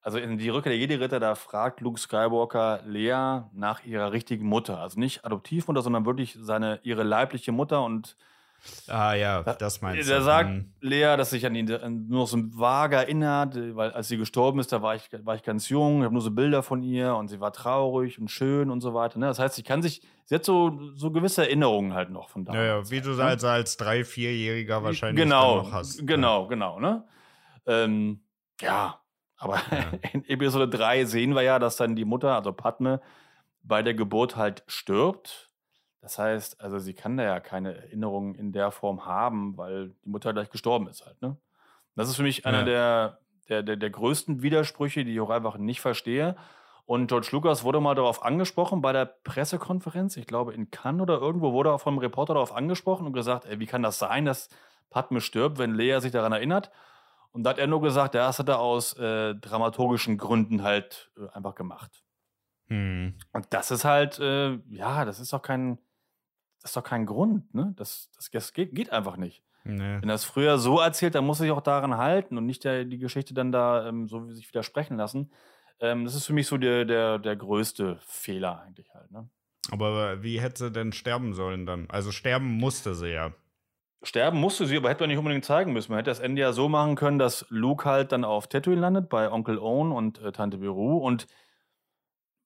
also 0.00 0.18
in 0.18 0.38
die 0.38 0.48
Rückkehr 0.50 0.70
der 0.70 0.78
Jedi-Ritter, 0.78 1.18
da 1.18 1.34
fragt 1.34 1.80
Luke 1.80 1.98
Skywalker 1.98 2.82
Lea 2.84 3.42
nach 3.52 3.84
ihrer 3.84 4.12
richtigen 4.12 4.46
Mutter. 4.46 4.78
Also 4.78 5.00
nicht 5.00 5.24
Adoptivmutter, 5.24 5.82
sondern 5.82 6.06
wirklich 6.06 6.36
seine, 6.40 6.78
ihre 6.84 7.02
leibliche 7.02 7.50
Mutter. 7.50 7.82
Und 7.82 8.16
ah 8.88 9.14
ja, 9.14 9.42
da, 9.42 9.54
das 9.54 9.80
meinst 9.82 10.08
der 10.08 10.18
du. 10.18 10.24
sagt 10.24 10.48
Hm. 10.50 10.72
Lea, 10.80 11.16
dass 11.16 11.30
sich 11.30 11.44
an 11.46 11.54
ihn 11.54 11.66
nur 12.08 12.20
noch 12.20 12.26
so 12.26 12.38
vage 12.52 12.96
erinnert, 12.96 13.56
weil 13.76 13.90
als 13.92 14.08
sie 14.08 14.16
gestorben 14.16 14.58
ist, 14.60 14.72
da 14.72 14.82
war 14.82 14.94
ich, 14.94 15.08
war 15.24 15.34
ich 15.34 15.42
ganz 15.42 15.68
jung, 15.68 15.98
ich 15.98 16.04
habe 16.04 16.12
nur 16.14 16.22
so 16.22 16.30
Bilder 16.30 16.62
von 16.62 16.82
ihr 16.82 17.14
und 17.14 17.28
sie 17.28 17.40
war 17.40 17.52
traurig 17.52 18.18
und 18.18 18.30
schön 18.30 18.70
und 18.70 18.80
so 18.80 18.94
weiter. 18.94 19.18
Ne? 19.18 19.26
Das 19.26 19.38
heißt, 19.38 19.54
sie 19.54 19.62
kann 19.62 19.82
sich, 19.82 20.02
sie 20.24 20.34
hat 20.34 20.44
so, 20.44 20.78
so 20.94 21.10
gewisse 21.10 21.42
Erinnerungen 21.42 21.94
halt 21.94 22.10
noch 22.10 22.28
von 22.28 22.44
Ja, 22.46 22.52
damals. 22.52 22.90
ja, 22.90 22.96
wie 22.96 23.00
du 23.00 23.10
ne? 23.10 23.24
als, 23.24 23.44
als 23.44 23.76
drei-, 23.76 24.04
vierjähriger 24.04 24.82
wahrscheinlich 24.82 25.22
genau, 25.24 25.58
noch 25.62 25.72
hast. 25.72 26.00
ne? 26.00 26.06
Genau, 26.06 26.46
genau, 26.46 26.80
ne? 26.80 27.04
Ähm, 27.66 28.20
ja, 28.60 29.00
aber 29.36 29.60
Ja. 29.70 29.84
in 30.12 30.24
Episode 30.28 30.68
3 30.68 31.04
sehen 31.06 31.34
wir 31.34 31.42
ja, 31.42 31.58
dass 31.58 31.76
dann 31.76 31.96
die 31.96 32.04
Mutter, 32.04 32.34
also 32.36 32.52
Padme, 32.52 33.00
bei 33.62 33.82
der 33.82 33.94
Geburt 33.94 34.36
halt 34.36 34.62
stirbt. 34.66 35.50
Das 36.04 36.18
heißt, 36.18 36.60
also 36.60 36.78
sie 36.78 36.92
kann 36.92 37.16
da 37.16 37.22
ja 37.22 37.40
keine 37.40 37.74
Erinnerungen 37.76 38.34
in 38.34 38.52
der 38.52 38.70
Form 38.70 39.06
haben, 39.06 39.56
weil 39.56 39.94
die 40.04 40.10
Mutter 40.10 40.34
gleich 40.34 40.50
gestorben 40.50 40.86
ist 40.86 41.06
halt, 41.06 41.22
ne? 41.22 41.38
Das 41.96 42.10
ist 42.10 42.16
für 42.16 42.22
mich 42.22 42.44
einer 42.44 42.58
Ja. 42.58 42.64
der, 42.64 43.18
der, 43.48 43.62
der, 43.62 43.76
der 43.78 43.88
größten 43.88 44.42
Widersprüche, 44.42 45.06
die 45.06 45.14
ich 45.14 45.20
auch 45.20 45.30
einfach 45.30 45.56
nicht 45.56 45.80
verstehe. 45.80 46.36
Und 46.84 47.06
George 47.06 47.28
Lucas 47.32 47.64
wurde 47.64 47.80
mal 47.80 47.94
darauf 47.94 48.22
angesprochen 48.22 48.82
bei 48.82 48.92
der 48.92 49.06
Pressekonferenz, 49.06 50.18
ich 50.18 50.26
glaube 50.26 50.52
in 50.52 50.70
Cannes 50.70 51.00
oder 51.00 51.18
irgendwo, 51.18 51.54
wurde 51.54 51.72
auch 51.72 51.80
vom 51.80 51.96
Reporter 51.96 52.34
darauf 52.34 52.54
angesprochen 52.54 53.06
und 53.06 53.14
gesagt, 53.14 53.46
ey, 53.46 53.58
wie 53.58 53.66
kann 53.66 53.82
das 53.82 53.98
sein, 53.98 54.26
dass 54.26 54.50
Padme 54.90 55.22
stirbt, 55.22 55.56
wenn 55.56 55.74
Lea 55.74 56.00
sich 56.00 56.12
daran 56.12 56.32
erinnert? 56.32 56.70
Und 57.32 57.44
da 57.44 57.50
hat 57.50 57.58
er 57.58 57.66
nur 57.66 57.80
gesagt, 57.80 58.14
ja, 58.14 58.26
das 58.26 58.38
hat 58.38 58.50
er 58.50 58.58
aus 58.58 58.92
äh, 58.98 59.34
dramaturgischen 59.36 60.18
Gründen 60.18 60.62
halt 60.62 61.10
äh, 61.16 61.34
einfach 61.34 61.54
gemacht. 61.54 62.04
Hm. 62.66 63.14
Und 63.32 63.46
das 63.54 63.70
ist 63.70 63.86
halt, 63.86 64.18
äh, 64.18 64.58
ja, 64.68 65.06
das 65.06 65.18
ist 65.18 65.32
doch 65.32 65.42
kein, 65.42 65.78
das 66.64 66.70
ist 66.70 66.76
doch 66.76 66.82
kein 66.82 67.04
Grund, 67.04 67.54
ne? 67.54 67.74
Das, 67.76 68.10
das, 68.16 68.30
das 68.30 68.52
geht, 68.54 68.74
geht 68.74 68.90
einfach 68.90 69.18
nicht. 69.18 69.42
Nee. 69.64 69.98
Wenn 70.00 70.08
er 70.08 70.14
es 70.14 70.24
früher 70.24 70.56
so 70.56 70.80
erzählt, 70.80 71.14
dann 71.14 71.26
muss 71.26 71.40
er 71.40 71.44
sich 71.44 71.50
auch 71.52 71.60
daran 71.60 71.98
halten 71.98 72.38
und 72.38 72.46
nicht 72.46 72.64
der, 72.64 72.86
die 72.86 72.96
Geschichte 72.96 73.34
dann 73.34 73.52
da 73.52 73.86
ähm, 73.86 74.08
so 74.08 74.30
sich 74.32 74.48
widersprechen 74.48 74.96
lassen. 74.96 75.30
Ähm, 75.78 76.06
das 76.06 76.14
ist 76.14 76.24
für 76.24 76.32
mich 76.32 76.46
so 76.46 76.56
der, 76.56 76.86
der, 76.86 77.18
der 77.18 77.36
größte 77.36 77.98
Fehler 78.00 78.62
eigentlich 78.62 78.94
halt. 78.94 79.10
Ne? 79.10 79.28
Aber 79.70 80.22
wie 80.22 80.40
hätte 80.40 80.64
sie 80.64 80.70
denn 80.70 80.92
sterben 80.92 81.34
sollen 81.34 81.66
dann? 81.66 81.86
Also 81.90 82.12
sterben 82.12 82.46
musste 82.46 82.94
sie 82.94 83.08
ja. 83.08 83.34
Sterben 84.02 84.40
musste 84.40 84.64
sie, 84.64 84.78
aber 84.78 84.88
hätte 84.88 85.02
man 85.02 85.10
nicht 85.10 85.18
unbedingt 85.18 85.44
zeigen 85.44 85.74
müssen. 85.74 85.92
Man 85.92 85.98
hätte 85.98 86.10
das 86.10 86.20
Ende 86.20 86.40
ja 86.40 86.52
so 86.52 86.70
machen 86.70 86.94
können, 86.94 87.18
dass 87.18 87.44
Luke 87.50 87.84
halt 87.84 88.12
dann 88.12 88.24
auf 88.24 88.48
Tatooine 88.48 88.80
landet 88.80 89.10
bei 89.10 89.30
Onkel 89.30 89.58
Owen 89.58 89.92
und 89.92 90.18
äh, 90.22 90.32
Tante 90.32 90.56
Beru 90.56 90.96
und 90.96 91.26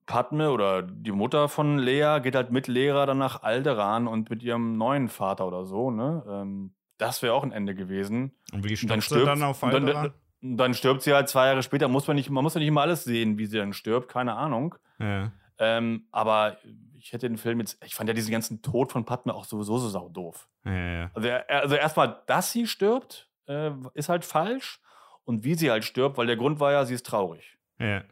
Padme 0.09 0.51
oder 0.51 0.83
die 0.83 1.13
Mutter 1.13 1.49
von 1.49 1.79
Lea 1.79 2.19
geht 2.21 2.35
halt 2.35 2.51
mit 2.51 2.67
Lehrer 2.67 3.07
dann 3.07 3.19
nach 3.19 3.43
Alderan 3.43 4.09
und 4.09 4.31
mit 4.31 4.43
ihrem 4.43 4.77
neuen 4.77 5.09
Vater 5.09 5.47
oder 5.47 5.65
so. 5.65 5.91
Ne? 5.91 6.25
Ähm, 6.27 6.73
das 6.97 7.23
wäre 7.23 7.35
auch 7.35 7.45
ein 7.45 7.53
Ende 7.53 7.75
gewesen. 7.75 8.33
Und 8.53 8.65
wie 8.65 8.75
Und 8.75 8.91
dann 8.91 9.03
stirbt 9.03 9.21
sie 9.21 9.27
dann 9.27 9.43
auf 9.43 9.63
Alderan? 9.63 10.13
dann, 10.41 10.57
dann 10.57 10.75
stirbt 10.75 11.03
sie 11.03 11.13
halt 11.13 11.29
zwei 11.29 11.47
Jahre 11.47 11.63
später. 11.63 11.89
Muss 11.89 12.09
man, 12.09 12.17
nicht, 12.17 12.31
man 12.31 12.43
muss 12.43 12.55
ja 12.55 12.59
nicht 12.59 12.69
immer 12.69 12.81
alles 12.81 13.05
sehen, 13.05 13.39
wie 13.39 13.47
sie 13.47 13.59
dann 13.59 13.75
stirbt. 13.75 14.09
Keine 14.09 14.35
Ahnung. 14.35 14.75
Ja. 14.99 15.31
Ähm, 15.59 16.07
aber 16.11 16.57
ich 16.99 17.13
hätte 17.13 17.29
den 17.29 17.37
Film 17.37 17.61
jetzt, 17.61 17.79
ich 17.85 17.95
fand 17.95 18.09
ja 18.09 18.15
diesen 18.15 18.33
ganzen 18.33 18.63
Tod 18.63 18.91
von 18.91 19.05
Padme 19.05 19.35
auch 19.35 19.45
sowieso 19.45 19.77
so 19.77 19.89
saudoof. 19.89 20.49
Ja, 20.65 20.73
ja. 20.73 21.11
Also, 21.13 21.29
also 21.49 21.75
erstmal, 21.75 22.23
dass 22.27 22.51
sie 22.51 22.67
stirbt, 22.67 23.29
äh, 23.47 23.73
ist 23.93 24.09
halt 24.09 24.25
falsch. 24.25 24.81
Und 25.25 25.45
wie 25.45 25.55
sie 25.55 25.71
halt 25.71 25.85
stirbt, 25.85 26.17
weil 26.17 26.27
der 26.27 26.39
Grund 26.39 26.61
war 26.61 26.73
ja, 26.73 26.87
sie 26.87 26.95
ist 26.95 27.05
traurig. 27.05 27.59
Ja. 27.79 28.03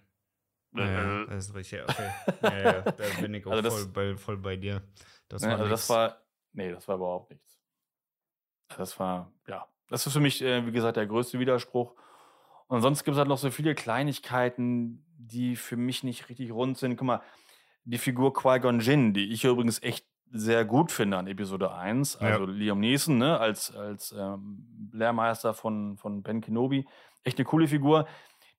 Ja, 0.79 1.23
Äh, 1.23 1.27
das 1.29 1.49
ist 1.49 1.55
richtig, 1.55 1.83
okay. 1.83 2.11
Ja, 2.43 2.59
ja, 2.59 2.81
da 2.83 3.05
bin 3.21 3.35
ich 3.35 3.47
auch 3.47 3.51
Also 3.53 3.63
das- 3.63 3.75
voll, 3.75 3.87
bei, 3.93 4.17
voll 4.17 4.37
bei 4.37 4.57
dir. 4.57 4.83
Das 5.29 5.43
war 5.43 5.53
also 5.53 5.69
das 5.69 5.89
war, 5.91 6.21
nee, 6.53 6.71
das 6.71 6.87
war 6.89 6.97
überhaupt 6.97 7.31
nichts. 7.31 7.59
Das 8.77 8.99
war, 8.99 9.33
ja, 9.49 9.67
das 9.89 10.07
ist 10.07 10.13
für 10.13 10.21
mich, 10.21 10.43
äh, 10.43 10.67
wie 10.67 10.73
gesagt, 10.73 10.97
der 10.97 11.07
größte 11.07 11.39
Widerspruch. 11.39 11.95
Und 12.69 12.81
sonst 12.83 13.05
gibt 13.05 13.15
es 13.15 13.19
halt 13.19 13.29
noch 13.29 13.39
so 13.39 13.51
viele 13.51 13.75
Kleinigkeiten, 13.75 15.05
die 15.19 15.57
für 15.57 15.77
mich 15.77 16.03
nicht 16.05 16.29
richtig 16.29 16.53
rund 16.53 16.77
sind. 16.79 16.97
Guck 16.97 17.07
mal, 17.07 17.23
die 17.85 17.99
Figur 17.99 18.33
Qui-Gon 18.35 18.81
Jinn, 18.81 19.15
die 19.15 19.33
ich 19.33 19.45
übrigens 19.45 19.81
echt 19.83 20.07
sehr 20.33 20.65
gut 20.65 20.91
finde 20.91 21.17
an 21.19 21.29
Episode 21.29 21.73
1, 21.73 22.19
Ja. 22.21 22.27
also 22.31 22.47
Liam 22.47 22.81
Neeson, 22.81 23.17
ne, 23.19 23.39
als, 23.39 23.75
als 23.77 24.11
ähm, 24.13 24.91
Lehrmeister 24.93 25.55
von, 25.55 25.97
von 25.97 26.23
Ben 26.25 26.41
Kenobi, 26.41 26.85
echt 27.23 27.39
eine 27.39 27.45
coole 27.45 27.69
Figur. 27.69 28.09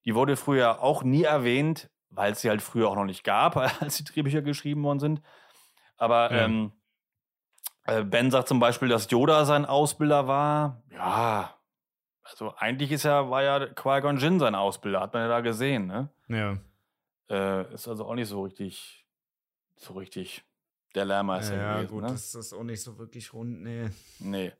Die 0.06 0.14
wurde 0.14 0.36
früher 0.36 0.80
auch 0.82 1.02
nie 1.02 1.24
erwähnt, 1.24 1.90
weil 2.10 2.32
es 2.32 2.40
sie 2.40 2.48
halt 2.50 2.62
früher 2.62 2.88
auch 2.88 2.94
noch 2.96 3.04
nicht 3.04 3.24
gab, 3.24 3.56
als 3.82 3.96
die 3.98 4.04
Drehbücher 4.04 4.42
geschrieben 4.42 4.82
worden 4.84 5.00
sind. 5.00 5.22
Aber 5.96 6.30
Ja. 6.32 6.44
ähm, 6.44 6.72
äh, 7.84 8.04
Ben 8.04 8.30
sagt 8.30 8.48
zum 8.48 8.60
Beispiel, 8.60 8.88
dass 8.88 9.10
Yoda 9.10 9.44
sein 9.44 9.64
Ausbilder 9.64 10.26
war. 10.28 10.82
Ja, 10.90 11.54
also 12.22 12.54
eigentlich 12.56 12.92
ist 12.92 13.04
ja, 13.04 13.30
war 13.30 13.42
ja 13.42 13.66
Qui-Gon 13.66 14.18
Jinn 14.18 14.38
sein 14.38 14.54
Ausbilder, 14.54 15.00
hat 15.00 15.14
man 15.14 15.22
ja 15.22 15.28
da 15.28 15.40
gesehen, 15.40 15.86
ne? 15.86 16.10
Ja. 16.28 16.58
Äh, 17.30 17.72
ist 17.74 17.88
also 17.88 18.06
auch 18.06 18.14
nicht 18.14 18.28
so 18.28 18.42
richtig, 18.42 19.06
so 19.76 19.94
richtig 19.94 20.44
der 20.94 21.04
Lehrmeister 21.06 21.56
ja, 21.56 21.76
gewesen, 21.76 21.90
gut, 21.90 22.02
ne? 22.02 22.08
das 22.08 22.34
ist 22.34 22.52
auch 22.52 22.64
nicht 22.64 22.82
so 22.82 22.98
wirklich 22.98 23.32
rund, 23.32 23.62
nee. 23.62 23.88
Nee. 24.18 24.52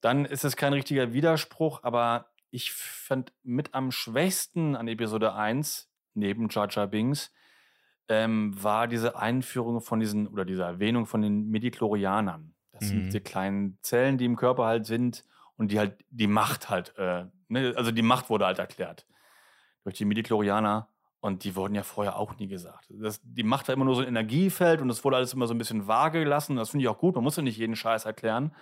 Dann 0.00 0.24
ist 0.24 0.44
es 0.44 0.56
kein 0.56 0.72
richtiger 0.72 1.12
Widerspruch, 1.12 1.80
aber 1.82 2.30
ich 2.50 2.72
fand 2.72 3.32
mit 3.42 3.74
am 3.74 3.92
schwächsten 3.92 4.74
an 4.76 4.88
Episode 4.88 5.34
1, 5.34 5.90
neben 6.14 6.48
Jar 6.48 6.68
Jar 6.70 6.86
Binks, 6.86 7.32
ähm, 8.08 8.52
war 8.62 8.88
diese 8.88 9.16
Einführung 9.16 9.80
von 9.80 10.00
diesen, 10.00 10.26
oder 10.28 10.44
diese 10.44 10.62
Erwähnung 10.64 11.06
von 11.06 11.22
den 11.22 11.48
Medichlorianern. 11.50 12.54
Das 12.72 12.84
Mhm. 12.84 12.88
sind 12.88 13.06
diese 13.06 13.20
kleinen 13.20 13.78
Zellen, 13.82 14.18
die 14.18 14.24
im 14.24 14.36
Körper 14.36 14.64
halt 14.66 14.86
sind 14.86 15.24
und 15.56 15.70
die 15.72 15.78
halt 15.78 15.96
die 16.10 16.26
Macht 16.26 16.68
halt, 16.70 16.94
äh, 16.98 17.26
ne, 17.48 17.72
also 17.76 17.90
die 17.92 18.02
Macht 18.02 18.28
wurde 18.30 18.46
halt 18.46 18.58
erklärt 18.58 19.06
durch 19.84 19.96
die 19.96 20.04
Medichlorianer. 20.04 20.88
Und 21.20 21.44
die 21.44 21.54
wurden 21.54 21.76
ja 21.76 21.84
vorher 21.84 22.16
auch 22.16 22.36
nie 22.38 22.48
gesagt. 22.48 22.86
Das, 22.90 23.20
die 23.22 23.44
Macht 23.44 23.68
war 23.68 23.74
immer 23.76 23.84
nur 23.84 23.94
so 23.94 24.02
ein 24.02 24.08
Energiefeld 24.08 24.80
und 24.80 24.90
es 24.90 25.04
wurde 25.04 25.18
alles 25.18 25.32
immer 25.32 25.46
so 25.46 25.54
ein 25.54 25.58
bisschen 25.58 25.86
vage 25.86 26.18
gelassen. 26.18 26.56
Das 26.56 26.70
finde 26.70 26.82
ich 26.82 26.88
auch 26.88 26.98
gut. 26.98 27.14
Man 27.14 27.22
muss 27.22 27.36
ja 27.36 27.44
nicht 27.44 27.56
jeden 27.58 27.76
Scheiß 27.76 28.06
erklären. 28.06 28.52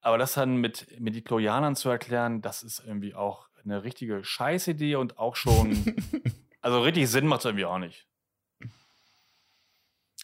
Aber 0.00 0.16
das 0.16 0.32
dann 0.32 0.56
mit 0.56 0.86
Medichlorianern 0.98 1.76
zu 1.76 1.90
erklären, 1.90 2.40
das 2.40 2.62
ist 2.62 2.82
irgendwie 2.86 3.14
auch 3.14 3.46
eine 3.62 3.84
richtige 3.84 4.24
Scheißidee 4.24 4.96
und 4.96 5.18
auch 5.18 5.36
schon, 5.36 5.70
also 6.62 6.80
richtig 6.80 7.10
Sinn 7.10 7.26
macht 7.26 7.40
es 7.40 7.44
irgendwie 7.44 7.66
auch 7.66 7.78
nicht. 7.78 8.08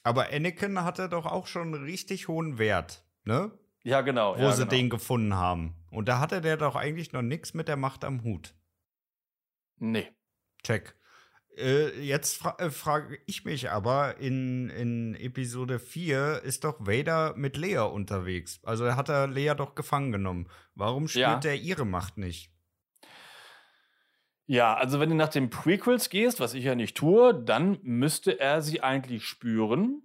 Aber 0.02 0.28
Anakin 0.32 0.82
hatte 0.84 1.08
doch 1.08 1.26
auch 1.26 1.46
schon 1.46 1.74
einen 1.74 1.84
richtig 1.84 2.28
hohen 2.28 2.58
Wert, 2.58 3.04
ne? 3.24 3.50
Ja, 3.84 4.00
genau. 4.00 4.36
Wo 4.36 4.42
ja, 4.42 4.52
sie 4.52 4.62
genau. 4.62 4.70
den 4.70 4.90
gefunden 4.90 5.34
haben. 5.34 5.74
Und 5.90 6.08
da 6.08 6.18
hatte 6.20 6.40
der 6.40 6.56
doch 6.56 6.76
eigentlich 6.76 7.12
noch 7.12 7.22
nichts 7.22 7.54
mit 7.54 7.68
der 7.68 7.76
Macht 7.76 8.04
am 8.04 8.22
Hut. 8.22 8.54
Nee. 9.76 10.10
Check. 10.62 10.94
Äh, 11.56 12.00
jetzt 12.00 12.36
fra 12.36 12.56
äh, 12.58 12.70
frage 12.70 13.18
ich 13.26 13.44
mich 13.44 13.70
aber, 13.70 14.18
in, 14.18 14.70
in 14.70 15.14
Episode 15.16 15.78
4 15.78 16.42
ist 16.44 16.64
doch 16.64 16.78
Vader 16.80 17.34
mit 17.36 17.56
Leia 17.56 17.82
unterwegs. 17.82 18.60
Also 18.62 18.94
hat 18.94 19.08
er 19.08 19.26
Leia 19.26 19.54
doch 19.54 19.74
gefangen 19.74 20.12
genommen. 20.12 20.48
Warum 20.74 21.08
spürt 21.08 21.44
Ja. 21.44 21.50
er 21.50 21.56
ihre 21.56 21.84
Macht 21.84 22.18
nicht? 22.18 22.52
Ja, 24.50 24.74
also 24.74 24.98
wenn 24.98 25.10
du 25.10 25.14
nach 25.14 25.28
den 25.28 25.50
Prequels 25.50 26.08
gehst, 26.08 26.40
was 26.40 26.54
ich 26.54 26.64
ja 26.64 26.74
nicht 26.74 26.96
tue, 26.96 27.34
dann 27.34 27.78
müsste 27.82 28.40
er 28.40 28.62
sie 28.62 28.82
eigentlich 28.82 29.24
spüren, 29.26 30.02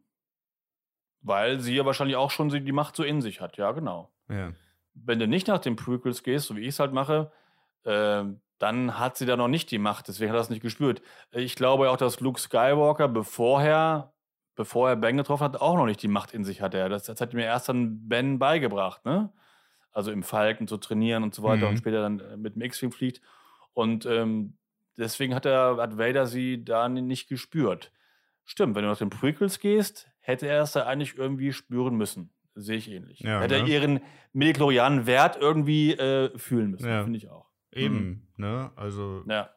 weil 1.22 1.60
sie 1.62 1.76
ja 1.76 1.86
wahrscheinlich 1.86 2.18
auch 2.18 2.30
schon 2.30 2.50
die 2.50 2.72
Macht 2.74 2.96
so 2.98 3.04
in 3.04 3.22
sich 3.22 3.40
hat. 3.42 3.58
Ja, 3.58 3.72
genau. 3.72 4.12
Ja. 4.30 4.54
wenn 4.94 5.20
du 5.20 5.28
nicht 5.28 5.48
nach 5.48 5.60
den 5.60 5.76
Prequels 5.76 6.24
gehst, 6.24 6.48
so 6.48 6.56
wie 6.56 6.62
ich 6.62 6.70
es 6.70 6.80
halt 6.80 6.94
mache, 6.94 7.32
ähm, 7.86 8.42
dann 8.60 9.00
hat 9.00 9.18
sie 9.18 9.26
da 9.26 9.36
noch 9.36 9.48
nicht 9.48 9.72
die 9.72 9.78
Macht, 9.80 10.08
deswegen 10.08 10.30
hat 10.30 10.36
er 10.38 10.40
das 10.40 10.50
nicht 10.50 10.62
gespürt. 10.62 11.02
Ich 11.32 11.56
glaube 11.56 11.90
auch, 11.90 11.98
dass 11.98 12.20
Luke 12.20 12.40
Skywalker, 12.40 13.08
bevor 13.10 13.62
er, 13.64 14.14
bevor 14.56 14.90
er 14.90 14.96
Ben 14.96 15.18
getroffen 15.18 15.44
hat, 15.46 15.60
auch 15.62 15.76
noch 15.76 15.86
nicht 15.86 16.02
die 16.04 16.08
Macht 16.08 16.34
in 16.34 16.44
sich 16.44 16.62
hatte. 16.62 16.88
Das, 16.90 17.04
das 17.04 17.20
hat 17.20 17.34
mir 17.34 17.44
erst 17.46 17.70
dann 17.70 18.08
Ben 18.08 18.40
beigebracht, 18.40 19.04
ne? 19.06 19.32
Also 19.92 20.12
im 20.12 20.24
Falken 20.24 20.68
zu 20.68 20.78
trainieren 20.78 21.24
und 21.24 21.34
so 21.36 21.44
weiter 21.44 21.64
Mhm. 21.66 21.70
und 21.72 21.78
später 21.78 22.02
dann 22.02 22.20
äh, 22.20 22.38
mit 22.38 22.56
dem 22.56 22.62
X-Wing 22.62 22.92
fliegt. 22.92 23.22
Und 23.74 24.06
ähm, 24.06 24.58
deswegen 24.98 25.36
hat, 25.36 25.46
er, 25.46 25.78
hat 25.78 25.98
Vader 25.98 26.28
sie 26.28 26.64
da 26.64 26.88
nicht 26.90 27.28
gespürt. 27.28 27.92
Stimmt, 28.46 28.76
wenn 28.76 28.84
du 28.84 28.90
nach 28.90 28.98
den 28.98 29.10
Prequels 29.10 29.60
gehst, 29.60 30.10
hätte 30.20 30.48
er 30.48 30.64
es 30.64 30.74
da 30.74 30.86
eigentlich 30.86 31.18
irgendwie 31.18 31.54
spüren 31.54 31.96
müssen. 31.96 32.34
Sehe 32.56 32.78
ich 32.78 32.90
ähnlich. 32.90 33.20
Ja, 33.22 33.42
hätte 33.42 33.56
er 33.56 33.64
ne? 33.64 33.70
ihren 33.70 34.02
Medichlorianen-Wert 34.34 35.38
irgendwie 35.38 35.94
äh, 35.94 36.38
fühlen 36.38 36.72
müssen. 36.72 36.88
Ja. 36.88 37.04
Finde 37.04 37.18
ich 37.18 37.30
auch. 37.30 37.50
Eben, 37.72 38.32
ne? 38.38 38.72
Also, 38.76 39.24
Ja. 39.28 39.50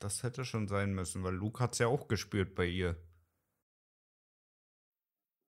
das 0.00 0.24
hätte 0.24 0.44
schon 0.44 0.66
sein 0.66 0.92
müssen, 0.92 1.22
weil 1.22 1.34
Luke 1.34 1.62
hat 1.62 1.74
es 1.74 1.78
ja 1.78 1.86
auch 1.86 2.08
gespürt 2.08 2.56
bei 2.56 2.66
ihr. 2.66 2.96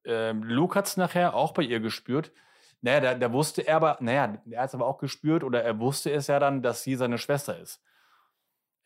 Ähm, 0.05 0.44
Luke 0.44 0.78
hat 0.78 0.86
es 0.86 0.96
nachher 0.96 1.34
auch 1.34 1.53
bei 1.53 1.62
ihr 1.62 1.80
gespürt. 1.80 2.32
Naja, 2.80 3.01
da, 3.01 3.14
da 3.14 3.32
wusste 3.32 3.66
er 3.66 3.76
aber, 3.76 3.99
naja, 4.01 4.40
er 4.49 4.62
hat 4.62 4.68
es 4.68 4.74
aber 4.74 4.86
auch 4.86 4.99
gespürt 4.99 5.42
oder 5.42 5.62
er 5.64 5.80
wusste 5.80 6.12
es 6.12 6.28
ja 6.28 6.38
dann, 6.38 6.62
dass 6.62 6.84
sie 6.84 6.94
seine 6.94 7.18
Schwester 7.18 7.59
ist. 7.59 7.82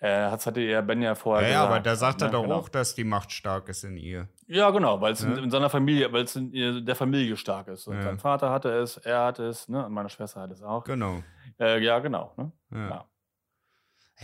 Äh, 0.05 0.31
das 0.33 0.47
hatte 0.47 0.61
ja 0.61 0.81
Ben 0.81 1.01
ja 1.01 1.15
vorher 1.15 1.49
Ja, 1.49 1.55
gesagt. 1.61 1.71
aber 1.73 1.81
da 1.81 1.95
sagt 1.95 2.23
er 2.23 2.27
ne? 2.27 2.33
doch 2.33 2.43
Genau. 2.43 2.57
auch, 2.57 2.69
dass 2.69 2.97
die 2.97 3.05
Macht 3.05 3.31
stark 3.31 3.69
ist 3.69 3.85
in 3.85 3.97
ihr. 3.97 4.29
Ja, 4.49 4.71
genau, 4.71 5.01
weil 5.01 5.13
es 5.13 5.23
Ne? 5.23 5.35
in, 5.39 5.45
in 5.45 5.51
seiner 5.51 5.71
Familie, 5.71 6.13
weil 6.13 6.25
es 6.25 6.35
in 6.35 6.85
der 6.85 6.97
Familie 6.97 7.37
stark 7.37 7.69
ist. 7.69 7.87
Und 7.87 7.97
Ja. 7.97 8.03
sein 8.03 8.19
Vater 8.19 8.51
hatte 8.51 8.69
es, 8.71 8.97
er 8.97 9.27
hatte 9.27 9.45
es, 9.47 9.69
ne? 9.69 9.87
Und 9.87 9.93
meine 9.93 10.09
Schwester 10.09 10.41
hat 10.41 10.51
es 10.51 10.61
auch. 10.61 10.83
Genau. 10.83 11.23
Äh, 11.61 11.79
ja, 11.85 12.01
genau. 12.01 12.33
Ne? 12.37 12.51
Ja. 12.73 12.89
Ja. 12.89 13.05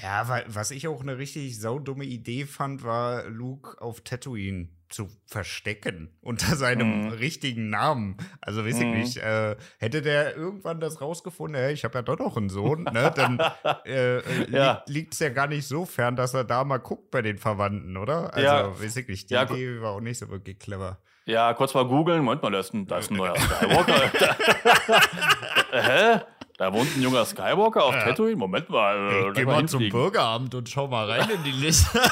Ja, 0.03 0.29
weil, 0.29 0.45
was 0.49 0.71
ich 0.73 0.87
auch 0.89 1.01
eine 1.01 1.17
richtig 1.19 1.61
saudumme 1.61 2.05
Idee 2.05 2.45
fand, 2.45 2.83
war 2.85 3.25
Luke 3.29 3.81
auf 3.81 4.01
Tatooine 4.01 4.69
zu 4.89 5.09
verstecken 5.27 6.17
unter 6.21 6.57
seinem 6.57 7.05
Mhm. 7.07 7.09
richtigen 7.11 7.69
Namen. 7.71 8.17
Also 8.41 8.65
weiß 8.65 8.81
ich 8.81 8.87
Mhm. 8.87 8.93
nicht, 8.93 9.17
äh, 9.19 9.57
hätte 9.79 10.03
der 10.03 10.37
irgendwann 10.37 10.81
das 10.81 11.01
rausgefunden, 11.01 11.61
hey, 11.61 11.73
ich 11.73 11.85
habe 11.85 11.99
ja 11.99 12.03
doch 12.03 12.19
noch 12.19 12.37
einen 12.37 12.49
Sohn, 12.49 12.85
ne, 12.85 13.13
dann 13.15 13.39
äh, 13.87 14.19
äh, 14.19 14.51
Ja. 14.51 14.83
liegt 14.87 15.15
es 15.15 15.21
ja 15.21 15.29
gar 15.29 15.47
nicht 15.47 15.67
so 15.67 15.85
fern, 15.85 16.17
dass 16.17 16.35
er 16.35 16.45
da 16.45 16.65
mal 16.65 16.79
guckt 16.79 17.11
bei 17.11 17.23
den 17.23 17.39
Verwandten, 17.39 17.97
oder? 17.97 18.33
Also 18.35 18.45
Ja. 18.47 18.81
weiß 18.81 18.97
ich 18.97 19.09
nicht, 19.09 19.31
die 19.31 19.35
Ja, 19.35 19.43
Idee 19.45 19.81
war 19.81 19.93
auch 19.93 20.01
nicht 20.01 20.19
so 20.19 20.29
wirklich 20.31 20.59
clever. 20.59 20.99
Ja, 21.27 21.53
kurz 21.53 21.75
mal 21.75 21.85
googeln. 21.87 22.23
Moment 22.25 22.43
mal, 22.43 22.51
da 22.51 22.61
ist 22.61 22.73
ein, 22.73 22.87
da 22.87 22.99
ist 22.99 23.11
ein 23.11 23.19
neuer 23.19 23.37
Skywalker. 23.39 24.11
Hä? 25.73 26.21
Da 26.59 26.73
wohnt 26.73 26.95
ein 26.97 27.03
junger 27.03 27.25
Skywalker 27.25 27.85
auf 27.85 27.95
Ja. 27.95 28.03
Tatooine? 28.05 28.35
Moment 28.37 28.69
mal. 28.69 29.29
Äh, 29.29 29.33
geh 29.33 29.45
mal 29.45 29.65
zum 29.69 29.79
hinfliegen. 29.81 29.97
Bürgeramt 29.99 30.55
und 30.57 30.69
schau 30.69 30.89
mal 30.89 31.09
rein 31.09 31.31
in 31.31 31.45
die 31.45 31.53
Liste. 31.53 31.99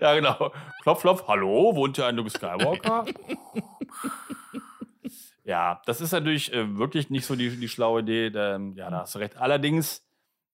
ja, 0.00 0.14
genau. 0.14 0.52
Klopf, 0.82 1.00
klopf. 1.00 1.24
Hallo, 1.26 1.74
wohnt 1.74 1.96
hier 1.96 2.06
ein 2.06 2.14
Luke 2.14 2.30
Skywalker? 2.30 3.04
ja, 5.44 5.82
das 5.86 6.00
ist 6.00 6.12
natürlich 6.12 6.52
äh, 6.52 6.78
wirklich 6.78 7.10
nicht 7.10 7.26
so 7.26 7.34
die, 7.34 7.56
die 7.56 7.68
schlaue 7.68 8.02
Idee. 8.02 8.26
Ähm, 8.28 8.74
ja, 8.76 8.88
da 8.90 9.00
hast 9.00 9.16
du 9.16 9.18
recht. 9.18 9.36
Allerdings, 9.36 10.06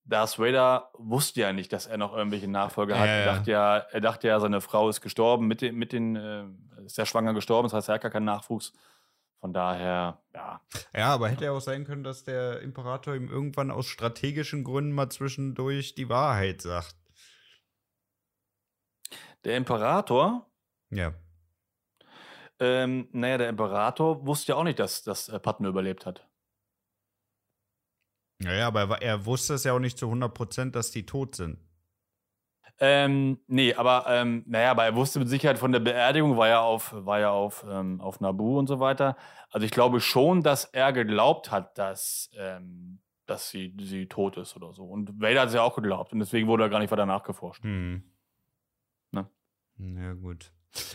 Darth 0.07 0.39
Vader 0.39 0.89
wusste 0.95 1.43
ja 1.43 1.53
nicht, 1.53 1.74
dass 1.74 1.87
er 1.87 1.99
noch 1.99 2.16
irgendwelche 2.16 2.49
Nachfolger 2.49 2.99
hat. 2.99 3.07
Ja, 3.07 3.12
Er, 3.12 3.24
dachte 3.27 3.51
ja, 3.51 3.77
er 3.77 4.01
dachte 4.01 4.29
ja, 4.29 4.41
seine 4.41 4.62
Frau 4.62 4.89
ist 4.89 5.03
gestorben, 5.03 5.47
mit 5.47 5.61
den, 5.61 5.74
mit 5.74 5.93
den 5.93 6.16
äh, 6.16 6.45
ist 6.87 6.97
ja 6.97 7.05
schwanger 7.05 7.35
gestorben, 7.35 7.66
das 7.66 7.74
heißt, 7.74 7.91
er 7.91 7.97
hat 7.97 8.01
gar 8.03 8.11
keinen 8.11 8.24
Nachwuchs. 8.24 8.72
Von 9.47 9.53
daher, 9.53 10.21
ja. 10.35 10.61
Ja, 10.93 11.15
aber 11.15 11.29
hätte 11.29 11.45
ja 11.45 11.53
auch 11.53 11.61
sein 11.61 11.85
können, 11.85 12.03
dass 12.03 12.25
der 12.25 12.63
Imperator 12.63 13.15
ihm 13.15 13.29
irgendwann 13.29 13.71
aus 13.71 13.87
strategischen 13.87 14.65
Gründen 14.65 14.91
mal 14.91 15.09
zwischendurch 15.09 15.95
die 15.95 16.09
Wahrheit 16.09 16.63
sagt. 16.63 16.97
Der 19.45 19.57
Imperator, 19.57 20.51
Ja. 20.91 21.15
ähm, 22.59 23.09
naja, 23.13 23.39
der 23.39 23.49
Imperator 23.51 24.27
wusste 24.27 24.51
ja 24.51 24.57
auch 24.57 24.65
nicht, 24.65 24.81
dass, 24.81 25.05
dass 25.05 25.29
äh, 25.29 25.39
Padme 25.39 25.69
überlebt 25.69 26.07
hat. 26.07 26.27
Naja, 28.41 28.67
aber 28.67 29.01
er, 29.01 29.03
er 29.03 29.27
wusste 29.27 29.55
es 29.55 29.63
ja 29.63 29.75
auch 29.75 29.79
nicht 29.79 29.97
zu 29.97 30.07
100 30.07 30.35
Prozent, 30.35 30.75
dass 30.75 30.91
die 30.91 31.07
tot 31.07 31.37
sind. 31.37 31.61
Ähm, 32.79 33.39
nee, 33.47 33.72
aber 33.74 34.05
ähm, 34.09 34.45
naja, 34.47 34.70
aber 34.70 34.85
er 34.85 34.95
wusste 34.95 35.18
mit 35.18 35.29
Sicherheit 35.29 35.59
von 35.59 35.72
der 35.72 35.81
Beerdigung, 35.81 36.37
war 36.37 36.49
ja 36.49 36.61
auf, 36.61 36.93
war 36.95 37.20
ja 37.20 37.31
auf, 37.31 37.64
ähm, 37.68 38.01
auf 38.01 38.20
Nabu 38.20 38.59
und 38.59 38.66
so 38.66 38.81
weiter. 38.81 39.16
Also 39.51 39.64
ich 39.64 39.70
glaube 39.70 40.01
schon, 40.01 40.43
dass 40.43 40.66
er 40.66 40.93
geglaubt 40.93 41.51
hat, 41.51 41.79
dass, 41.79 42.31
ähm, 42.37 43.01
dass 43.24 43.49
sie, 43.49 43.74
sie 43.81 44.07
tot 44.07 44.37
ist 44.37 44.57
oder 44.57 44.74
so. 44.74 44.85
Und 44.85 45.20
Vader 45.20 45.43
hat 45.43 45.49
es 45.49 45.55
ja 45.55 45.62
auch 45.62 45.74
geglaubt 45.74 46.12
und 46.12 46.18
deswegen 46.18 46.49
wurde 46.49 46.64
er 46.64 46.68
gar 46.68 46.81
nicht 46.81 46.91
weiter 46.91 47.07
nachgeforscht. 47.07 47.62
Hm. 47.64 48.03
Ne? 49.11 49.31
Ja, 49.79 50.12
gut. 50.12 50.53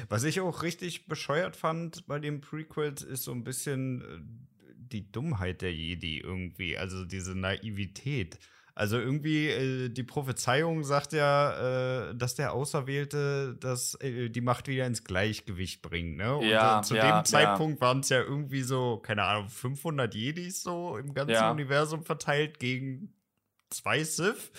Was 0.09 0.23
ich 0.23 0.39
auch 0.39 0.61
richtig 0.61 1.07
bescheuert 1.07 1.55
fand 1.55 2.05
bei 2.05 2.19
den 2.19 2.41
Prequels, 2.41 3.01
ist 3.01 3.23
so 3.23 3.31
ein 3.31 3.43
bisschen 3.43 4.01
äh, 4.01 4.75
die 4.75 5.11
Dummheit 5.11 5.63
der 5.63 5.73
Jedi 5.73 6.19
irgendwie, 6.19 6.77
also 6.77 7.05
diese 7.05 7.35
Naivität. 7.35 8.37
Also 8.73 8.97
irgendwie, 8.97 9.49
äh, 9.49 9.89
die 9.89 10.03
Prophezeiung 10.03 10.83
sagt 10.83 11.11
ja, 11.13 12.09
äh, 12.09 12.15
dass 12.15 12.35
der 12.35 12.53
Auserwählte 12.53 13.55
das, 13.59 13.95
äh, 13.95 14.29
die 14.29 14.41
Macht 14.41 14.67
wieder 14.67 14.85
ins 14.87 15.03
Gleichgewicht 15.03 15.81
bringt. 15.81 16.17
Ne? 16.17 16.35
Und 16.35 16.47
Ja, 16.47 16.79
äh, 16.79 16.83
zu 16.83 16.95
ja, 16.95 17.19
dem 17.19 17.25
Zeitpunkt 17.25 17.81
waren 17.81 17.99
es 17.99 18.09
ja 18.09 18.21
irgendwie 18.21 18.61
so, 18.63 18.97
keine 18.97 19.23
Ahnung, 19.23 19.49
500 19.49 20.15
Jedis 20.15 20.63
so 20.63 20.97
im 20.97 21.13
ganzen 21.13 21.33
Ja. 21.33 21.51
Universum 21.51 22.03
verteilt 22.03 22.59
gegen 22.59 23.13
zwei 23.69 24.03
Sith. 24.03 24.51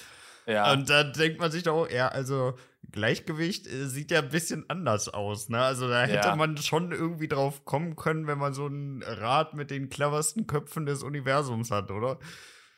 Ja, 0.46 0.72
Und 0.72 0.90
dann 0.90 1.12
denkt 1.12 1.38
man 1.40 1.50
sich 1.50 1.62
doch, 1.62 1.88
ja, 1.88 2.08
also 2.08 2.54
Gleichgewicht 2.90 3.66
äh, 3.66 3.86
sieht 3.86 4.10
ja 4.10 4.18
ein 4.18 4.28
bisschen 4.28 4.68
anders 4.68 5.08
aus, 5.08 5.48
ne? 5.48 5.60
Also 5.62 5.88
da 5.88 6.02
hätte 6.02 6.28
Ja. 6.28 6.36
man 6.36 6.56
schon 6.58 6.92
irgendwie 6.92 7.28
drauf 7.28 7.64
kommen 7.64 7.96
können, 7.96 8.26
wenn 8.26 8.38
man 8.38 8.52
so 8.52 8.66
ein 8.66 9.02
Rad 9.04 9.54
mit 9.54 9.70
den 9.70 9.88
cleversten 9.88 10.46
Köpfen 10.46 10.84
des 10.84 11.02
Universums 11.02 11.70
hat, 11.70 11.90
oder? 11.90 12.18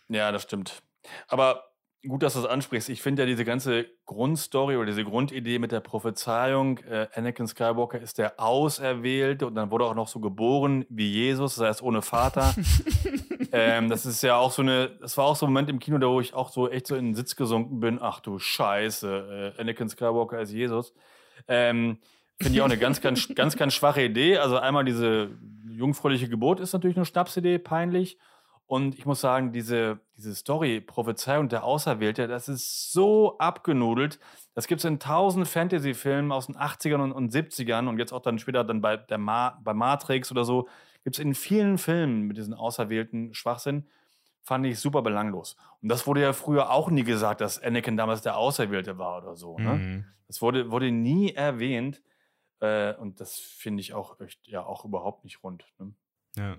ja, 0.08 0.30
das 0.30 0.42
stimmt. 0.42 0.82
Aber 1.28 1.64
gut, 2.06 2.22
dass 2.22 2.34
du 2.34 2.42
das 2.42 2.50
ansprichst. 2.50 2.88
Ich 2.88 3.02
finde 3.02 3.22
ja 3.22 3.26
diese 3.26 3.44
ganze 3.44 3.86
Grundstory 4.06 4.76
oder 4.76 4.86
diese 4.86 5.04
Grundidee 5.04 5.58
mit 5.58 5.72
der 5.72 5.80
Prophezeiung, 5.80 6.78
äh, 6.78 7.08
Anakin 7.14 7.46
Skywalker 7.46 8.00
ist 8.00 8.18
der 8.18 8.40
Auserwählte 8.40 9.46
und 9.46 9.54
dann 9.54 9.70
wurde 9.70 9.86
auch 9.86 9.94
noch 9.94 10.08
so 10.08 10.20
geboren 10.20 10.84
wie 10.88 11.10
Jesus, 11.10 11.56
das 11.56 11.66
heißt 11.66 11.82
ohne 11.82 12.02
Vater. 12.02 12.54
ähm, 13.52 13.88
das 13.88 14.06
ist 14.06 14.22
ja 14.22 14.36
auch 14.36 14.52
so 14.52 14.62
eine, 14.62 14.90
das 15.00 15.16
war 15.16 15.24
auch 15.24 15.36
so 15.36 15.46
ein 15.46 15.52
Moment 15.52 15.70
im 15.70 15.78
Kino, 15.78 15.98
da 15.98 16.08
wo 16.08 16.20
ich 16.20 16.34
auch 16.34 16.50
so 16.50 16.68
echt 16.68 16.86
so 16.86 16.96
in 16.96 17.06
den 17.06 17.14
Sitz 17.14 17.36
gesunken 17.36 17.80
bin. 17.80 17.98
Ach 18.00 18.20
du 18.20 18.38
Scheiße, 18.38 19.54
äh, 19.56 19.60
Anakin 19.60 19.88
Skywalker 19.88 20.40
ist 20.40 20.52
Jesus. 20.52 20.92
Ähm, 21.48 21.98
Finde 22.40 22.56
ich 22.56 22.60
auch 22.60 22.66
eine 22.66 22.78
ganz, 22.78 23.00
ganz, 23.00 23.28
ganz, 23.34 23.56
ganz 23.56 23.74
schwache 23.74 24.02
Idee. 24.02 24.38
Also 24.38 24.58
einmal 24.58 24.84
diese 24.84 25.30
jungfräuliche 25.68 26.28
Geburt 26.28 26.60
ist 26.60 26.72
natürlich 26.72 26.96
eine 26.96 27.06
Schnapsidee, 27.06 27.58
peinlich. 27.58 28.18
Und 28.66 28.98
ich 28.98 29.04
muss 29.04 29.20
sagen, 29.20 29.52
diese, 29.52 30.00
diese 30.16 30.34
Story, 30.34 30.80
Prophezeiung 30.80 31.48
der 31.48 31.64
Auserwählte, 31.64 32.26
das 32.26 32.48
ist 32.48 32.92
so 32.92 33.36
abgenudelt. 33.38 34.18
Das 34.54 34.66
gibt 34.66 34.78
es 34.78 34.84
in 34.86 34.98
tausend 34.98 35.46
Fantasy-Filmen 35.46 36.32
aus 36.32 36.46
den 36.46 36.56
80ern 36.56 37.02
und, 37.02 37.12
und 37.12 37.32
70ern 37.32 37.88
und 37.88 37.98
jetzt 37.98 38.12
auch 38.12 38.22
dann 38.22 38.38
später 38.38 38.64
dann 38.64 38.80
bei, 38.80 38.96
der 38.96 39.18
Ma 39.18 39.60
bei 39.62 39.74
Matrix 39.74 40.30
oder 40.30 40.44
so. 40.44 40.66
Gibt 41.02 41.16
es 41.16 41.22
in 41.22 41.34
vielen 41.34 41.76
Filmen 41.76 42.22
mit 42.22 42.38
diesen 42.38 42.54
auserwählten 42.54 43.34
Schwachsinn. 43.34 43.86
Fand 44.42 44.64
ich 44.64 44.78
super 44.78 45.02
belanglos. 45.02 45.56
Und 45.82 45.90
das 45.90 46.06
wurde 46.06 46.22
ja 46.22 46.32
früher 46.32 46.70
auch 46.70 46.90
nie 46.90 47.04
gesagt, 47.04 47.42
dass 47.42 47.62
Anakin 47.62 47.96
damals 47.96 48.22
der 48.22 48.38
Auserwählte 48.38 48.98
war 48.98 49.22
oder 49.22 49.36
so. 49.36 49.58
Ne? 49.58 49.74
Mhm. 49.74 50.04
Das 50.26 50.40
wurde, 50.40 50.70
wurde 50.70 50.90
nie 50.90 51.32
erwähnt. 51.32 52.02
Äh, 52.60 52.94
und 52.94 53.20
das 53.20 53.38
finde 53.38 53.80
ich 53.80 53.92
auch 53.92 54.18
echt, 54.20 54.46
ja 54.48 54.64
auch 54.64 54.86
überhaupt 54.86 55.24
nicht 55.24 55.42
rund. 55.42 55.66
Ne? 55.78 55.92
Ja. 56.36 56.56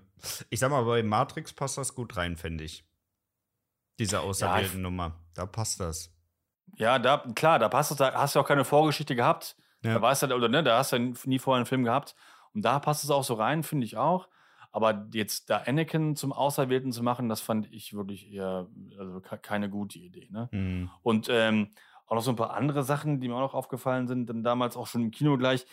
Ich 0.49 0.59
sag 0.59 0.71
mal, 0.71 0.83
bei 0.85 1.03
Matrix 1.03 1.53
passt 1.53 1.77
das 1.77 1.95
gut 1.95 2.17
rein, 2.17 2.37
finde 2.37 2.63
ich. 2.63 2.85
Diese 3.99 4.21
auserwählten 4.21 4.81
Nummer. 4.81 5.19
Da 5.33 5.45
passt 5.45 5.79
das. 5.79 6.11
Ja, 6.77 6.99
da, 6.99 7.17
klar, 7.35 7.59
da 7.59 7.69
passt 7.69 7.91
es, 7.91 7.97
da 7.97 8.13
hast 8.13 8.35
du 8.35 8.39
auch 8.39 8.47
keine 8.47 8.65
Vorgeschichte 8.65 9.15
gehabt. 9.15 9.55
Ja. 9.83 9.93
Da 9.95 10.01
weißt 10.01 10.23
du, 10.23 10.35
oder 10.35 10.49
ne, 10.49 10.63
da 10.63 10.77
hast 10.79 10.93
du 10.93 10.97
nie 11.25 11.39
vorher 11.39 11.57
einen 11.57 11.65
Film 11.65 11.83
gehabt. 11.83 12.15
Und 12.53 12.63
da 12.63 12.79
passt 12.79 13.03
es 13.03 13.09
auch 13.11 13.23
so 13.23 13.35
rein, 13.35 13.63
finde 13.63 13.85
ich 13.85 13.97
auch. 13.97 14.27
Aber 14.71 15.07
jetzt 15.13 15.49
da 15.49 15.59
Anakin 15.59 16.15
zum 16.17 16.33
Auserwählten 16.33 16.91
zu 16.91 17.01
machen, 17.03 17.29
das 17.29 17.39
fand 17.39 17.71
ich 17.71 17.93
wirklich 17.93 18.29
eher, 18.29 18.67
also 18.97 19.21
ke- 19.21 19.37
keine 19.37 19.69
gute 19.69 19.99
Idee. 19.99 20.27
Ne? 20.31 20.49
Mhm. 20.51 20.89
Und 21.01 21.27
ähm, 21.29 21.71
auch 22.07 22.15
noch 22.15 22.21
so 22.21 22.31
ein 22.31 22.35
paar 22.35 22.53
andere 22.53 22.83
Sachen, 22.83 23.21
die 23.21 23.29
mir 23.29 23.35
auch 23.35 23.41
noch 23.41 23.53
aufgefallen 23.53 24.07
sind, 24.07 24.27
dann 24.27 24.43
damals 24.43 24.75
auch 24.75 24.87
schon 24.87 25.03
im 25.03 25.11
Kino 25.11 25.37
gleich. 25.37 25.65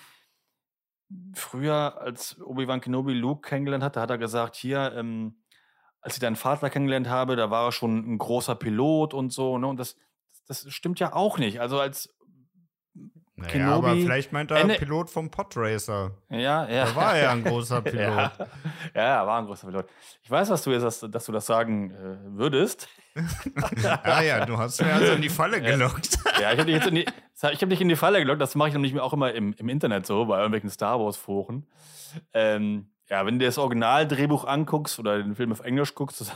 Früher, 1.34 2.00
als 2.00 2.40
Obi-Wan 2.40 2.80
Kenobi 2.80 3.12
Luke 3.12 3.48
kennengelernt 3.48 3.84
hat, 3.84 3.96
da 3.96 4.02
hat 4.02 4.10
er 4.10 4.18
gesagt, 4.18 4.56
hier, 4.56 4.92
ähm, 4.96 5.42
als 6.00 6.14
ich 6.14 6.20
deinen 6.20 6.36
Vater 6.36 6.70
kennengelernt 6.70 7.08
habe, 7.08 7.36
da 7.36 7.50
war 7.50 7.66
er 7.66 7.72
schon 7.72 8.14
ein 8.14 8.18
großer 8.18 8.54
Pilot 8.54 9.14
und 9.14 9.32
so, 9.32 9.58
ne? 9.58 9.66
Und 9.66 9.78
das, 9.78 9.96
das 10.46 10.70
stimmt 10.72 11.00
ja 11.00 11.12
auch 11.12 11.38
nicht. 11.38 11.60
Also 11.60 11.80
als 11.80 12.14
Naja, 13.42 13.52
Kenobi- 13.52 13.72
aber 13.88 13.94
vielleicht 13.96 14.32
meint 14.32 14.50
er 14.50 14.58
Ende- 14.58 14.74
Pilot 14.74 15.10
vom 15.10 15.30
Podracer. 15.30 16.12
ja, 16.30 16.66
ja. 16.68 16.84
Da 16.86 16.96
war 16.96 17.14
er 17.16 17.22
ja 17.24 17.30
ein 17.32 17.44
großer 17.44 17.82
Pilot. 17.82 17.98
Ja, 17.98 18.32
ja, 18.94 19.02
ja, 19.02 19.26
war 19.26 19.38
ein 19.40 19.46
großer 19.46 19.66
Pilot. 19.68 19.86
Ich 20.22 20.30
weiß, 20.30 20.50
was 20.50 20.62
du 20.62 20.70
jetzt, 20.70 20.82
dass, 20.82 21.00
dass 21.10 21.24
du 21.26 21.32
das 21.32 21.46
sagen 21.46 21.90
äh, 21.90 22.16
würdest. 22.38 22.88
ah 24.04 24.22
ja, 24.22 24.44
du 24.46 24.56
hast 24.56 24.80
mir 24.80 24.92
also 24.92 25.12
in 25.12 25.22
die 25.22 25.28
Falle 25.28 25.60
gelockt. 25.62 26.16
Ja, 26.40 26.52
ich 26.52 26.58
habe 26.58 26.64
dich 26.66 26.76
jetzt 26.76 26.86
in 26.86 26.94
die, 26.94 27.04
ich 27.52 27.62
hab 27.62 27.68
dich 27.68 27.80
in 27.80 27.88
die 27.88 27.96
Falle 27.96 28.18
gelockt. 28.20 28.40
Das 28.40 28.54
mache 28.54 28.68
ich 28.68 28.74
nämlich 28.74 28.98
auch 29.00 29.12
immer 29.12 29.32
im, 29.32 29.52
im 29.58 29.68
Internet 29.68 30.06
so, 30.06 30.24
bei 30.26 30.36
irgendwelchen 30.38 30.70
Star 30.70 30.98
Wars-Foren. 30.98 31.66
Ähm, 32.32 32.88
ja, 33.10 33.26
wenn 33.26 33.38
du 33.38 33.44
das 33.44 33.58
Originaldrehbuch 33.58 34.44
anguckst 34.46 34.98
oder 34.98 35.18
den 35.22 35.34
Film 35.34 35.52
auf 35.52 35.60
Englisch 35.60 35.94
guckst, 35.94 36.32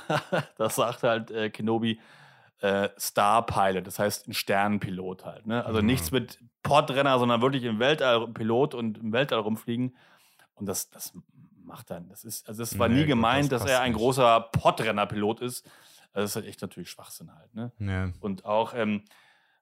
das 0.59 0.77
sagt 0.77 1.03
halt 1.03 1.31
äh, 1.31 1.49
Kenobi 1.49 1.99
äh, 2.61 2.89
Star 2.99 3.45
Pilot, 3.45 3.87
das 3.87 3.99
heißt 3.99 4.29
ein 4.29 4.33
Sternenpilot 4.35 5.25
halt. 5.25 5.47
Ne? 5.47 5.65
Also 5.65 5.81
Mhm. 5.81 5.87
nichts 5.87 6.11
mit 6.11 6.39
Podrenner, 6.63 7.19
sondern 7.19 7.43
wirklich 7.43 7.65
im 7.65 7.79
Weltall 7.79 8.29
Pilot 8.29 8.75
und 8.75 8.99
im 8.99 9.13
Weltall 9.13 9.41
rumfliegen. 9.41 9.95
Und 10.55 10.67
das, 10.67 10.89
das 10.91 11.13
macht 11.63 11.91
dann, 11.91 12.09
das 12.09 12.25
ist, 12.25 12.49
also 12.49 12.63
es 12.63 12.79
war 12.79 12.89
Nee, 12.89 13.01
nie 13.01 13.07
gemeint, 13.07 13.53
das 13.53 13.63
dass 13.63 13.71
er 13.71 13.81
ein 13.83 13.93
nicht. 13.93 13.99
großer 14.01 14.41
Podrenner-Pilot 14.53 15.41
ist. 15.41 15.67
Also 16.13 16.23
das 16.25 16.31
ist 16.31 16.37
halt 16.37 16.47
echt 16.47 16.63
natürlich 16.63 16.91
Schwachsinn 16.91 17.35
halt. 17.35 17.55
Ne? 17.55 17.73
Ja. 17.79 18.11
Und 18.21 18.45
auch, 18.45 18.73
ähm, 18.75 19.03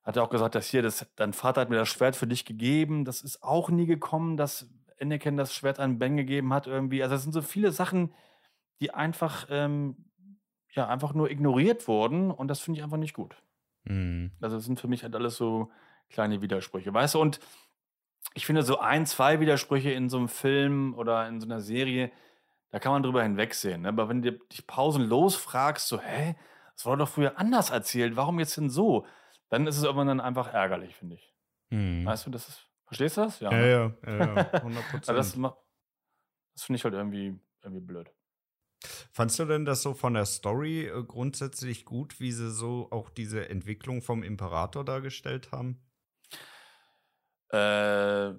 Hat 0.05 0.17
er 0.19 0.23
auch 0.23 0.29
gesagt, 0.29 0.55
dass 0.55 0.67
hier, 0.67 0.83
das, 0.83 1.07
dein 1.17 1.33
Vater 1.33 1.63
hat 1.63 1.71
mir 1.71 1.77
das 1.77 1.89
Schwert 1.89 2.15
für 2.15 2.27
dich 2.27 2.45
gegeben. 2.45 3.07
Das 3.07 3.23
ist 3.23 3.43
auch 3.43 3.71
nie 3.71 3.87
gekommen, 3.87 4.37
dass 4.37 4.69
Anakin 5.01 5.39
das 5.39 5.55
Schwert 5.55 5.81
an 5.81 5.99
Ben 5.99 6.19
gegeben 6.19 6.53
hat 6.53 6.67
irgendwie. 6.67 7.03
Also 7.03 7.15
es 7.15 7.23
sind 7.23 7.33
so 7.33 7.41
viele 7.41 7.73
Sachen, 7.73 8.13
die 8.83 8.93
einfach, 8.93 9.47
ähm, 9.49 9.97
ja, 10.75 10.89
einfach 10.89 11.15
nur 11.15 11.31
ignoriert 11.31 11.89
wurden 11.89 12.31
und 12.31 12.49
das 12.49 12.61
finde 12.61 12.79
ich 12.79 12.85
einfach 12.85 12.97
nicht 12.97 13.15
gut. 13.15 13.37
Mhm. 13.85 14.33
Also 14.41 14.57
das 14.57 14.65
sind 14.65 14.81
für 14.81 14.89
mich 14.89 15.03
halt 15.03 15.15
alles 15.15 15.37
so 15.37 15.71
kleine 16.11 16.43
Widersprüche, 16.43 16.93
weißt 16.93 17.15
du? 17.15 17.21
Und 17.21 17.41
ich 18.35 18.47
finde 18.47 18.63
so 18.63 18.79
ein, 18.79 19.07
zwei 19.07 19.41
Widersprüche 19.41 19.91
in 19.91 20.09
so 20.09 20.17
einem 20.17 20.29
Film 20.29 20.95
oder 20.95 21.29
in 21.29 21.41
so 21.41 21.47
einer 21.47 21.61
Serie, 21.61 22.11
da 22.71 22.79
kann 22.79 22.93
man 22.93 23.03
drüber 23.03 23.23
hinwegsehen. 23.23 23.83
Ne? 23.83 23.89
Aber 23.89 24.09
wenn 24.09 24.23
du 24.23 24.33
dich 24.33 24.67
pausenlos 24.67 25.37
fragst, 25.37 25.89
so, 25.89 26.01
hä, 26.01 26.35
das 26.75 26.87
wurde 26.87 26.99
doch 26.99 27.09
früher 27.09 27.39
anders 27.39 27.71
erzählt, 27.71 28.17
warum 28.17 28.41
jetzt 28.41 28.57
denn 28.57 28.71
so? 28.71 29.07
Dann 29.49 29.67
ist 29.67 29.77
es 29.77 29.85
irgendwann 29.85 30.09
dann 30.09 30.21
einfach 30.21 30.53
ärgerlich, 30.53 30.97
finde 30.97 31.17
ich. 31.17 31.33
Mhm. 31.71 32.05
Weißt 32.05 32.27
du, 32.27 32.31
das 32.31 32.49
ist, 32.49 32.69
verstehst 32.87 33.17
du 33.17 33.21
das? 33.23 33.39
Ja, 33.41 33.51
ne? 33.51 33.71
ja, 33.71 34.11
ja, 34.11 34.37
ja, 34.37 34.53
100 34.55 34.85
Also 35.09 35.13
das 35.13 35.39
das 36.55 36.63
finde 36.63 36.77
ich 36.77 36.85
halt 36.85 36.95
irgendwie, 36.95 37.39
irgendwie 37.63 37.81
blöd. 37.81 38.11
Fandst 39.13 39.39
du 39.39 39.45
denn 39.45 39.65
das 39.65 39.83
so 39.83 39.95
von 39.95 40.15
der 40.15 40.27
Story 40.27 40.87
äh, 40.87 41.03
grundsätzlich 41.05 41.85
gut, 41.85 42.21
wie 42.21 42.33
sie 42.33 42.51
so 42.51 42.89
auch 42.91 43.11
diese 43.11 43.49
Entwicklung 43.49 44.03
vom 44.03 44.23
Imperator 44.23 44.85
dargestellt 44.85 45.53
haben? 45.53 45.81
Äh, 47.51 48.35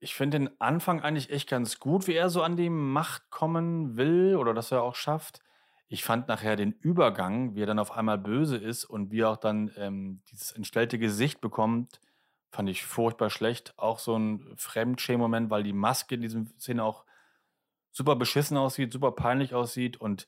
ich 0.00 0.14
finde 0.14 0.40
den 0.40 0.60
Anfang 0.60 1.00
eigentlich 1.00 1.30
echt 1.30 1.48
ganz 1.48 1.78
gut, 1.78 2.08
wie 2.08 2.14
er 2.14 2.28
so 2.28 2.42
an 2.42 2.56
die 2.56 2.70
Macht 2.70 3.30
kommen 3.30 3.96
will 3.96 4.36
oder 4.36 4.52
dass 4.52 4.72
er 4.72 4.82
auch 4.82 4.96
schafft. 4.96 5.40
Ich 5.88 6.04
fand 6.04 6.26
nachher 6.26 6.56
den 6.56 6.72
Übergang, 6.72 7.54
wie 7.54 7.62
er 7.62 7.66
dann 7.66 7.78
auf 7.78 7.92
einmal 7.92 8.18
böse 8.18 8.56
ist 8.56 8.84
und 8.84 9.12
wie 9.12 9.20
er 9.20 9.30
auch 9.30 9.36
dann 9.36 9.70
ähm, 9.76 10.22
dieses 10.30 10.52
entstellte 10.52 10.98
Gesicht 10.98 11.40
bekommt, 11.40 12.00
fand 12.50 12.68
ich 12.68 12.84
furchtbar 12.84 13.30
schlecht. 13.30 13.74
Auch 13.76 13.98
so 13.98 14.16
ein 14.16 14.54
Fremdschämen-Moment, 14.56 15.50
weil 15.50 15.62
die 15.62 15.72
Maske 15.72 16.14
in 16.14 16.22
diesem 16.22 16.46
Szene 16.58 16.82
auch 16.82 17.04
super 17.92 18.16
beschissen 18.16 18.56
aussieht, 18.56 18.92
super 18.92 19.12
peinlich 19.12 19.54
aussieht 19.54 20.00
und 20.00 20.26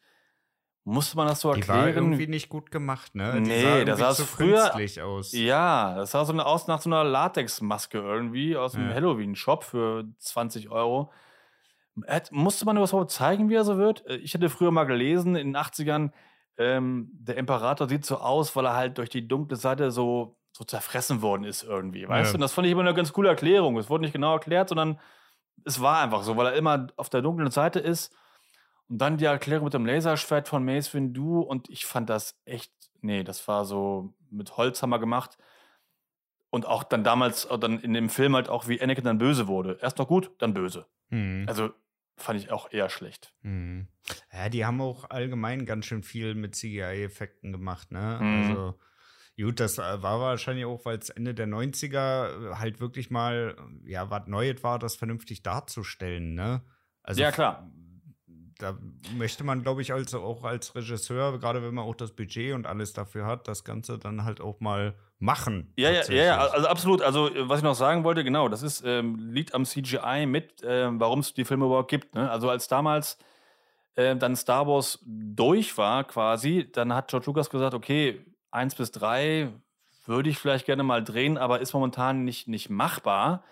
musste 0.87 1.17
man 1.17 1.27
das 1.29 1.41
so 1.41 1.53
Die 1.55 1.67
war 1.67 1.87
erklären? 1.87 1.95
irgendwie 2.13 2.27
nicht 2.27 2.51
gut 2.51 2.71
gemacht, 2.71 3.15
ne? 3.15 3.33
Die 3.37 3.41
Nee, 3.41 3.63
sah 3.63 3.85
das 3.85 3.99
sah 3.99 4.13
zu 4.15 4.25
früher- 4.27 4.75
aus. 5.07 5.33
Ja, 5.33 5.95
das 5.95 6.11
sah 6.11 6.25
so 6.27 6.33
eine, 6.35 6.45
aus 6.45 6.67
nach 6.67 6.81
so 6.83 6.91
einer 6.91 7.05
Latexmaske 7.05 7.99
irgendwie 7.99 8.55
aus 8.57 8.75
einem 8.75 8.89
Ja. 8.91 8.95
Halloween-Shop 8.95 9.65
für 9.65 10.05
20 10.19 10.69
Euro. 10.71 11.11
Hat, 12.07 12.33
musste 12.33 12.67
man 12.67 12.77
überhaupt 12.77 13.11
zeigen, 13.11 13.49
wie 13.49 13.55
er 13.55 13.65
so 13.65 13.79
wird? 13.79 14.05
Äh, 14.07 14.17
Ich 14.17 14.35
hatte 14.35 14.51
früher 14.51 14.71
mal 14.73 14.85
gelesen, 14.85 15.37
in 15.37 15.49
den 15.49 15.57
80ern, 15.57 16.13
ähm, 16.59 17.09
der 17.15 17.37
Imperator 17.37 17.89
sieht 17.89 18.05
so 18.05 18.19
aus, 18.19 18.55
weil 18.55 18.67
er 18.67 18.75
halt 18.75 18.99
durch 18.99 19.09
die 19.09 19.27
dunkle 19.27 19.57
Seite 19.57 19.91
so, 19.91 20.37
so 20.53 20.65
zerfressen 20.65 21.23
worden 21.23 21.45
ist 21.45 21.63
irgendwie, 21.63 22.07
weißt 22.07 22.27
Ja. 22.27 22.33
du? 22.33 22.37
Und 22.37 22.41
das 22.43 22.53
fand 22.53 22.67
ich 22.67 22.73
immer 22.73 22.83
eine 22.83 22.95
ganz 22.95 23.13
coole 23.13 23.29
Erklärung. 23.31 23.79
Es 23.79 23.89
wurde 23.89 24.03
nicht 24.03 24.13
genau 24.13 24.35
erklärt, 24.35 24.69
sondern 24.69 25.01
es 25.65 25.81
war 25.81 26.03
einfach 26.03 26.23
so, 26.23 26.37
weil 26.37 26.47
er 26.47 26.55
immer 26.55 26.89
auf 26.97 27.09
der 27.09 27.23
dunklen 27.23 27.51
Seite 27.51 27.81
ist. 27.81 28.15
Und 28.89 28.99
dann 28.99 29.17
die 29.17 29.25
Erklärung 29.25 29.65
mit 29.65 29.75
dem 29.75 29.87
Laserschwert 29.87 30.49
von 30.49 30.65
Mace 30.65 30.93
Windu 30.93 31.41
und 31.41 31.71
ich 31.71 31.87
fand 31.87 32.11
das 32.11 32.39
echt, 32.45 32.73
nee, 33.01 33.25
das 33.25 33.49
war 33.49 33.65
so 33.65 34.15
mit 34.31 34.57
Holzhammer 34.57 34.99
gemacht. 34.99 35.39
Und 36.51 36.67
auch 36.67 36.85
dann 36.85 37.03
damals, 37.03 37.47
äh, 37.47 37.59
dann 37.59 37.81
in 37.81 37.95
dem 37.95 38.09
Film 38.09 38.35
halt 38.35 38.49
auch, 38.49 38.69
wie 38.69 38.81
Anakin 38.81 39.05
dann 39.05 39.19
böse 39.19 39.49
wurde. 39.49 39.79
Erst 39.81 39.99
noch 39.99 40.07
gut, 40.07 40.31
dann 40.39 40.55
böse. 40.55 40.87
Mhm. 41.09 41.47
Also 41.49 41.71
fand 42.17 42.39
ich 42.39 42.53
auch 42.53 42.71
eher 42.71 42.91
schlecht. 42.91 43.35
Mhm. 43.43 43.89
Ja, 44.33 44.49
die 44.49 44.65
haben 44.65 44.81
auch 44.81 45.11
allgemein 45.11 45.67
ganz 45.67 45.87
schön 45.87 46.03
viel 46.03 46.35
mit 46.35 46.55
CGI-Effekten 46.55 47.53
gemacht, 47.53 47.91
ne? 47.91 48.19
Mhm. 48.21 48.43
Also, 48.43 48.79
gut, 49.41 49.61
das 49.61 49.79
äh, 49.79 50.03
war 50.03 50.21
wahrscheinlich 50.21 50.65
auch, 50.65 50.85
weil 50.85 50.99
es 50.99 51.11
Ende 51.11 51.35
der 51.35 51.47
90er 51.47 52.53
äh, 52.53 52.55
halt 52.57 52.81
wirklich 52.81 53.11
mal, 53.11 53.57
äh, 53.87 53.91
ja, 53.91 54.11
was 54.11 54.27
Neues 54.27 54.63
war, 54.63 54.79
das 54.79 54.97
vernünftig 54.97 55.43
darzustellen, 55.43 56.35
ne? 56.35 56.63
Also, 57.03 57.21
Ja, 57.21 57.33
klar. 57.33 57.71
Da 58.59 58.79
möchte 59.17 59.43
man, 59.43 59.63
glaube 59.63 59.83
ich, 59.83 59.93
also 59.93 60.21
auch 60.21 60.45
als 60.45 60.75
Regisseur, 60.77 61.39
gerade 61.41 61.61
wenn 61.63 61.75
man 61.75 61.85
auch 61.85 61.97
das 61.97 62.13
Budget 62.13 62.55
und 62.55 62.67
alles 62.67 62.93
dafür 62.93 63.27
hat, 63.27 63.49
das 63.49 63.65
Ganze 63.65 63.99
dann 63.99 64.25
halt 64.25 64.41
auch 64.41 64.61
mal 64.61 64.95
machen. 65.19 65.73
Ja, 65.77 65.91
ja, 65.91 66.05
ja, 66.13 66.39
also 66.39 66.69
absolut. 66.69 67.03
Also, 67.03 67.31
was 67.35 67.59
ich 67.59 67.65
noch 67.65 67.75
sagen 67.75 68.05
wollte, 68.05 68.23
genau, 68.23 68.49
das 68.49 68.63
ist, 68.63 68.85
ähm, 68.87 69.33
liegt 69.33 69.55
am 69.55 69.65
CGI 69.65 70.27
mit, 70.27 70.63
ähm, 70.65 71.01
warum 71.01 71.19
es 71.19 71.35
die 71.35 71.45
Filme 71.45 71.67
überhaupt 71.67 71.91
gibt. 71.91 72.15
Ne? 72.15 72.31
Also, 72.31 72.49
als 72.49 72.69
damals 72.69 73.19
äh, 73.97 74.15
dann 74.17 74.37
Star 74.37 74.67
Wars 74.67 75.01
durch 75.05 75.77
war, 75.77 76.05
quasi, 76.05 76.71
dann 76.71 76.95
hat 76.95 77.09
George 77.09 77.27
Lucas 77.27 77.51
gesagt: 77.51 77.75
Okay, 77.75 78.25
eins 78.55 78.75
bis 78.75 78.91
drei 78.91 79.51
würde 80.07 80.31
ich 80.31 80.39
vielleicht 80.39 80.67
gerne 80.67 80.83
mal 80.83 81.03
drehen, 81.03 81.39
aber 81.39 81.61
ist 81.61 81.73
momentan 81.73 82.25
nicht, 82.25 82.47
nicht 82.49 82.71
machbar, 82.71 83.43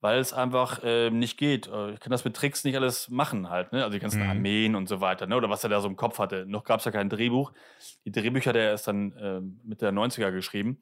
weil 0.00 0.18
es 0.18 0.32
einfach 0.32 0.82
äh, 0.82 1.10
nicht 1.10 1.36
geht. 1.36 1.66
Äh, 1.68 1.92
Ich 1.92 2.00
kann 2.00 2.10
das 2.10 2.24
mit 2.24 2.34
Tricks 2.36 2.64
nicht 2.64 2.76
alles 2.76 3.10
machen, 3.10 3.50
halt, 3.50 3.72
ne? 3.72 3.80
Also, 3.84 3.92
die 3.94 3.98
ganzen 4.00 4.22
Mhm. 4.22 4.28
Armeen 4.30 4.74
und 4.76 4.88
so 4.88 5.00
weiter, 5.00 5.26
ne? 5.26 5.36
Oder 5.36 5.50
was 5.50 5.62
er 5.64 5.70
da 5.70 5.80
so 5.80 5.88
im 5.88 5.96
Kopf 5.96 6.18
hatte. 6.18 6.46
Noch 6.46 6.64
gab 6.64 6.78
es 6.80 6.86
ja 6.86 6.90
kein 6.92 7.10
Drehbuch. 7.10 7.52
Die 8.04 8.12
Drehbücher, 8.12 8.52
der 8.52 8.72
ist 8.74 8.86
dann 8.88 9.12
äh, 9.12 9.40
Mitte 9.40 9.84
der 9.86 9.92
90er 9.92 10.30
geschrieben. 10.32 10.80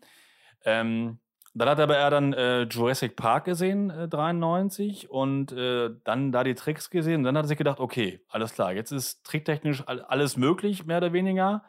Ähm, 0.65 1.19
dann 1.55 1.69
hat 1.71 1.81
aber 1.81 1.97
er 1.97 2.11
dann 2.11 2.33
äh, 2.35 2.63
Jurassic 2.65 3.17
Park 3.17 3.47
gesehen, 3.47 3.91
äh, 3.91 4.07
93, 4.09 5.11
und 5.11 5.51
äh, 5.53 5.91
dann 6.05 6.31
da 6.31 6.45
die 6.45 6.55
Tricks 6.55 6.91
gesehen. 6.91 7.17
Und 7.17 7.25
dann 7.25 7.37
hat 7.37 7.47
er 7.47 7.49
sich 7.49 7.59
gedacht, 7.59 7.81
okay, 7.81 8.21
alles 8.29 8.53
klar, 8.53 8.73
jetzt 8.73 8.93
ist 8.93 9.25
tricktechnisch 9.25 9.83
all- 9.87 10.03
alles 10.03 10.37
möglich, 10.37 10.85
mehr 10.87 10.99
oder 10.99 11.13
weniger. 11.13 11.65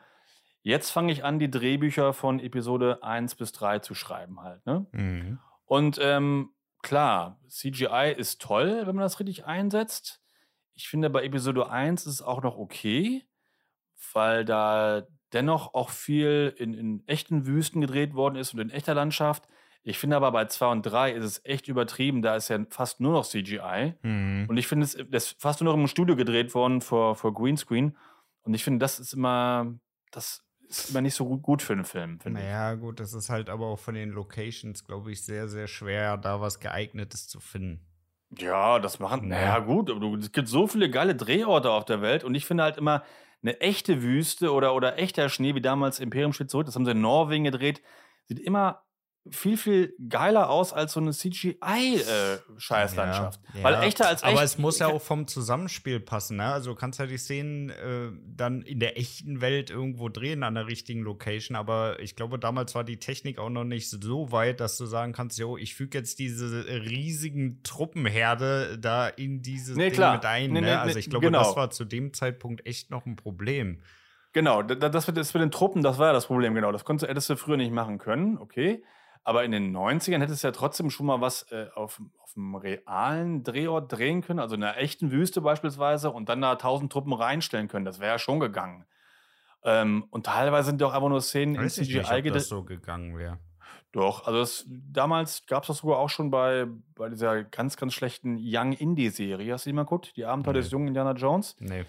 Jetzt 0.62 0.91
fange 0.91 1.12
ich 1.12 1.24
an, 1.24 1.39
die 1.39 1.49
Drehbücher 1.49 2.14
von 2.14 2.39
Episode 2.39 3.01
1 3.01 3.36
bis 3.36 3.51
3 3.53 3.80
zu 3.80 3.95
schreiben 3.95 4.41
halt. 4.41 4.66
Ne? 4.66 4.86
Mhm. 4.91 5.39
Und 5.66 5.99
ähm, 6.01 6.51
klar, 6.82 7.39
CGI 7.47 8.14
ist 8.16 8.41
toll, 8.41 8.82
wenn 8.86 8.95
man 8.95 9.03
das 9.03 9.20
richtig 9.20 9.45
einsetzt. 9.45 10.22
Ich 10.74 10.89
finde, 10.89 11.10
bei 11.10 11.24
Episode 11.24 11.70
1 11.70 12.05
ist 12.05 12.14
es 12.14 12.22
auch 12.22 12.41
noch 12.41 12.57
okay, 12.57 13.26
weil 14.14 14.45
da 14.45 15.03
dennoch 15.34 15.74
auch 15.74 15.89
viel 15.89 16.53
in, 16.57 16.74
in 16.74 17.07
echten 17.07 17.45
Wüsten 17.45 17.82
gedreht 17.82 18.14
worden 18.14 18.36
ist 18.36 18.53
und 18.53 18.60
in 18.60 18.70
echter 18.70 18.93
Landschaft. 18.93 19.47
Ich 19.84 19.97
finde 19.97 20.18
aber 20.18 20.32
bei 20.32 20.45
2 20.45 20.72
und 20.72 20.84
3 20.84 21.14
ist 21.14 21.26
es 21.26 21.45
echt 21.45 21.68
übertrieben, 21.68 22.22
da 22.22 22.36
ist 22.36 22.49
ja 22.49 22.60
fast 22.70 22.99
nur 22.99 23.14
noch 23.14 23.26
CGI. 23.26 23.95
Mhm. 24.01 24.45
Und 24.49 24.57
ich 24.57 24.68
finde, 24.68 24.86
es 24.86 24.97
das 25.10 25.32
ist 25.32 25.41
fast 25.41 25.62
nur 25.62 25.74
noch 25.74 25.80
im 25.80 25.88
Studio 25.88 26.16
gedreht 26.16 26.53
worden 26.53 26.82
vor, 26.82 27.16
vor 27.16 27.34
Greenscreen. 27.34 27.97
Und 28.43 28.53
ich 28.53 28.64
finde, 28.64 28.80
das 28.80 28.99
ist 28.99 29.14
immer, 29.14 29.74
das 30.12 30.49
ist 30.70 30.91
immer 30.91 31.01
nicht 31.01 31.15
so 31.15 31.26
gut, 31.26 31.41
gut 31.41 31.61
für 31.61 31.74
einen 31.74 31.86
Film, 31.86 32.20
finde 32.20 32.39
ich. 32.39 32.45
Naja, 32.45 32.76
gut, 32.76 32.99
das 32.99 33.13
ist 33.13 33.30
halt 33.30 33.49
aber 33.49 33.67
auch 33.67 33.80
von 33.80 33.95
den 33.95 34.11
Locations, 34.11 34.84
glaube 34.84 35.11
ich, 35.11 35.24
sehr, 35.24 35.47
sehr 35.47 35.67
schwer, 35.67 36.17
da 36.17 36.41
was 36.41 36.59
Geeignetes 36.59 37.28
zu 37.28 37.39
finden. 37.39 37.86
Ja, 38.38 38.78
das 38.80 38.99
machen. 38.99 39.24
Ja. 39.24 39.30
Naja, 39.30 39.59
gut, 39.59 39.89
aber 39.89 39.99
du, 39.99 40.15
es 40.15 40.32
gibt 40.32 40.47
so 40.47 40.67
viele 40.67 40.89
geile 40.89 41.15
Drehorte 41.15 41.72
auf 41.72 41.86
der 41.86 42.01
Welt 42.01 42.24
und 42.24 42.36
ich 42.36 42.45
finde 42.45 42.63
halt 42.63 42.78
immer 42.78 43.03
eine 43.41 43.59
echte 43.61 44.03
Wüste 44.03 44.53
oder, 44.53 44.76
oder 44.76 44.99
echter 44.99 45.30
Schnee, 45.30 45.55
wie 45.55 45.61
damals 45.61 45.99
Imperium 45.99 46.34
steht 46.34 46.51
zurück, 46.51 46.65
das 46.65 46.76
haben 46.76 46.86
sie 46.86 46.91
in 46.91 47.01
Norwegen 47.01 47.45
gedreht, 47.45 47.82
sieht 48.26 48.39
immer 48.39 48.84
viel, 49.32 49.57
viel 49.57 49.93
geiler 50.09 50.49
aus 50.49 50.74
als 50.74 50.93
so 50.93 50.99
eine 50.99 51.11
CGI-Scheißlandschaft. 51.11 53.39
Ja, 53.53 53.63
Weil 53.63 53.74
ja. 53.74 53.84
echter 53.84 54.07
als 54.07 54.24
echt. 54.24 54.32
Aber 54.32 54.43
es 54.43 54.57
muss 54.57 54.80
ja 54.80 54.88
auch 54.88 55.01
vom 55.01 55.28
Zusammenspiel 55.28 55.99
passen, 55.99 56.38
ne? 56.38 56.45
Also 56.45 56.72
du 56.72 56.76
kannst 56.76 56.99
ja 56.99 57.05
die 57.05 57.17
Szenen 57.17 57.70
äh, 57.70 58.11
dann 58.26 58.61
in 58.61 58.80
der 58.80 58.97
echten 58.97 59.41
Welt 59.41 59.70
irgendwo 59.70 60.09
drehen 60.09 60.43
an 60.43 60.55
der 60.55 60.67
richtigen 60.67 61.01
Location, 61.01 61.55
aber 61.55 61.99
ich 61.99 62.15
glaube, 62.15 62.39
damals 62.39 62.76
war 62.76 62.84
die 62.84 62.97
Technik 62.97 63.39
auch 63.39 63.49
noch 63.49 63.63
nicht 63.65 63.89
so 63.89 64.32
weit, 64.32 64.59
dass 64.59 64.78
du 64.78 64.86
sagen 64.86 65.13
kannst, 65.13 65.38
jo, 65.38 65.57
ich 65.57 65.76
füge 65.76 65.97
jetzt 65.97 66.20
diese 66.20 66.65
riesigen 66.65 67.61
Truppenherde 67.63 68.78
da 68.80 69.07
in 69.07 69.41
dieses 69.41 69.76
Nee, 69.76 69.86
Ding 69.86 69.93
klar. 69.93 70.15
mit 70.15 70.26
ein. 70.26 70.51
Nee, 70.53 70.61
ne? 70.61 70.67
nee, 70.67 70.74
also 70.74 70.97
ich 70.97 71.09
glaube, 71.09 71.26
genau. 71.28 71.39
das 71.43 71.55
war 71.55 71.70
zu 71.70 71.86
dem 71.86 72.13
Zeitpunkt 72.13 72.65
echt 72.65 72.89
noch 72.89 73.05
ein 73.05 73.15
Problem. 73.15 73.82
Genau, 74.34 74.61
da- 74.61 74.76
da- 74.76 74.89
das 74.89 75.07
mit, 75.07 75.17
das 75.17 75.34
mit 75.34 75.41
den 75.41 75.51
Truppen, 75.51 75.82
das 75.82 75.97
war 75.97 76.07
ja 76.07 76.13
das 76.13 76.28
Problem, 76.28 76.53
genau. 76.53 76.72
Das 76.72 76.86
konntest, 76.86 77.09
hättest 77.09 77.30
du 77.32 77.36
früher 77.36 77.57
nicht 77.57 77.72
machen 77.72 77.97
können, 77.97 78.38
okay. 78.38 78.84
Aber 79.24 79.43
in 79.43 79.51
den 79.51 79.76
90ern 79.76 80.20
hättest 80.20 80.43
du 80.43 80.47
ja 80.47 80.51
trotzdem 80.51 80.89
schon 80.89 81.05
mal 81.05 81.22
was 81.22 81.43
äh, 81.51 81.67
auf, 81.76 82.01
auf 82.24 82.36
einem 82.36 82.55
realen 82.55 83.43
Drehort 83.43 83.91
drehen 83.91 84.22
können, 84.22 84.39
also 84.39 84.55
in 84.55 84.63
einer 84.63 84.78
echten 84.78 85.11
Wüste 85.11 85.41
beispielsweise, 85.41 86.09
und 86.11 86.30
dann 86.30 86.41
da 86.41 86.55
tausend 86.55 86.91
Truppen 86.91 87.13
reinstellen 87.13 87.67
können. 87.67 87.86
Das 87.86 87.99
wäre 87.99 88.13
ja 88.13 88.20
schon 88.20 88.39
gegangen. 88.39 88.86
Ähm, 89.63 90.05
und 90.09 90.26
teilweise 90.26 90.67
sind 90.70 90.82
doch 90.82 90.93
einfach 90.93 91.09
nur 91.09 91.22
Szenen 91.22 91.55
in 91.55 91.61
Weiß 91.61 91.78
ich 91.80 91.93
nicht, 91.93 92.05
CGI 92.07 92.28
ob 92.30 92.34
das 92.34 92.47
so 92.47 92.63
gegangen 92.63 93.17
wäre. 93.17 93.39
Doch, 93.91 94.26
also 94.26 94.39
das, 94.39 94.65
damals 94.67 95.45
gab 95.47 95.63
es 95.63 95.67
das 95.67 95.78
sogar 95.80 95.97
auch 95.97 96.09
schon 96.09 96.30
bei, 96.30 96.67
bei 96.95 97.09
dieser 97.09 97.43
ganz, 97.43 97.76
ganz 97.76 97.93
schlechten 97.93 98.38
Young 98.39 98.74
Indie-Serie. 98.74 99.51
Hast 99.53 99.65
du 99.65 99.72
die 99.72 99.74
mal 99.74 99.84
geguckt? 99.84 100.15
Die 100.15 100.26
Abenteuer 100.26 100.53
Nee. 100.53 100.59
des 100.59 100.72
jungen 100.72 100.88
Indiana 100.88 101.13
Jones. 101.13 101.55
Nee. 101.59 101.86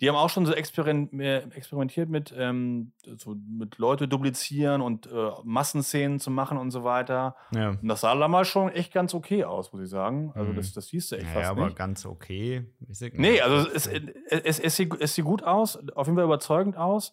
Die 0.00 0.08
haben 0.08 0.16
auch 0.16 0.28
schon 0.28 0.44
so 0.44 0.52
äh, 0.52 0.58
experimentiert 0.58 2.08
mit, 2.08 2.34
ähm, 2.36 2.92
so 3.16 3.36
mit 3.48 3.78
Leute 3.78 4.08
duplizieren 4.08 4.80
und 4.82 5.06
äh, 5.06 5.30
Massenszenen 5.44 6.18
zu 6.18 6.30
machen 6.32 6.58
und 6.58 6.72
so 6.72 6.82
weiter. 6.82 7.36
Ja. 7.54 7.70
Und 7.70 7.86
das 7.86 8.00
sah 8.00 8.14
damals 8.14 8.48
schon 8.48 8.70
echt 8.70 8.92
ganz 8.92 9.14
okay 9.14 9.44
aus, 9.44 9.72
muss 9.72 9.82
ich 9.82 9.88
sagen. 9.90 10.32
Also 10.34 10.50
Mhm. 10.52 10.56
das, 10.56 10.72
das 10.72 10.88
siehst 10.88 11.12
du 11.12 11.16
echt 11.16 11.26
Naja, 11.26 11.38
fast 11.40 11.50
aber 11.52 11.64
nicht. 11.66 11.76
ganz 11.76 12.06
okay. 12.06 12.66
Nee, 13.12 13.40
also 13.40 13.64
das 13.70 13.86
es, 13.86 14.02
es, 14.30 14.58
es, 14.60 14.76
sieht, 14.76 15.00
es 15.00 15.14
sieht 15.14 15.24
gut 15.24 15.42
aus, 15.44 15.76
auf 15.94 16.06
jeden 16.06 16.16
Fall 16.16 16.24
überzeugend 16.24 16.76
aus. 16.76 17.12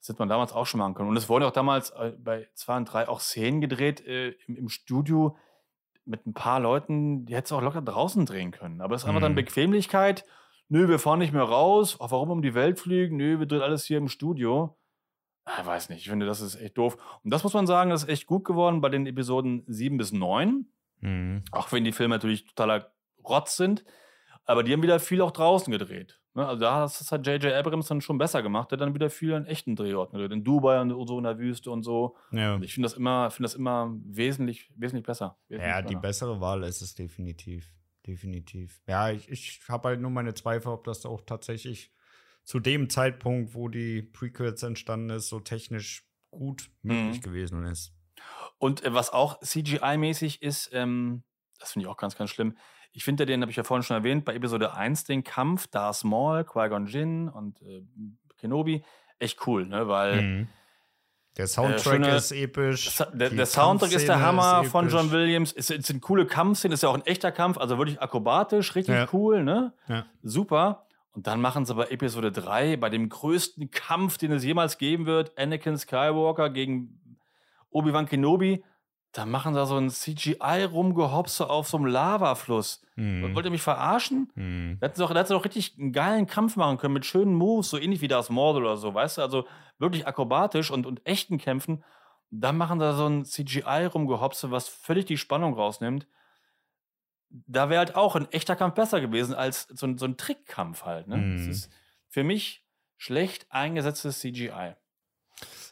Das 0.00 0.08
hätte 0.08 0.18
man 0.18 0.28
damals 0.30 0.52
auch 0.52 0.66
schon 0.66 0.78
machen 0.80 0.94
können. 0.94 1.10
Und 1.10 1.16
es 1.16 1.28
wurden 1.28 1.44
auch 1.44 1.52
damals 1.52 1.90
äh, 1.90 2.12
bei 2.18 2.48
2 2.54 2.76
und 2.78 2.84
3 2.86 3.08
auch 3.08 3.20
Szenen 3.20 3.60
gedreht 3.60 4.04
äh, 4.06 4.30
im, 4.48 4.56
im 4.56 4.68
Studio 4.68 5.36
mit 6.04 6.26
ein 6.26 6.32
paar 6.34 6.58
Leuten, 6.58 7.26
die 7.26 7.36
hättest 7.36 7.52
du 7.52 7.56
auch 7.56 7.62
locker 7.62 7.82
draußen 7.82 8.26
drehen 8.26 8.50
können. 8.50 8.80
Aber 8.80 8.96
es 8.96 9.02
ist 9.02 9.08
einfach 9.08 9.20
dann 9.20 9.32
Mhm. 9.32 9.36
Bequemlichkeit. 9.36 10.24
Nö, 10.72 10.88
wir 10.88 10.98
fahren 10.98 11.18
nicht 11.18 11.34
mehr 11.34 11.42
raus. 11.42 11.98
Ach, 12.00 12.10
warum 12.10 12.30
um 12.30 12.40
die 12.42 12.54
Welt 12.54 12.80
fliegen? 12.80 13.16
Nö, 13.18 13.38
wir 13.38 13.46
drehen 13.46 13.60
alles 13.60 13.84
hier 13.84 13.98
im 13.98 14.08
Studio. 14.08 14.78
Ich 15.46 15.66
weiß 15.66 15.88
nicht, 15.90 16.00
ich 16.02 16.08
finde, 16.08 16.24
das 16.24 16.40
ist 16.40 16.54
echt 16.54 16.78
doof. 16.78 16.96
Und 17.22 17.30
das 17.30 17.42
muss 17.42 17.52
man 17.52 17.66
sagen, 17.66 17.90
das 17.90 18.04
ist 18.04 18.08
echt 18.08 18.26
gut 18.26 18.44
geworden 18.44 18.80
bei 18.80 18.88
den 18.88 19.06
Episoden 19.06 19.64
7 19.66 19.98
bis 19.98 20.12
9. 20.12 20.66
Mhm. 21.00 21.42
Auch 21.52 21.70
wenn 21.72 21.84
die 21.84 21.92
Filme 21.92 22.14
natürlich 22.14 22.46
totaler 22.46 22.92
Rotz 23.22 23.56
sind. 23.56 23.84
Aber 24.44 24.62
die 24.62 24.72
haben 24.72 24.82
wieder 24.82 24.98
viel 24.98 25.20
auch 25.20 25.30
draußen 25.32 25.70
gedreht. 25.70 26.20
Ne? 26.34 26.46
Also 26.46 26.60
da 26.62 26.74
hat- 26.76 26.84
das 27.00 27.12
hat 27.12 27.26
J.J. 27.26 27.52
Abrams 27.52 27.88
dann 27.88 28.00
schon 28.00 28.16
besser 28.18 28.42
gemacht. 28.42 28.70
Der 28.70 28.76
hat 28.78 28.80
dann 28.86 28.94
wieder 28.94 29.10
viel 29.10 29.34
an 29.34 29.44
echten 29.44 29.76
Drehorten 29.76 30.16
gedreht. 30.18 30.32
In 30.32 30.42
Dubai 30.42 30.80
und 30.80 31.06
so 31.06 31.18
in 31.18 31.24
der 31.24 31.38
Wüste 31.38 31.70
und 31.70 31.82
so. 31.82 32.16
Ja. 32.32 32.54
Und 32.54 32.64
ich 32.64 32.72
finde 32.72 32.86
das 32.88 32.96
immer, 32.96 33.30
finde 33.30 33.44
das 33.48 33.54
immer 33.56 33.94
wesentlich, 34.04 34.72
wesentlich 34.76 35.04
besser. 35.04 35.36
Wesentlich 35.48 35.70
Ja, 35.70 35.82
die 35.82 35.94
besser. 35.96 36.00
bessere 36.28 36.40
Wahl 36.40 36.62
ist 36.62 36.80
es 36.80 36.94
definitiv. 36.94 37.70
Definitiv. 38.06 38.82
Ja, 38.86 39.10
ich, 39.10 39.28
ich 39.28 39.60
habe 39.68 39.90
halt 39.90 40.00
nur 40.00 40.10
meine 40.10 40.34
Zweifel, 40.34 40.68
ob 40.68 40.84
das 40.84 41.06
auch 41.06 41.20
tatsächlich 41.24 41.92
zu 42.44 42.58
dem 42.58 42.90
Zeitpunkt, 42.90 43.54
wo 43.54 43.68
die 43.68 44.02
Prequels 44.02 44.62
entstanden 44.64 45.10
ist, 45.10 45.28
so 45.28 45.38
technisch 45.40 46.04
gut 46.30 46.70
möglich 46.82 47.18
Mhm. 47.18 47.22
gewesen 47.22 47.64
ist. 47.64 47.92
Und 48.58 48.84
äh, 48.84 48.92
was 48.92 49.10
auch 49.10 49.40
CGI-mäßig 49.40 50.42
ist, 50.42 50.70
ähm, 50.72 51.22
das 51.58 51.72
finde 51.72 51.86
ich 51.86 51.90
auch 51.90 51.96
ganz, 51.96 52.16
ganz 52.16 52.30
schlimm. 52.30 52.56
Ich 52.92 53.04
finde 53.04 53.24
den, 53.24 53.40
habe 53.40 53.50
ich 53.50 53.56
ja 53.56 53.64
vorhin 53.64 53.82
schon 53.84 53.96
erwähnt, 53.96 54.24
bei 54.24 54.34
Episode 54.34 54.74
1 54.74 55.04
den 55.04 55.22
Kampf 55.24 55.68
Darth 55.68 56.04
Maul, 56.04 56.44
Qui-Gon 56.44 56.86
Jinn 56.86 57.28
und 57.28 57.62
äh, 57.62 57.82
Kenobi, 58.36 58.84
echt 59.18 59.46
cool, 59.46 59.66
ne? 59.66 59.86
Weil 59.88 60.22
Mhm. 60.22 60.48
Der 61.38 61.46
Soundtrack 61.46 61.80
schöne- 61.80 62.14
ist 62.16 62.32
episch. 62.32 62.98
Der, 63.14 63.30
der 63.30 63.46
Soundtrack 63.46 63.92
ist 63.92 64.06
der 64.06 64.20
Hammer 64.20 64.62
ist 64.64 64.70
von. 64.70 64.88
John 64.90 65.10
Williams. 65.12 65.52
Es, 65.52 65.70
es 65.70 65.86
sind 65.86 66.02
coole 66.02 66.26
Kampfszenen, 66.26 66.74
ist 66.74 66.82
ja 66.82 66.90
auch 66.90 66.94
ein 66.94 67.06
echter 67.06 67.32
Kampf, 67.32 67.56
also 67.56 67.78
wirklich 67.78 68.00
akrobatisch, 68.02 68.74
richtig 68.74 68.94
Ja. 68.94 69.08
cool, 69.12 69.42
ne? 69.42 69.72
Ja. 69.88 70.04
Super. 70.22 70.86
Und 71.14 71.26
dann 71.26 71.40
machen 71.40 71.64
sie 71.66 71.74
bei 71.74 71.86
Episode 71.88 72.32
3, 72.32 72.76
bei 72.76 72.88
dem 72.90 73.08
größten 73.08 73.70
Kampf, 73.70 74.18
den 74.18 74.32
es 74.32 74.44
jemals 74.44 74.76
geben 74.78 75.06
wird, 75.06 75.36
Anakin 75.38 75.76
Skywalker 75.78 76.50
gegen 76.50 76.98
Obi-Wan 77.70 78.06
Kenobi, 78.06 78.62
da 79.12 79.26
machen 79.26 79.54
sie 79.54 79.66
so 79.66 79.76
ein 79.76 79.90
CGI-Rumgehopse 79.90 81.48
auf 81.50 81.68
so 81.68 81.76
einem 81.76 81.86
Lavafluss. 81.86 82.82
Mhm. 82.96 83.34
Wollt 83.34 83.44
ihr 83.46 83.50
mich 83.50 83.62
verarschen? 83.62 84.30
Mhm. 84.34 84.78
Da 84.80 84.86
hätten 84.86 84.96
sie 84.96 85.02
doch, 85.02 85.12
da 85.12 85.24
sie 85.24 85.34
doch 85.34 85.44
richtig 85.44 85.78
einen 85.78 85.92
geilen 85.92 86.26
Kampf 86.26 86.56
machen 86.56 86.78
können 86.78 86.94
mit 86.94 87.04
schönen 87.06 87.34
Moves, 87.34 87.70
so 87.70 87.78
ähnlich 87.78 88.00
wie 88.00 88.08
das 88.08 88.30
Mord 88.30 88.56
oder 88.56 88.76
so, 88.76 88.94
weißt 88.94 89.18
du? 89.18 89.22
Also 89.22 89.46
wirklich 89.78 90.06
akrobatisch 90.06 90.70
und, 90.70 90.86
und 90.86 91.04
echten 91.06 91.38
Kämpfen. 91.38 91.84
Dann 92.30 92.56
machen 92.56 92.80
sie 92.80 92.94
so 92.94 93.06
ein 93.06 93.24
CGI-Rumgehopse, 93.26 94.50
was 94.50 94.68
völlig 94.68 95.04
die 95.04 95.18
Spannung 95.18 95.54
rausnimmt. 95.54 96.06
Da 97.28 97.68
wäre 97.70 97.78
halt 97.78 97.96
auch 97.96 98.16
ein 98.16 98.30
echter 98.30 98.56
Kampf 98.56 98.74
besser 98.74 99.00
gewesen 99.00 99.34
als 99.34 99.62
so 99.70 99.86
ein, 99.86 99.98
so 99.98 100.06
ein 100.06 100.16
Trickkampf 100.16 100.84
halt. 100.84 101.08
Ne? 101.08 101.16
Das 101.16 101.42
Mhm. 101.42 101.50
ist 101.50 101.70
für 102.08 102.24
mich 102.24 102.64
schlecht 102.96 103.46
eingesetztes 103.50 104.20
CGI. 104.20 104.74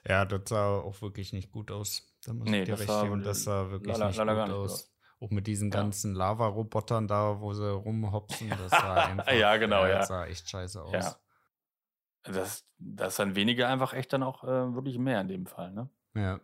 Ja, 0.08 0.24
das 0.24 0.42
sah 0.46 0.78
auch 0.78 1.00
wirklich 1.02 1.32
nicht 1.32 1.50
gut 1.52 1.70
aus. 1.70 2.09
Da 2.24 2.32
muss 2.34 2.48
Nee, 2.48 2.60
ich 2.60 2.64
dir 2.66 2.72
das 2.76 2.80
recht 2.88 3.02
geben. 3.02 3.22
Das 3.22 3.42
sah 3.44 3.70
wirklich 3.70 3.96
leider- 3.96 4.06
nicht 4.08 4.16
leider 4.18 4.34
gut 4.34 4.44
nicht 4.48 4.54
aus. 4.56 4.72
aus. 4.72 4.92
Auch 5.22 5.30
mit 5.30 5.46
diesen 5.46 5.70
Ja. 5.70 5.80
ganzen 5.80 6.14
Lava-Robotern 6.14 7.06
da, 7.06 7.40
wo 7.40 7.52
sie 7.52 7.70
rumhopsen, 7.70 8.48
das 8.50 8.70
sah 8.70 8.94
einfach. 9.04 9.32
Ja, 9.32 9.56
genau, 9.58 9.84
ja. 9.86 9.98
Das 9.98 10.08
sah 10.08 10.26
echt 10.26 10.48
scheiße 10.48 10.82
aus. 10.82 10.92
Ja. 10.92 11.16
Das, 12.24 12.66
das 12.78 13.08
ist 13.14 13.18
dann 13.18 13.34
weniger 13.36 13.68
einfach 13.68 13.92
echt 13.94 14.12
dann 14.12 14.22
auch 14.22 14.44
äh, 14.44 14.74
wirklich 14.74 14.98
mehr 14.98 15.20
in 15.20 15.28
dem 15.28 15.46
Fall. 15.46 15.72
Ne? 15.72 15.88
Ja. 16.14 16.40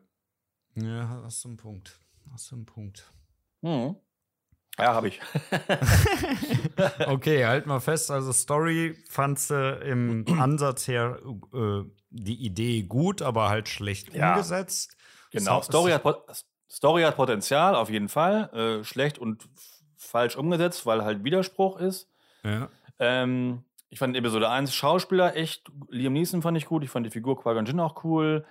Ja, 0.75 1.23
hast 1.25 1.43
du 1.45 1.49
einen 1.49 1.57
Punkt. 1.57 2.01
Hast 2.33 2.51
du 2.51 2.57
einen 2.57 2.67
Punkt. 2.67 3.11
Mhm. 3.63 3.97
Ja, 4.79 4.95
habe 4.95 5.09
ich. 5.09 5.21
Okay, 7.07 7.47
halt 7.47 7.67
mal 7.67 7.81
fest. 7.81 8.11
Also, 8.11 8.33
Story 8.33 8.95
fandst 9.09 9.51
du 9.51 9.73
im 9.85 10.25
Ansatz 10.41 10.89
her 10.89 11.19
äh, 11.55 11.83
die 12.11 12.45
Idee 12.45 12.83
gut, 12.83 13.23
aber 13.23 13.49
halt 13.49 13.69
schlecht 13.69 14.15
Ja. 14.15 14.33
umgesetzt. 14.33 14.97
Genau, 15.45 15.63
Story 15.63 15.93
hat, 15.93 16.45
Story 16.71 17.03
hat 17.03 17.17
Potenzial, 17.17 17.75
auf 17.75 17.91
jeden 17.91 18.09
Fall. 18.09 18.51
Äh, 18.53 18.85
schlecht 18.85 19.19
und 19.19 19.49
falsch 19.97 20.37
umgesetzt, 20.37 20.87
weil 20.87 21.05
halt 21.05 21.25
Widerspruch 21.25 21.79
ist. 21.79 22.09
Ja. 22.43 22.69
Ähm, 22.99 23.65
ich 23.89 23.99
fand 23.99 24.17
Episode 24.17 24.51
1 24.51 24.75
Schauspieler 24.75 25.37
echt, 25.37 25.71
Liam 25.89 26.13
Neeson 26.13 26.43
fand 26.43 26.57
ich 26.57 26.67
gut, 26.67 26.83
ich 26.83 26.91
fand 26.91 27.07
die 27.07 27.11
Figur 27.11 27.41
Qui-Gon 27.41 27.67
Jinn 27.67 27.81
auch 27.81 28.05
cool. 28.05 28.45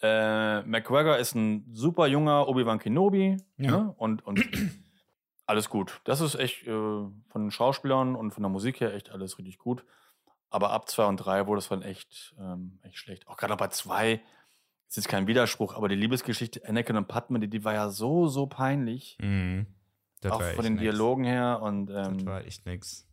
Äh, 0.00 0.62
McGregor 0.62 1.18
ist 1.18 1.34
ein 1.34 1.66
super 1.72 2.06
junger 2.06 2.48
Obi-Wan 2.48 2.78
Kenobi. 2.78 3.36
Ja. 3.56 3.70
Ne? 3.70 3.94
Und, 3.96 4.24
und 4.24 4.40
alles 5.46 5.68
gut. 5.68 6.00
Das 6.04 6.20
ist 6.20 6.36
echt 6.36 6.66
äh, 6.66 6.70
von 6.70 7.12
den 7.34 7.50
Schauspielern 7.50 8.14
und 8.14 8.32
von 8.32 8.42
der 8.42 8.50
Musik 8.50 8.80
her 8.80 8.94
echt 8.94 9.10
alles 9.10 9.38
richtig 9.38 9.58
gut. 9.58 9.84
Aber 10.50 10.70
ab 10.70 10.88
2 10.88 11.06
und 11.06 11.16
3 11.18 11.46
wurde 11.46 11.58
es 11.58 11.68
dann 11.68 11.82
echt, 11.82 12.34
ähm, 12.38 12.78
echt 12.82 12.96
schlecht. 12.96 13.26
Auch 13.28 13.36
gerade 13.36 13.56
bei 13.56 13.68
2 13.68 14.20
ist 14.88 14.96
jetzt 14.96 15.08
kein 15.08 15.26
Widerspruch, 15.26 15.74
aber 15.74 15.88
die 15.88 15.96
Liebesgeschichte 15.96 16.66
Anakin 16.66 16.96
und 16.96 17.08
Padme, 17.08 17.40
die, 17.40 17.48
die 17.48 17.64
war 17.64 17.74
ja 17.74 17.90
so, 17.90 18.26
so 18.28 18.46
peinlich. 18.46 19.18
Mhm. 19.20 19.66
Das 20.20 20.32
auch 20.32 20.42
von 20.42 20.64
den 20.64 20.74
nix. 20.74 20.82
Dialogen 20.82 21.24
her. 21.24 21.60
Und 21.62 21.86
Das 21.86 22.08
ähm, 22.08 22.26
war 22.26 22.44
echt 22.44 22.66
nix. 22.66 23.06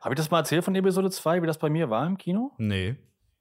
habe 0.00 0.14
ich 0.14 0.16
das 0.16 0.30
mal 0.30 0.38
erzählt 0.38 0.64
von 0.64 0.74
Episode 0.74 1.10
2, 1.10 1.42
wie 1.42 1.46
das 1.46 1.58
bei 1.58 1.68
mir 1.68 1.90
war 1.90 2.06
im 2.06 2.16
Kino? 2.16 2.52
Nee. 2.58 2.96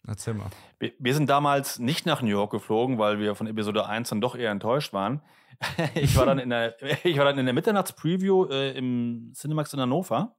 Erzähl 0.07 0.33
mal. 0.33 0.47
Wir, 0.79 0.93
wir 0.97 1.13
sind 1.13 1.29
damals 1.29 1.77
nicht 1.79 2.05
nach 2.05 2.21
New 2.21 2.29
York 2.29 2.51
geflogen, 2.51 2.97
weil 2.97 3.19
wir 3.19 3.35
von 3.35 3.47
Episode 3.47 3.85
1 3.85 4.09
dann 4.09 4.21
doch 4.21 4.35
eher 4.35 4.51
enttäuscht 4.51 4.93
waren. 4.93 5.21
ich, 5.93 6.15
war 6.15 6.25
dann 6.25 6.39
in 6.39 6.49
der, 6.49 6.75
ich 7.05 7.17
war 7.17 7.25
dann 7.25 7.37
in 7.37 7.45
der 7.45 7.53
Mitternachts-Preview 7.53 8.45
äh, 8.45 8.71
im 8.77 9.31
Cinemax 9.35 9.73
in 9.73 9.81
Hannover. 9.81 10.35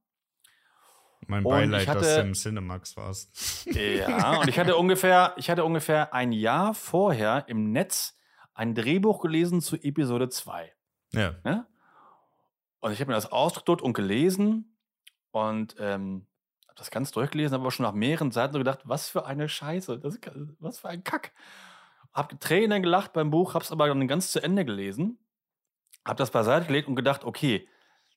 Mein 1.30 1.44
Und 1.44 1.50
Beileid, 1.52 1.80
ich 1.82 1.86
dass 1.86 1.96
hatte- 1.96 2.14
du 2.22 2.28
im 2.28 2.34
Cinemax 2.34 2.96
warst. 2.96 3.64
Ja, 3.66 4.38
und 4.40 4.48
ich 4.48 4.58
hatte 4.58 4.76
ungefähr, 4.76 5.32
ich 5.36 5.48
hatte 5.48 5.64
ungefähr 5.64 6.12
ein 6.12 6.32
Jahr 6.32 6.74
vorher 6.74 7.44
im 7.48 7.72
Netz 7.72 8.18
ein 8.54 8.74
Drehbuch 8.74 9.20
gelesen 9.22 9.60
zu 9.62 9.76
Episode 9.76 10.28
2. 10.28 10.72
Ja. 11.12 11.34
Ne? 11.44 11.66
Und 12.80 12.92
ich 12.92 13.00
habe 13.00 13.10
mir 13.10 13.14
das 13.14 13.30
ausgedruckt 13.32 13.80
und 13.82 13.92
gelesen 13.94 14.76
und 15.30 15.76
ähm, 15.78 16.26
habe 16.66 16.76
das 16.76 16.90
ganz 16.90 17.10
durchgelesen, 17.12 17.54
habe 17.54 17.62
aber 17.62 17.70
schon 17.70 17.84
nach 17.84 17.92
mehreren 17.92 18.30
Seiten 18.32 18.52
so 18.52 18.58
gedacht, 18.58 18.80
was 18.84 19.08
für 19.08 19.24
eine 19.26 19.48
Scheiße, 19.48 19.98
das 19.98 20.18
was 20.58 20.78
für 20.80 20.88
ein 20.88 21.04
Kack. 21.04 21.32
Hab 22.12 22.40
Tränen 22.40 22.82
gelacht 22.82 23.12
beim 23.12 23.30
Buch, 23.30 23.54
hab's 23.54 23.70
aber 23.70 23.86
dann 23.86 24.08
ganz 24.08 24.32
zu 24.32 24.42
Ende 24.42 24.64
gelesen, 24.64 25.18
hab 26.04 26.16
das 26.16 26.30
beiseite 26.30 26.66
gelegt 26.66 26.88
und 26.88 26.96
gedacht, 26.96 27.24
okay, 27.24 27.68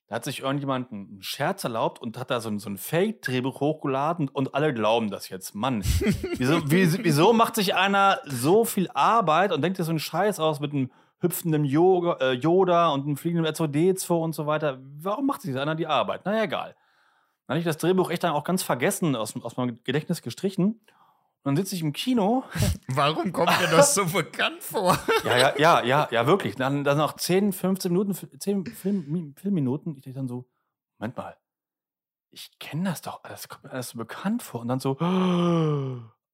da 0.08 0.16
hat 0.16 0.24
sich 0.24 0.40
irgendjemand 0.40 0.92
einen 0.92 1.22
Scherz 1.22 1.64
erlaubt 1.64 2.02
und 2.02 2.18
hat 2.18 2.30
da 2.30 2.40
so 2.40 2.50
ein, 2.50 2.58
so 2.58 2.68
ein 2.68 2.76
Fake-Drehbuch 2.76 3.60
hochgeladen 3.60 4.28
und 4.28 4.54
alle 4.54 4.74
glauben 4.74 5.10
das 5.10 5.30
jetzt. 5.30 5.54
Mann, 5.54 5.82
wieso, 6.36 6.60
wieso, 6.68 7.32
macht 7.32 7.54
sich 7.54 7.74
einer 7.74 8.20
so 8.26 8.64
viel 8.64 8.90
Arbeit 8.92 9.50
und 9.50 9.62
denkt 9.62 9.78
dir 9.78 9.84
so 9.84 9.92
einen 9.92 9.98
Scheiß 9.98 10.40
aus 10.40 10.60
mit 10.60 10.72
einem 10.72 10.90
hüpfenden 11.20 11.64
Yoga, 11.64 12.18
äh, 12.20 12.32
Yoda 12.32 12.88
und 12.88 13.06
einem 13.06 13.16
fliegenden 13.16 13.50
R2D2 13.50 14.12
und 14.12 14.34
so 14.34 14.46
weiter? 14.46 14.78
Warum 15.00 15.26
macht 15.26 15.40
sich 15.40 15.56
einer 15.56 15.74
die 15.74 15.86
Arbeit? 15.86 16.22
Na 16.24 16.36
ja, 16.36 16.42
egal. 16.44 16.76
Dann 17.46 17.54
habe 17.54 17.58
ich 17.60 17.64
das 17.64 17.78
Drehbuch 17.78 18.10
echt 18.10 18.24
dann 18.24 18.32
auch 18.32 18.44
ganz 18.44 18.62
vergessen, 18.62 19.16
aus, 19.16 19.34
aus 19.42 19.56
meinem 19.56 19.82
Gedächtnis 19.84 20.20
gestrichen. 20.20 20.80
Dann 21.44 21.56
sitze 21.56 21.74
ich 21.74 21.82
im 21.82 21.92
Kino 21.92 22.42
Warum 22.88 23.30
kommt 23.30 23.50
dir 23.60 23.68
das 23.68 23.94
so 23.94 24.06
bekannt 24.06 24.62
vor? 24.62 24.98
ja, 25.24 25.36
ja, 25.36 25.54
ja, 25.58 25.82
ja, 25.84 26.08
ja, 26.10 26.26
wirklich. 26.26 26.56
Dann, 26.56 26.84
dann 26.84 26.96
nach 26.96 27.16
10, 27.16 27.52
15 27.52 27.92
Minuten, 27.92 28.14
10 28.14 28.64
Film, 28.66 29.34
Filmminuten, 29.36 29.94
ich 29.96 30.02
dachte 30.02 30.16
dann 30.16 30.28
so, 30.28 30.46
Moment 30.98 31.16
mal, 31.16 31.36
ich 32.30 32.58
kenne 32.58 32.88
das 32.90 33.02
doch, 33.02 33.22
das 33.22 33.48
kommt 33.48 33.64
mir 33.64 33.70
alles 33.72 33.90
so 33.90 33.98
bekannt 33.98 34.42
vor. 34.42 34.62
Und 34.62 34.68
dann 34.68 34.80
so, 34.80 34.96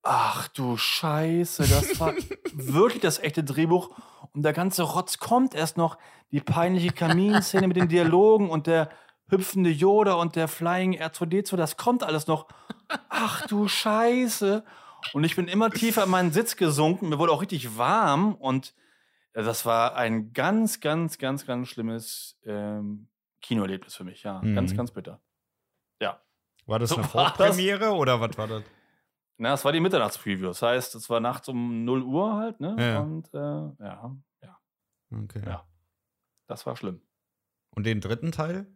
ach 0.03 0.49
du 0.49 0.77
Scheiße, 0.77 1.65
das 1.69 1.99
war 1.99 2.15
wirklich 2.53 3.03
das 3.03 3.19
echte 3.19 3.43
Drehbuch. 3.43 3.91
Und 4.33 4.43
der 4.43 4.53
ganze 4.53 4.85
Rotz 4.85 5.19
kommt 5.19 5.55
erst 5.55 5.77
noch. 5.77 5.99
Die 6.31 6.41
peinliche 6.41 6.93
Kaminszene 6.93 7.67
mit 7.67 7.77
den 7.77 7.89
Dialogen 7.89 8.49
und 8.49 8.69
der 8.69 8.91
hüpfende 9.29 9.71
Yoda 9.71 10.15
und 10.15 10.37
der 10.37 10.47
Flying 10.47 10.95
R2D2, 10.95 11.57
das 11.57 11.77
kommt 11.77 12.05
alles 12.05 12.29
noch. 12.29 12.47
Ach 13.09 13.47
du 13.49 13.67
Scheiße. 13.67 14.65
Und 15.13 15.25
ich 15.25 15.37
bin 15.37 15.49
immer 15.49 15.71
tiefer 15.71 16.05
in 16.05 16.11
meinen 16.11 16.33
Sitz 16.33 16.57
gesunken. 16.57 17.09
Mir 17.09 17.19
wurde 17.19 17.33
auch 17.33 17.43
richtig 17.43 17.77
warm. 17.79 18.35
Und 18.35 18.75
äh, 19.33 19.43
das 19.43 19.65
war 19.67 19.97
ein 19.97 20.33
ganz, 20.33 20.81
ganz, 20.81 21.19
ganz, 21.19 21.47
ganz 21.47 21.69
schlimmes 21.69 22.39
ähm, 22.45 23.09
Kinoerlebnis 23.43 23.95
für 23.95 24.05
mich. 24.05 24.23
Ja, 24.23 24.41
Mhm. 24.43 24.55
ganz, 24.55 24.77
ganz 24.77 24.91
bitter. 24.91 25.21
Ja. 26.01 26.21
War 26.67 26.79
das 26.79 26.91
So 26.91 26.97
eine. 26.97 27.05
Vorpremiere 27.09 27.91
oder 27.93 28.21
was 28.21 28.37
war 28.39 28.47
das? 28.49 28.63
Na, 29.39 29.55
es 29.55 29.65
war 29.65 29.73
die 29.73 29.81
Mitternachtspreview. 29.81 30.47
Das 30.49 30.61
heißt, 30.63 30.95
es 30.95 31.09
war 31.09 31.19
nachts 31.21 31.49
um 31.49 31.85
0 31.85 32.03
Uhr 32.03 32.35
halt. 32.37 32.61
Ne? 32.61 32.77
Ja. 32.79 33.01
Und 33.01 33.33
äh, 33.33 33.39
ja, 33.39 34.17
ja, 34.43 34.59
Okay. 35.13 35.43
Ja. 35.47 35.67
das 36.47 36.67
war 36.67 36.77
schlimm. 36.77 37.01
Und 37.71 37.85
den 37.87 38.01
dritten 38.01 38.33
Teil? 38.33 38.67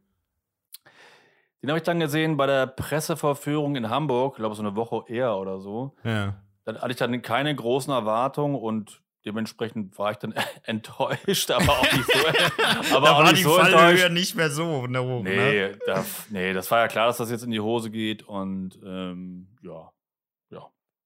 Den 1.65 1.71
habe 1.71 1.79
ich 1.79 1.85
dann 1.85 1.99
gesehen 1.99 2.37
bei 2.37 2.45
der 2.47 2.67
Pressevorführung 2.67 3.75
in 3.75 3.89
Hamburg. 3.89 4.35
Ich 4.35 4.41
glaube, 4.41 4.55
so 4.55 4.61
eine 4.61 4.77
Woche 4.77 5.03
eher 5.09 5.35
oder 5.39 5.61
so. 5.61 5.95
Ja. 6.05 6.35
Dann 6.67 6.79
hatte 6.79 6.91
ich 6.91 6.99
dann 6.99 7.23
keine 7.23 7.55
großen 7.55 7.91
Erwartungen 7.91 8.55
und 8.55 9.01
dementsprechend 9.25 9.99
war 9.99 10.11
ich 10.11 10.19
dann 10.19 10.35
enttäuscht, 10.65 11.51
aber 11.51 11.71
auch 11.71 11.91
nicht 11.91 12.05
so, 12.05 12.19
aber 12.95 13.07
da 13.07 13.13
auch 13.13 13.19
war 13.21 13.31
nicht 13.31 13.39
die 13.39 13.43
so 13.45 13.55
Fallhöhe 13.55 14.11
nicht 14.11 14.35
mehr 14.35 14.51
so 14.51 14.87
ne, 14.87 15.03
hoch, 15.03 15.23
ne? 15.23 15.31
Nee, 15.31 15.77
da, 15.87 16.05
nee, 16.29 16.53
das 16.53 16.71
war 16.71 16.81
ja 16.81 16.89
klar, 16.89 17.07
dass 17.07 17.17
das 17.17 17.31
jetzt 17.31 17.45
in 17.45 17.51
die 17.51 17.61
Hose 17.61 17.91
geht 17.91 18.25
und 18.25 18.79
ähm, 18.85 19.49
ja. 19.63 19.91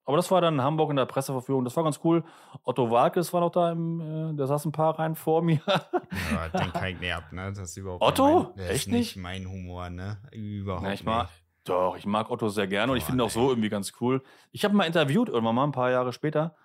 Aber 0.08 0.16
das 0.16 0.30
war 0.30 0.40
dann 0.40 0.54
in 0.54 0.62
Hamburg 0.62 0.88
in 0.88 0.96
der 0.96 1.04
Presseverführung, 1.04 1.66
das 1.66 1.76
war 1.76 1.84
ganz 1.84 2.00
cool. 2.02 2.24
Otto 2.62 2.90
Walkes 2.90 3.30
war 3.34 3.42
noch 3.42 3.50
da, 3.50 3.72
im, 3.72 4.00
äh, 4.30 4.34
der 4.34 4.46
saß 4.46 4.64
ein 4.64 4.72
paar 4.72 4.98
Reihen 4.98 5.14
vor 5.14 5.42
mir. 5.42 5.60
Ja, 5.66 6.46
ich 6.82 6.98
nicht 6.98 7.12
ab, 7.12 7.30
ne? 7.30 7.52
Das 7.52 7.58
ist 7.58 7.76
überhaupt 7.76 8.02
Otto? 8.02 8.44
Mein, 8.44 8.52
das 8.56 8.70
Echt 8.70 8.86
ist 8.86 8.92
nicht 8.92 9.16
mein 9.18 9.46
Humor, 9.46 9.90
ne? 9.90 10.16
Überhaupt 10.32 10.82
Na, 10.82 10.94
ich 10.94 11.04
mag, 11.04 11.28
nicht. 11.28 11.44
doch, 11.64 11.94
ich 11.98 12.06
mag 12.06 12.30
Otto 12.30 12.48
sehr 12.48 12.66
gerne 12.66 12.92
und 12.92 12.96
ich 12.96 13.04
Boah, 13.04 13.08
finde 13.08 13.22
ihn 13.22 13.26
auch 13.26 13.30
so 13.30 13.50
irgendwie 13.50 13.68
ganz 13.68 13.92
cool. 14.00 14.22
Ich 14.50 14.64
habe 14.64 14.72
ihn 14.72 14.78
mal 14.78 14.84
interviewt, 14.86 15.28
irgendwann 15.28 15.54
mal 15.54 15.64
ein 15.64 15.72
paar 15.72 15.90
Jahre 15.90 16.14
später. 16.14 16.56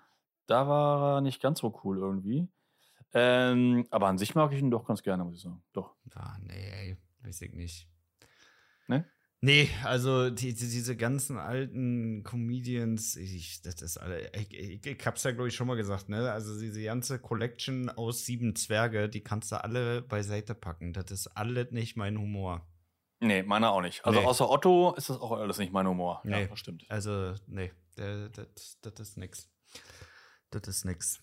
Da 0.46 0.66
war 0.66 1.16
er 1.16 1.20
nicht 1.20 1.42
ganz 1.42 1.58
so 1.58 1.78
cool 1.84 1.98
irgendwie. 1.98 2.48
Ähm, 3.12 3.86
aber 3.90 4.06
an 4.06 4.16
sich 4.16 4.34
mag 4.34 4.54
ich 4.54 4.60
ihn 4.60 4.70
doch 4.70 4.86
ganz 4.86 5.02
gerne, 5.02 5.22
muss 5.22 5.34
ich 5.36 5.42
sagen. 5.42 5.62
Doch. 5.74 5.96
Ah, 6.14 6.38
nee, 6.40 6.70
ey, 6.70 6.96
weiß 7.22 7.42
ich 7.42 7.52
nicht. 7.52 7.90
Ne? 8.86 9.04
Nee, 9.44 9.68
also 9.82 10.30
die, 10.30 10.54
die, 10.54 10.70
diese 10.70 10.96
ganzen 10.96 11.36
alten 11.36 12.22
Comedians, 12.22 13.14
ich, 13.16 13.60
das 13.60 13.82
ist 13.82 13.98
alle, 13.98 14.32
ich, 14.34 14.50
ich, 14.54 14.86
ich 14.86 15.06
hab's 15.06 15.22
ja, 15.22 15.32
glaube 15.32 15.48
ich, 15.48 15.54
schon 15.54 15.66
mal 15.66 15.76
gesagt, 15.76 16.08
ne? 16.08 16.32
Also 16.32 16.58
diese 16.58 16.82
ganze 16.82 17.18
Collection 17.18 17.90
aus 17.90 18.24
sieben 18.24 18.56
Zwerge, 18.56 19.06
die 19.10 19.20
kannst 19.20 19.52
du 19.52 19.62
alle 19.62 20.00
beiseite 20.00 20.54
packen. 20.54 20.94
Das 20.94 21.10
ist 21.10 21.26
alles 21.26 21.72
nicht 21.72 21.94
mein 21.94 22.16
Humor. 22.16 22.66
Nee, 23.20 23.42
meiner 23.42 23.72
auch 23.72 23.82
nicht. 23.82 24.02
Also 24.06 24.20
Nee. 24.20 24.26
außer 24.26 24.48
Otto 24.48 24.94
ist 24.96 25.10
das 25.10 25.18
auch 25.18 25.32
alles 25.32 25.58
nicht 25.58 25.74
mein 25.74 25.86
Humor. 25.86 26.22
Nee. 26.24 26.40
Ja, 26.40 26.46
das 26.46 26.58
stimmt. 26.58 26.86
Also, 26.88 27.34
nee, 27.46 27.70
das, 27.96 28.78
das 28.80 28.94
ist 28.98 29.18
nix. 29.18 29.50
Das 30.52 30.66
ist 30.68 30.86
nix. 30.86 31.20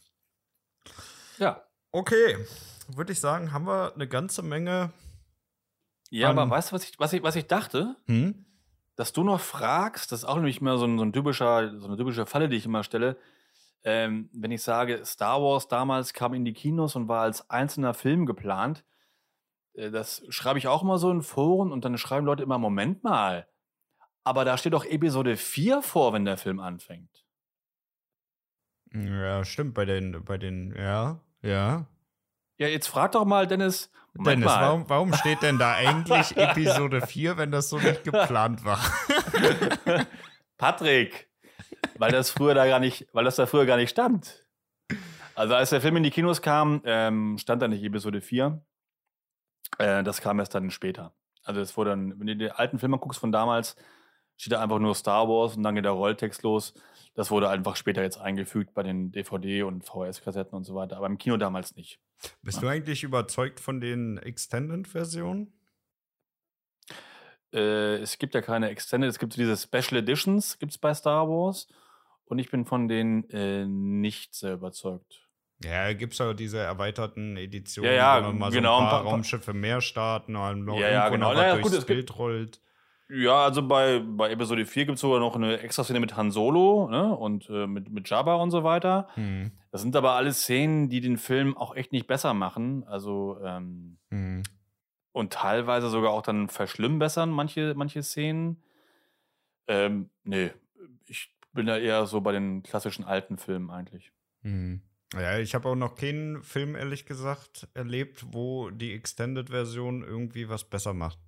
Ja. 1.39 1.65
Okay, 1.91 2.37
würde 2.87 3.13
ich 3.13 3.19
sagen, 3.19 3.51
haben 3.51 3.65
wir 3.65 3.95
eine 3.95 4.07
ganze 4.07 4.43
Menge. 4.43 4.93
Ja, 6.11 6.29
Ähm, 6.29 6.37
aber 6.37 6.51
weißt 6.51 6.71
du, 6.71 6.75
was 6.75 6.83
ich, 6.83 6.99
was 6.99 7.13
ich, 7.13 7.23
was 7.23 7.35
ich 7.35 7.47
dachte? 7.47 7.95
Hm? 8.05 8.45
Dass 8.95 9.13
du 9.13 9.23
noch 9.23 9.39
fragst, 9.39 10.11
das 10.11 10.19
ist 10.19 10.25
auch 10.25 10.35
nämlich 10.35 10.61
mehr 10.61 10.77
so 10.77 10.85
ein, 10.85 10.97
so 10.99 11.05
ein 11.05 11.13
typischer, 11.13 11.79
so 11.79 11.87
eine 11.87 11.97
typische 11.97 12.25
Falle, 12.25 12.49
die 12.49 12.57
ich 12.57 12.65
immer 12.65 12.83
stelle. 12.83 13.17
Ähm, 13.83 14.29
wenn 14.33 14.51
ich 14.51 14.61
sage, 14.61 15.03
Star 15.05 15.41
Wars 15.41 15.67
damals 15.67 16.13
kam 16.13 16.35
in 16.35 16.45
die 16.45 16.53
Kinos 16.53 16.95
und 16.95 17.07
war 17.07 17.23
als 17.23 17.49
einzelner 17.49 17.95
Film 17.95 18.27
geplant, 18.27 18.83
äh, 19.73 19.89
das 19.89 20.23
schreibe 20.29 20.59
ich 20.59 20.67
auch 20.67 20.83
immer 20.83 20.99
so 20.99 21.09
in 21.09 21.23
Foren 21.23 21.71
und 21.71 21.83
dann 21.85 21.97
schreiben 21.97 22.25
Leute 22.25 22.43
immer, 22.43 22.59
Moment 22.59 23.03
mal, 23.03 23.47
aber 24.23 24.45
da 24.45 24.57
steht 24.57 24.73
doch 24.73 24.85
Episode 24.85 25.37
4 25.37 25.81
vor, 25.81 26.13
wenn 26.13 26.25
der 26.25 26.37
Film 26.37 26.59
anfängt. 26.59 27.25
Ja, 28.93 29.43
stimmt, 29.45 29.73
bei 29.73 29.85
den, 29.85 30.23
bei 30.25 30.37
den, 30.37 30.75
ja, 30.75 31.21
ja. 31.41 31.87
Ja, 32.61 32.67
jetzt 32.67 32.85
frag 32.85 33.13
doch 33.13 33.25
mal, 33.25 33.47
Dennis, 33.47 33.89
Moment 34.13 34.43
Dennis, 34.43 34.45
mal. 34.45 34.61
warum, 34.61 34.87
warum 34.87 35.13
steht 35.13 35.41
denn 35.41 35.57
da 35.57 35.73
eigentlich 35.77 36.37
Episode 36.37 37.01
4, 37.01 37.35
wenn 37.35 37.49
das 37.49 37.69
so 37.69 37.79
nicht 37.79 38.03
geplant 38.03 38.63
war? 38.63 38.77
Patrick, 40.59 41.27
weil 41.97 42.11
das 42.11 42.29
früher 42.29 42.53
da 42.53 42.67
gar 42.67 42.79
nicht, 42.79 43.07
weil 43.13 43.23
das 43.23 43.37
da 43.37 43.47
früher 43.47 43.65
gar 43.65 43.77
nicht 43.77 43.89
stand. 43.89 44.45
Also 45.33 45.55
als 45.55 45.71
der 45.71 45.81
Film 45.81 45.95
in 45.95 46.03
die 46.03 46.11
Kinos 46.11 46.43
kam, 46.43 46.83
ähm, 46.85 47.39
stand 47.39 47.63
da 47.63 47.67
nicht 47.67 47.83
Episode 47.83 48.21
4. 48.21 48.63
Äh, 49.79 50.03
das 50.03 50.21
kam 50.21 50.37
erst 50.37 50.53
dann 50.53 50.69
später. 50.69 51.15
Also 51.43 51.61
es 51.61 51.75
wurde 51.75 51.89
dann, 51.89 52.19
wenn 52.19 52.27
du 52.27 52.35
die 52.35 52.51
alten 52.51 52.77
Filme 52.77 52.99
guckst 52.99 53.19
von 53.19 53.31
damals, 53.31 53.75
steht 54.37 54.53
da 54.53 54.61
einfach 54.61 54.77
nur 54.77 54.93
Star 54.93 55.27
Wars 55.27 55.57
und 55.57 55.63
dann 55.63 55.73
geht 55.73 55.85
der 55.85 55.93
Rolltext 55.93 56.43
los. 56.43 56.75
Das 57.13 57.29
wurde 57.29 57.49
einfach 57.49 57.75
später 57.75 58.01
jetzt 58.01 58.17
eingefügt 58.17 58.73
bei 58.73 58.83
den 58.83 59.11
DVD 59.11 59.63
und 59.63 59.83
VHS-Kassetten 59.83 60.55
und 60.55 60.63
so 60.63 60.75
weiter, 60.75 60.95
aber 60.97 61.07
im 61.07 61.17
Kino 61.17 61.35
damals 61.37 61.75
nicht. 61.75 61.99
Bist 62.41 62.61
du 62.61 62.67
eigentlich 62.67 63.03
überzeugt 63.03 63.59
von 63.59 63.81
den 63.81 64.17
Extended-Versionen? 64.17 65.51
Äh, 67.53 67.97
es 67.97 68.17
gibt 68.17 68.33
ja 68.33 68.41
keine 68.41 68.69
Extended, 68.69 69.09
es 69.09 69.19
gibt 69.19 69.33
so 69.33 69.41
diese 69.41 69.57
Special 69.57 69.99
Editions, 70.01 70.57
gibt 70.57 70.71
es 70.71 70.77
bei 70.77 70.93
Star 70.93 71.27
Wars. 71.27 71.67
Und 72.25 72.39
ich 72.39 72.49
bin 72.49 72.65
von 72.65 72.87
denen 72.87 73.29
äh, 73.29 73.65
nicht 73.65 74.33
sehr 74.33 74.53
überzeugt. 74.53 75.27
Ja, 75.63 75.91
gibt's 75.93 76.17
ja 76.19 76.33
diese 76.33 76.59
erweiterten 76.59 77.35
Editionen, 77.35 77.91
Ja, 77.91 78.17
ja, 78.19 78.23
wo 78.23 78.31
noch 78.31 78.39
mal 78.39 78.51
genau, 78.51 78.77
so 78.77 78.79
ein 78.79 78.83
ein 78.85 78.89
paar 78.89 78.89
paar- 78.99 79.03
paar- 79.03 79.11
Raumschiffe 79.11 79.53
mehr 79.53 79.81
starten 79.81 80.35
und 80.37 80.67
Ja, 80.79 80.89
ja, 80.89 81.09
genau. 81.09 81.33
noch 81.33 81.39
Ja, 81.41 81.47
ja, 81.49 81.53
durchs 81.55 81.63
gut, 81.69 81.77
es 81.77 81.85
gibt- 81.85 81.87
Bild 82.07 82.17
rollt. 82.17 82.61
Ja, 83.13 83.43
also 83.43 83.67
bei, 83.67 83.99
bei 83.99 84.31
Episode 84.31 84.65
4 84.65 84.85
gibt 84.85 84.95
es 84.95 85.01
sogar 85.01 85.19
noch 85.19 85.35
eine 85.35 85.59
extra 85.59 85.83
Szene 85.83 85.99
mit 85.99 86.15
Han 86.15 86.31
Solo 86.31 86.87
ne? 86.89 87.13
und 87.13 87.49
äh, 87.49 87.67
mit, 87.67 87.89
mit 87.89 88.09
Jabba 88.09 88.35
und 88.35 88.51
so 88.51 88.63
weiter. 88.63 89.09
Hm. 89.15 89.51
Das 89.71 89.81
sind 89.81 89.95
aber 89.97 90.13
alles 90.13 90.43
Szenen, 90.43 90.87
die 90.87 91.01
den 91.01 91.17
Film 91.17 91.57
auch 91.57 91.75
echt 91.75 91.91
nicht 91.91 92.07
besser 92.07 92.33
machen. 92.33 92.85
Also, 92.85 93.37
ähm, 93.43 93.97
Hm. 94.11 94.43
und 95.11 95.33
teilweise 95.33 95.89
sogar 95.89 96.11
auch 96.11 96.21
dann 96.21 96.47
verschlimmbessern, 96.47 97.29
manche, 97.29 97.73
manche 97.75 98.01
Szenen. 98.01 98.63
Ähm, 99.67 100.09
nee, 100.23 100.51
ich 101.05 101.35
bin 101.51 101.65
da 101.65 101.77
eher 101.77 102.05
so 102.05 102.21
bei 102.21 102.31
den 102.31 102.63
klassischen 102.63 103.03
alten 103.03 103.37
Filmen 103.37 103.71
eigentlich. 103.71 104.13
Hm. 104.43 104.81
Ja, 105.13 105.37
ich 105.37 105.53
habe 105.53 105.67
auch 105.67 105.75
noch 105.75 105.95
keinen 105.95 106.41
Film, 106.43 106.75
ehrlich 106.75 107.05
gesagt, 107.05 107.67
erlebt, 107.73 108.27
wo 108.31 108.69
die 108.69 108.93
Extended-Version 108.93 110.03
irgendwie 110.03 110.47
was 110.47 110.63
besser 110.63 110.93
macht. 110.93 111.19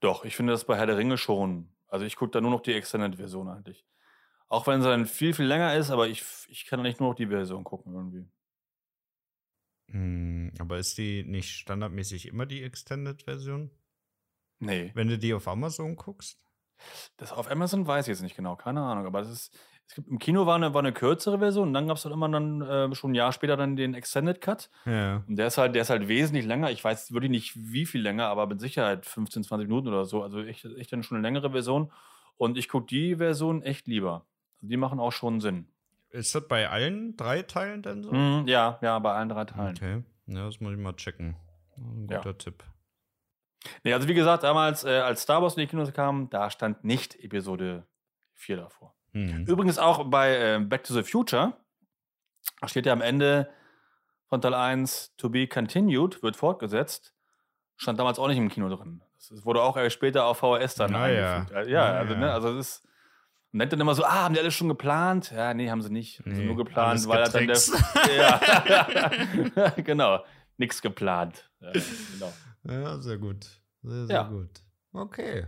Doch, 0.00 0.24
ich 0.24 0.36
finde 0.36 0.52
das 0.52 0.64
bei 0.64 0.76
Herr 0.76 0.86
der 0.86 0.98
Ringe 0.98 1.18
schon. 1.18 1.68
Also 1.88 2.04
ich 2.04 2.16
gucke 2.16 2.32
da 2.32 2.40
nur 2.40 2.50
noch 2.50 2.60
die 2.60 2.74
Extended-Version 2.74 3.48
eigentlich. 3.48 3.84
Auch 4.48 4.66
wenn 4.66 4.82
sie 4.82 4.88
dann 4.88 5.06
viel, 5.06 5.32
viel 5.32 5.46
länger 5.46 5.74
ist, 5.74 5.90
aber 5.90 6.08
ich, 6.08 6.22
ich 6.48 6.66
kann 6.66 6.78
da 6.78 6.82
nicht 6.82 7.00
nur 7.00 7.10
noch 7.10 7.16
die 7.16 7.26
Version 7.26 7.64
gucken 7.64 7.94
irgendwie. 7.94 8.26
Hm, 9.88 10.52
aber 10.58 10.78
ist 10.78 10.98
die 10.98 11.24
nicht 11.24 11.50
standardmäßig 11.50 12.28
immer 12.28 12.46
die 12.46 12.62
Extended-Version? 12.62 13.70
Nee. 14.58 14.90
Wenn 14.94 15.08
du 15.08 15.18
die 15.18 15.34
auf 15.34 15.48
Amazon 15.48 15.96
guckst? 15.96 16.40
Das 17.16 17.32
auf 17.32 17.50
Amazon 17.50 17.86
weiß 17.86 18.06
ich 18.06 18.12
jetzt 18.12 18.22
nicht 18.22 18.36
genau, 18.36 18.56
keine 18.56 18.82
Ahnung. 18.82 19.06
Aber 19.06 19.20
das 19.20 19.30
ist, 19.30 19.58
es 19.86 19.94
gibt, 19.94 20.08
im 20.08 20.18
Kino 20.18 20.46
war 20.46 20.56
eine, 20.56 20.72
war 20.74 20.80
eine 20.80 20.92
kürzere 20.92 21.38
Version 21.38 21.68
und 21.68 21.74
dann 21.74 21.86
gab 21.86 21.96
es 21.96 22.02
dann 22.02 22.12
immer 22.12 22.28
dann 22.28 22.62
äh, 22.62 22.94
schon 22.94 23.12
ein 23.12 23.14
Jahr 23.14 23.32
später 23.32 23.56
dann 23.56 23.76
den 23.76 23.94
Extended 23.94 24.40
Cut. 24.40 24.70
Ja. 24.86 25.22
Und 25.28 25.36
der 25.36 25.46
ist 25.48 25.58
halt, 25.58 25.74
der 25.74 25.82
ist 25.82 25.90
halt 25.90 26.08
wesentlich 26.08 26.46
länger. 26.46 26.70
Ich 26.70 26.82
weiß 26.82 27.12
wirklich 27.12 27.30
nicht, 27.30 27.52
wie 27.56 27.86
viel 27.86 28.00
länger, 28.02 28.26
aber 28.26 28.46
mit 28.46 28.60
Sicherheit 28.60 29.06
15, 29.06 29.44
20 29.44 29.68
Minuten 29.68 29.88
oder 29.88 30.04
so. 30.04 30.22
Also 30.22 30.40
echt, 30.42 30.64
echt 30.64 30.92
dann 30.92 31.02
schon 31.02 31.16
eine 31.18 31.26
längere 31.26 31.50
Version. 31.50 31.92
Und 32.36 32.58
ich 32.58 32.68
gucke 32.68 32.86
die 32.86 33.16
Version 33.16 33.62
echt 33.62 33.86
lieber. 33.86 34.24
Also 34.56 34.68
die 34.68 34.76
machen 34.76 34.98
auch 34.98 35.12
schon 35.12 35.40
Sinn. 35.40 35.68
Ist 36.10 36.34
das 36.34 36.46
bei 36.48 36.68
allen 36.68 37.16
drei 37.16 37.42
Teilen 37.42 37.82
denn 37.82 38.02
so? 38.02 38.12
Mhm, 38.12 38.46
ja, 38.46 38.78
ja, 38.82 38.98
bei 39.00 39.12
allen 39.12 39.28
drei 39.28 39.44
Teilen. 39.44 39.76
Okay. 39.76 40.02
Ja, 40.26 40.46
das 40.46 40.60
muss 40.60 40.72
ich 40.72 40.78
mal 40.78 40.94
checken. 40.94 41.36
Ein 41.76 42.06
Ja. 42.10 42.18
guter 42.18 42.38
Tipp. 42.38 42.62
Nee, 43.82 43.92
also 43.94 44.08
wie 44.08 44.14
gesagt, 44.14 44.42
damals, 44.44 44.84
äh, 44.84 44.98
als 44.98 45.22
Star 45.22 45.42
Wars 45.42 45.54
in 45.56 45.60
die 45.62 45.66
Kinos 45.66 45.92
kam, 45.92 46.28
da 46.30 46.50
stand 46.50 46.84
nicht 46.84 47.14
Episode 47.22 47.86
4 48.34 48.56
davor. 48.58 48.94
Hm. 49.12 49.44
Übrigens 49.46 49.78
auch 49.78 50.04
bei 50.10 50.36
äh, 50.36 50.58
Back 50.60 50.84
to 50.84 50.92
the 50.94 51.02
Future, 51.02 51.54
steht 52.66 52.86
ja 52.86 52.92
am 52.92 53.00
Ende 53.00 53.48
von 54.28 54.40
Teil 54.40 54.54
1, 54.54 55.14
to 55.16 55.28
be 55.30 55.46
continued, 55.46 56.22
wird 56.22 56.36
fortgesetzt. 56.36 57.14
Stand 57.76 57.98
damals 57.98 58.18
auch 58.18 58.28
nicht 58.28 58.38
im 58.38 58.48
Kino 58.48 58.68
drin. 58.68 59.02
Das 59.30 59.44
wurde 59.44 59.62
auch 59.62 59.76
erst 59.76 59.94
später 59.94 60.26
auf 60.26 60.38
VHS 60.38 60.74
dann 60.76 60.94
Ah, 60.94 61.08
ja. 61.08 61.36
eingefügt. 61.38 61.68
Ja, 61.68 61.84
Ah, 61.84 61.98
also, 61.98 62.14
ne, 62.14 62.32
also 62.32 62.54
das 62.56 62.66
ist. 62.68 62.88
Man 63.52 63.58
nennt 63.58 63.72
dann 63.72 63.80
immer 63.80 63.94
so, 63.94 64.04
ah, 64.04 64.24
haben 64.24 64.34
die 64.34 64.40
alles 64.40 64.54
schon 64.54 64.68
geplant? 64.68 65.30
Ja, 65.34 65.54
nee, 65.54 65.70
haben 65.70 65.80
sie 65.80 65.90
nicht. 65.90 66.18
Haben 66.20 66.34
sie 66.34 66.40
Nee, 66.42 66.46
nur 66.48 66.56
geplant, 66.56 67.06
weil 67.08 67.20
er 67.22 67.28
dann 67.30 67.46
der. 67.46 67.58
ja, 69.56 69.70
genau. 69.76 70.24
Nichts 70.56 70.82
geplant. 70.82 71.48
Ja, 71.60 71.70
genau. 71.72 72.32
Ja, 72.68 72.98
sehr 73.00 73.18
gut. 73.18 73.46
Sehr, 73.82 74.06
sehr 74.06 74.16
Ja. 74.16 74.22
gut. 74.28 74.50
Okay. 74.92 75.46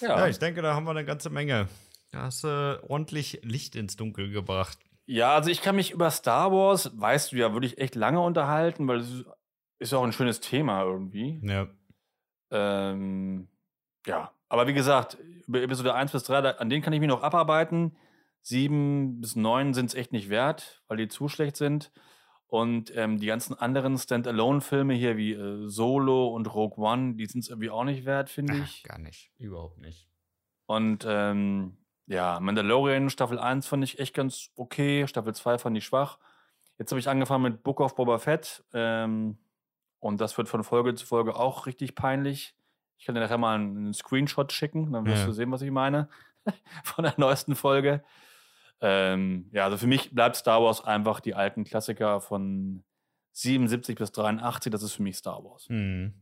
Ja. 0.00 0.18
Ja. 0.18 0.26
ich 0.28 0.38
denke, 0.38 0.62
da 0.62 0.74
haben 0.74 0.84
wir 0.84 0.90
eine 0.90 1.04
ganze 1.04 1.30
Menge. 1.30 1.68
Da 2.12 2.22
hast 2.22 2.44
du 2.44 2.82
ordentlich 2.88 3.40
Licht 3.42 3.76
ins 3.76 3.96
Dunkel 3.96 4.30
gebracht. 4.30 4.78
Ja, 5.06 5.34
also 5.34 5.50
ich 5.50 5.62
kann 5.62 5.76
mich 5.76 5.90
über 5.92 6.10
Star 6.10 6.52
Wars, 6.52 6.90
weißt 6.98 7.32
du 7.32 7.36
ja, 7.36 7.52
wirklich 7.52 7.78
echt 7.78 7.94
lange 7.94 8.20
unterhalten, 8.20 8.86
weil 8.88 8.98
es 8.98 9.24
ist- 9.78 9.94
auch 9.94 10.04
ein 10.04 10.12
schönes 10.12 10.40
Thema 10.40 10.82
irgendwie. 10.82 11.40
Ja. 11.42 11.68
Ähm, 12.50 13.48
ja, 14.06 14.32
aber 14.48 14.66
wie 14.66 14.74
gesagt, 14.74 15.18
über 15.46 15.62
Episode 15.62 15.94
1 15.94 16.12
bis 16.12 16.24
3, 16.24 16.40
da, 16.42 16.50
an 16.52 16.68
denen 16.70 16.82
kann 16.82 16.92
ich 16.92 17.00
mich 17.00 17.08
noch 17.08 17.22
abarbeiten. 17.22 17.96
7 18.42 19.20
bis 19.20 19.36
9 19.36 19.74
sind 19.74 19.86
es 19.86 19.94
echt 19.94 20.12
nicht 20.12 20.28
wert, 20.30 20.82
weil 20.88 20.96
die 20.96 21.08
zu 21.08 21.28
schlecht 21.28 21.56
sind. 21.56 21.92
Und 22.50 22.92
ähm, 22.96 23.18
die 23.20 23.26
ganzen 23.26 23.54
anderen 23.56 23.96
Standalone-Filme 23.96 24.92
hier 24.94 25.16
wie 25.16 25.32
äh, 25.34 25.68
Solo 25.68 26.28
und 26.34 26.52
Rogue 26.52 26.84
One, 26.84 27.14
die 27.14 27.26
sind 27.26 27.42
es 27.42 27.48
irgendwie 27.48 27.70
auch 27.70 27.84
nicht 27.84 28.04
wert, 28.04 28.28
finde 28.28 28.56
ich. 28.58 28.82
gar 28.82 28.98
nicht. 28.98 29.30
Überhaupt 29.38 29.78
nicht. 29.78 30.08
Und 30.66 31.04
ähm, 31.08 31.76
ja, 32.06 32.40
Mandalorian 32.40 33.08
Staffel 33.08 33.38
1 33.38 33.68
fand 33.68 33.84
ich 33.84 34.00
echt 34.00 34.14
ganz 34.14 34.50
okay, 34.56 35.06
Staffel 35.06 35.32
2 35.32 35.58
fand 35.58 35.76
ich 35.76 35.84
schwach. 35.84 36.18
Jetzt 36.76 36.90
habe 36.90 36.98
ich 36.98 37.08
angefangen 37.08 37.44
mit 37.44 37.62
Book 37.62 37.78
of 37.80 37.94
Boba 37.94 38.18
Fett 38.18 38.64
ähm, 38.72 39.38
und 40.00 40.20
das 40.20 40.36
wird 40.36 40.48
von 40.48 40.64
Folge 40.64 40.94
zu 40.96 41.06
Folge 41.06 41.36
auch 41.36 41.66
richtig 41.66 41.94
peinlich. 41.94 42.56
Ich 42.98 43.06
kann 43.06 43.14
dir 43.14 43.20
nachher 43.20 43.38
mal 43.38 43.54
einen, 43.54 43.76
einen 43.76 43.94
Screenshot 43.94 44.52
schicken, 44.52 44.92
dann 44.92 45.06
wirst 45.06 45.20
Ja. 45.20 45.26
du 45.26 45.32
sehen, 45.32 45.52
was 45.52 45.62
ich 45.62 45.70
meine 45.70 46.08
von 46.84 47.04
der 47.04 47.14
neuesten 47.16 47.54
Folge. 47.54 48.02
Ähm, 48.80 49.48
ja, 49.52 49.64
also 49.64 49.76
für 49.76 49.86
mich 49.86 50.14
bleibt 50.14 50.36
Star 50.36 50.62
Wars 50.62 50.84
einfach 50.84 51.20
die 51.20 51.34
alten 51.34 51.64
Klassiker 51.64 52.20
von 52.20 52.84
77 53.32 53.96
bis 53.96 54.12
83. 54.12 54.72
Das 54.72 54.82
ist 54.82 54.94
für 54.94 55.02
mich 55.02 55.16
Star 55.16 55.44
Wars. 55.44 55.68
Mhm. 55.68 56.14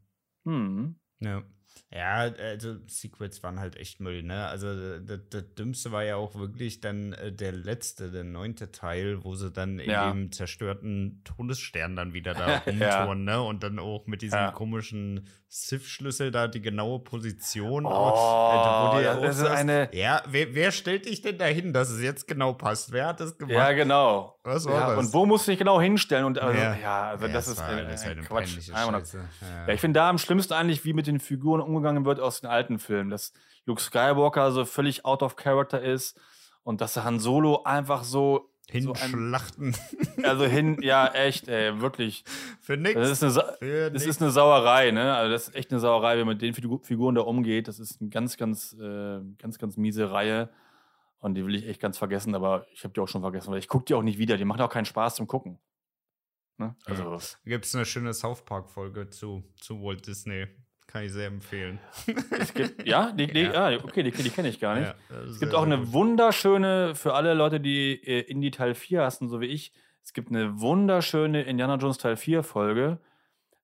Hm. 0.44 1.00
Ja. 1.20 1.42
Ja, 1.90 2.30
also 2.38 2.76
Sequels 2.86 3.42
waren 3.42 3.60
halt 3.60 3.76
echt 3.76 4.00
Müll, 4.00 4.22
ne? 4.22 4.46
Also 4.46 4.98
das, 5.00 5.20
das 5.30 5.44
Dümmste 5.54 5.90
war 5.90 6.04
ja 6.04 6.16
auch 6.16 6.34
wirklich 6.34 6.80
dann 6.80 7.12
äh, 7.14 7.32
der 7.32 7.52
letzte, 7.52 8.10
der 8.10 8.24
neunte 8.24 8.70
Teil, 8.72 9.24
wo 9.24 9.34
sie 9.34 9.50
dann 9.50 9.78
in 9.78 9.88
Ja. 9.90 10.10
dem 10.10 10.30
zerstörten 10.32 11.22
Todesstern 11.24 11.96
dann 11.96 12.12
wieder 12.12 12.34
da 12.34 12.62
Ja. 12.66 12.98
rumtouren, 13.04 13.24
ne? 13.24 13.40
Und 13.42 13.62
dann 13.62 13.78
auch 13.78 14.06
mit 14.06 14.20
diesem 14.22 14.38
Ja. 14.38 14.50
komischen 14.50 15.26
Sith-Schlüssel 15.50 16.30
da 16.30 16.46
die 16.46 16.60
genaue 16.60 16.98
Position. 16.98 17.86
Oh, 17.86 17.88
Alter, 17.90 18.92
wo 18.92 18.96
du 18.98 19.04
ja 19.04 19.14
das 19.18 19.36
ist 19.36 19.40
sagst, 19.42 19.56
eine- 19.56 19.88
Ja, 19.94 20.22
wer, 20.28 20.54
wer 20.54 20.70
stellt 20.72 21.06
dich 21.06 21.22
denn 21.22 21.38
dahin, 21.38 21.72
dass 21.72 21.88
es 21.90 22.02
jetzt 22.02 22.26
genau 22.28 22.52
passt? 22.52 22.92
Wer 22.92 23.06
hat 23.06 23.20
das 23.20 23.38
gemacht? 23.38 23.54
Ja, 23.54 23.72
genau. 23.72 24.34
Was 24.44 24.66
war 24.66 24.74
Ja, 24.74 24.94
das? 24.94 25.06
und 25.06 25.14
wo 25.14 25.24
musst 25.26 25.46
du 25.46 25.52
dich 25.52 25.58
genau 25.58 25.80
hinstellen? 25.80 26.24
Und 26.26 26.38
also, 26.38 26.58
Ja. 26.58 26.76
ja, 26.76 27.02
also 27.10 27.26
Ja, 27.26 27.32
das 27.32 27.48
ist 27.48 27.58
war 27.58 27.70
äh, 27.72 27.84
alles 27.84 28.02
ein 28.02 28.10
eine 28.12 28.22
Quatsch. 28.22 28.68
Ja, 28.68 29.68
ich 29.72 29.80
finde 29.80 30.00
da 30.00 30.10
am 30.10 30.18
schlimmsten 30.18 30.52
eigentlich, 30.52 30.84
wie 30.84 30.92
mit 30.92 31.06
den 31.06 31.18
Figuren 31.20 31.57
umgegangen 31.60 32.04
wird 32.04 32.20
aus 32.20 32.40
den 32.40 32.50
alten 32.50 32.78
Filmen. 32.78 33.10
Dass 33.10 33.32
Luke 33.64 33.80
Skywalker 33.80 34.52
so 34.52 34.64
völlig 34.64 35.04
out 35.04 35.22
of 35.22 35.36
character 35.36 35.82
ist 35.82 36.18
und 36.62 36.80
dass 36.80 36.96
Han 36.96 37.18
Solo 37.18 37.62
einfach 37.64 38.04
so, 38.04 38.50
so 38.70 38.92
ein, 38.92 39.10
Hinschlachten. 39.10 39.74
also 40.22 40.44
hin, 40.44 40.78
ja, 40.82 41.06
echt, 41.08 41.48
ey, 41.48 41.80
wirklich. 41.80 42.24
Für 42.60 42.76
nix. 42.76 42.94
Das 42.94 43.10
ist 43.10 43.22
eine, 43.22 43.32
Sa 43.32 43.52
Für 43.58 43.90
das 43.90 44.02
nix. 44.02 44.16
ist 44.16 44.22
eine 44.22 44.30
Sauerei, 44.30 44.90
ne? 44.90 45.14
Also 45.14 45.32
das 45.32 45.48
ist 45.48 45.54
echt 45.54 45.70
eine 45.70 45.80
Sauerei, 45.80 46.18
wenn 46.18 46.26
man 46.26 46.36
mit 46.36 46.42
den 46.42 46.54
Figu 46.54 46.78
Figuren 46.82 47.14
da 47.14 47.22
umgeht. 47.22 47.68
Das 47.68 47.78
ist 47.78 48.00
eine 48.00 48.10
ganz, 48.10 48.36
ganz, 48.36 48.74
äh, 48.74 49.20
ganz, 49.38 49.58
ganz 49.58 49.76
miese 49.76 50.10
Reihe. 50.10 50.50
Und 51.20 51.34
die 51.34 51.44
will 51.44 51.54
ich 51.54 51.66
echt 51.66 51.80
ganz 51.80 51.98
vergessen, 51.98 52.34
aber 52.34 52.66
ich 52.72 52.84
habe 52.84 52.94
die 52.94 53.00
auch 53.00 53.08
schon 53.08 53.22
vergessen, 53.22 53.50
weil 53.50 53.58
ich 53.58 53.68
gucke 53.68 53.86
die 53.86 53.94
auch 53.94 54.02
nicht 54.02 54.18
wieder. 54.18 54.36
Die 54.36 54.44
machen 54.44 54.60
auch 54.60 54.70
keinen 54.70 54.84
Spaß 54.84 55.16
zum 55.16 55.26
Gucken. 55.26 55.58
Ne? 56.58 56.76
Also, 56.84 57.18
Gibt 57.44 57.64
es 57.64 57.74
eine 57.74 57.84
schöne 57.84 58.12
South 58.12 58.44
Park-Folge 58.44 59.10
zu, 59.10 59.44
zu 59.56 59.82
Walt 59.82 60.06
Disney. 60.06 60.46
Kann 60.88 61.04
ich 61.04 61.12
sehr 61.12 61.26
empfehlen. 61.28 61.78
es 62.30 62.52
gibt, 62.54 62.86
ja, 62.88 63.12
die, 63.12 63.26
die, 63.26 63.42
Ja. 63.52 63.66
ah, 63.68 63.74
okay, 63.84 64.02
die, 64.02 64.10
die 64.10 64.30
kenne 64.30 64.48
ich 64.48 64.58
gar 64.58 64.74
nicht. 64.74 64.88
Ja, 65.10 65.16
Es 65.30 65.38
gibt 65.38 65.54
auch 65.54 65.62
eine 65.62 65.78
gut. 65.78 65.92
wunderschöne, 65.92 66.94
für 66.94 67.12
alle 67.14 67.34
Leute, 67.34 67.60
die 67.60 67.92
äh, 68.04 68.20
Indie 68.22 68.50
Teil 68.50 68.74
4 68.74 69.02
hassen, 69.02 69.28
so 69.28 69.40
wie 69.40 69.46
ich, 69.46 69.72
es 70.02 70.14
gibt 70.14 70.30
eine 70.30 70.60
wunderschöne 70.60 71.42
Indiana 71.42 71.74
Jones 71.76 71.98
Teil 71.98 72.16
4 72.16 72.42
Folge. 72.42 72.98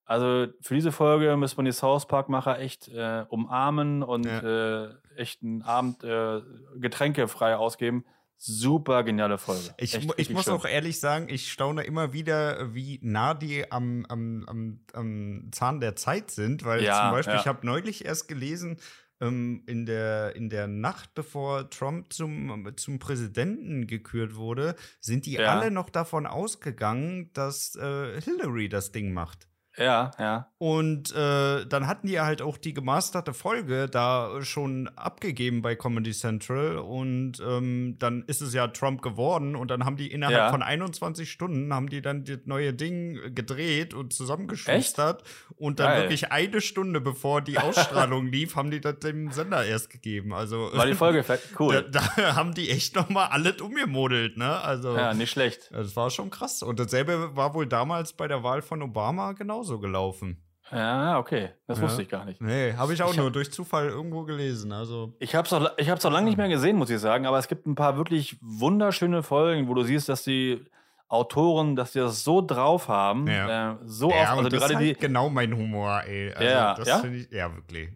Also 0.05 0.45
für 0.61 0.75
diese 0.75 0.91
Folge 0.91 1.35
muss 1.35 1.57
man 1.57 1.65
die 1.65 1.71
South 1.71 2.07
Park-Macher 2.07 2.59
echt 2.59 2.89
äh, 2.89 3.25
umarmen 3.29 4.03
und 4.03 4.27
äh, 4.27 4.89
echt 5.15 5.41
einen 5.41 5.63
Abend 5.63 6.03
äh, 6.03 6.41
Getränke 6.75 7.27
frei 7.27 7.55
ausgeben. 7.57 8.05
Super 8.37 9.03
geniale 9.03 9.37
Folge. 9.37 9.73
Ich, 9.77 9.95
echt 9.95 10.13
ich 10.17 10.29
muss 10.29 10.45
schön. 10.45 10.53
auch 10.53 10.65
ehrlich 10.65 10.99
sagen, 10.99 11.29
ich 11.29 11.51
staune 11.51 11.83
immer 11.83 12.13
wieder, 12.13 12.73
wie 12.75 12.99
nah 13.01 13.33
die 13.33 13.71
am, 13.71 14.05
am, 14.07 14.43
am, 14.47 14.79
am 14.93 15.49
Zahn 15.51 15.79
der 15.79 15.95
Zeit 15.95 16.31
sind, 16.31 16.63
weil 16.65 16.83
Ja, 16.83 17.03
zum 17.03 17.11
Beispiel, 17.11 17.33
ja. 17.35 17.39
ich 17.41 17.47
habe 17.47 17.65
neulich 17.65 18.05
erst 18.05 18.27
gelesen, 18.27 18.77
ähm, 19.21 19.63
in, 19.65 19.85
der, 19.85 20.35
in 20.35 20.49
der 20.49 20.67
Nacht, 20.67 21.13
bevor 21.15 21.69
Trump 21.69 22.11
zum, 22.11 22.73
zum 22.75 22.99
Präsidenten 22.99 23.87
gekürt 23.87 24.35
wurde, 24.35 24.75
sind 24.99 25.25
die 25.25 25.33
Ja. 25.33 25.53
alle 25.57 25.71
noch 25.71 25.89
davon 25.89 26.25
ausgegangen, 26.27 27.31
dass 27.33 27.75
äh, 27.75 28.19
Hillary 28.21 28.67
das 28.69 28.91
Ding 28.91 29.13
macht. 29.13 29.47
Ja, 29.77 30.11
ja. 30.19 30.47
Und 30.57 31.13
äh, 31.13 31.65
dann 31.65 31.87
hatten 31.87 32.07
die 32.07 32.19
halt 32.19 32.41
auch 32.41 32.57
die 32.57 32.73
gemasterte 32.73 33.33
Folge 33.33 33.87
da 33.89 34.41
schon 34.41 34.87
abgegeben 34.95 35.61
bei 35.61 35.75
Comedy 35.75 36.11
Central. 36.11 36.77
Und 36.77 37.33
ähm, 37.45 37.97
dann 37.99 38.23
ist 38.27 38.41
es 38.41 38.53
ja 38.53 38.67
Trump 38.67 39.01
geworden. 39.01 39.55
Und 39.55 39.69
dann 39.71 39.83
haben 39.85 39.97
die 39.97 40.11
innerhalb 40.11 40.37
Ja. 40.37 40.49
von 40.49 40.63
21 40.63 41.29
Stunden 41.29 41.73
haben 41.73 41.89
die 41.89 42.01
dann 42.01 42.23
das 42.23 42.39
neue 42.45 42.73
Ding 42.73 43.19
gedreht 43.35 43.93
und 43.93 44.13
zusammengeschustert. 44.13 45.23
Und 45.57 45.79
dann 45.79 45.87
Geil. 45.87 46.01
wirklich 46.03 46.31
eine 46.31 46.61
Stunde 46.61 47.01
bevor 47.01 47.41
die 47.41 47.57
Ausstrahlung 47.59 48.27
lief, 48.31 48.55
haben 48.55 48.71
die 48.71 48.79
das 48.81 48.99
dem 48.99 49.31
Sender 49.31 49.65
erst 49.65 49.89
gegeben. 49.89 50.33
Also 50.33 50.69
War 50.73 50.85
die 50.85 50.93
Folge 50.95 51.23
fertig? 51.23 51.49
da, 51.57 51.59
Cool. 51.59 51.89
da 51.91 52.35
haben 52.35 52.53
die 52.53 52.69
echt 52.69 52.95
noch 52.95 53.09
mal 53.09 53.25
alles 53.27 53.61
umgemodelt, 53.61 54.37
ne? 54.37 54.59
Also 54.61 54.95
Ja, 54.95 55.13
nicht 55.13 55.31
schlecht. 55.31 55.69
das 55.73 55.95
war 55.95 56.09
schon 56.09 56.29
krass. 56.29 56.63
Und 56.63 56.79
dasselbe 56.79 57.35
war 57.35 57.53
wohl 57.53 57.67
damals 57.67 58.13
bei 58.13 58.27
der 58.27 58.41
Wahl 58.43 58.61
von 58.61 58.81
Obama 58.81 59.33
genauso 59.33 59.64
gelaufen. 59.79 60.41
Ja, 60.71 61.19
okay. 61.19 61.49
Das 61.67 61.77
Ja. 61.77 61.83
wusste 61.83 62.01
ich 62.01 62.09
gar 62.09 62.25
nicht. 62.25 62.41
Nee, 62.41 62.73
habe 62.73 62.93
ich 62.93 63.03
auch 63.03 63.11
Ich 63.11 63.17
nur 63.17 63.27
hab- 63.27 63.33
durch 63.33 63.51
Zufall 63.51 63.87
irgendwo 63.87 64.23
gelesen. 64.23 64.71
Also, 64.71 65.13
Ich 65.19 65.35
habe 65.35 65.45
es 65.45 65.53
auch, 65.53 65.69
ich 65.77 65.89
hab's 65.89 66.03
auch 66.05 66.11
lange 66.11 66.25
nicht 66.25 66.37
mehr 66.37 66.49
gesehen, 66.49 66.75
muss 66.77 66.89
ich 66.89 66.99
sagen, 66.99 67.27
aber 67.27 67.37
es 67.37 67.47
gibt 67.47 67.67
ein 67.67 67.75
paar 67.75 67.97
wirklich 67.97 68.37
wunderschöne 68.41 69.21
Folgen, 69.21 69.67
wo 69.67 69.73
du 69.75 69.83
siehst, 69.83 70.09
dass 70.09 70.23
die 70.23 70.65
Autoren, 71.07 71.75
dass 71.75 71.91
die 71.91 71.99
das 71.99 72.23
so 72.23 72.41
drauf 72.41 72.87
haben, 72.87 73.27
Ja. 73.27 73.73
äh, 73.73 73.77
so 73.85 74.09
ja, 74.09 74.21
oft, 74.21 74.29
also 74.31 74.43
das 74.49 74.53
ist 74.53 74.59
gerade 74.69 74.83
die, 74.83 74.89
halt 74.91 74.99
genau 74.99 75.29
mein 75.29 75.55
Humor, 75.55 76.01
ey. 76.07 76.31
Also, 76.33 76.43
Ja, 76.43 76.73
das 76.73 76.87
ja? 76.87 76.97
finde 76.99 77.17
ich, 77.19 77.31
ja, 77.31 77.53
wirklich. 77.53 77.89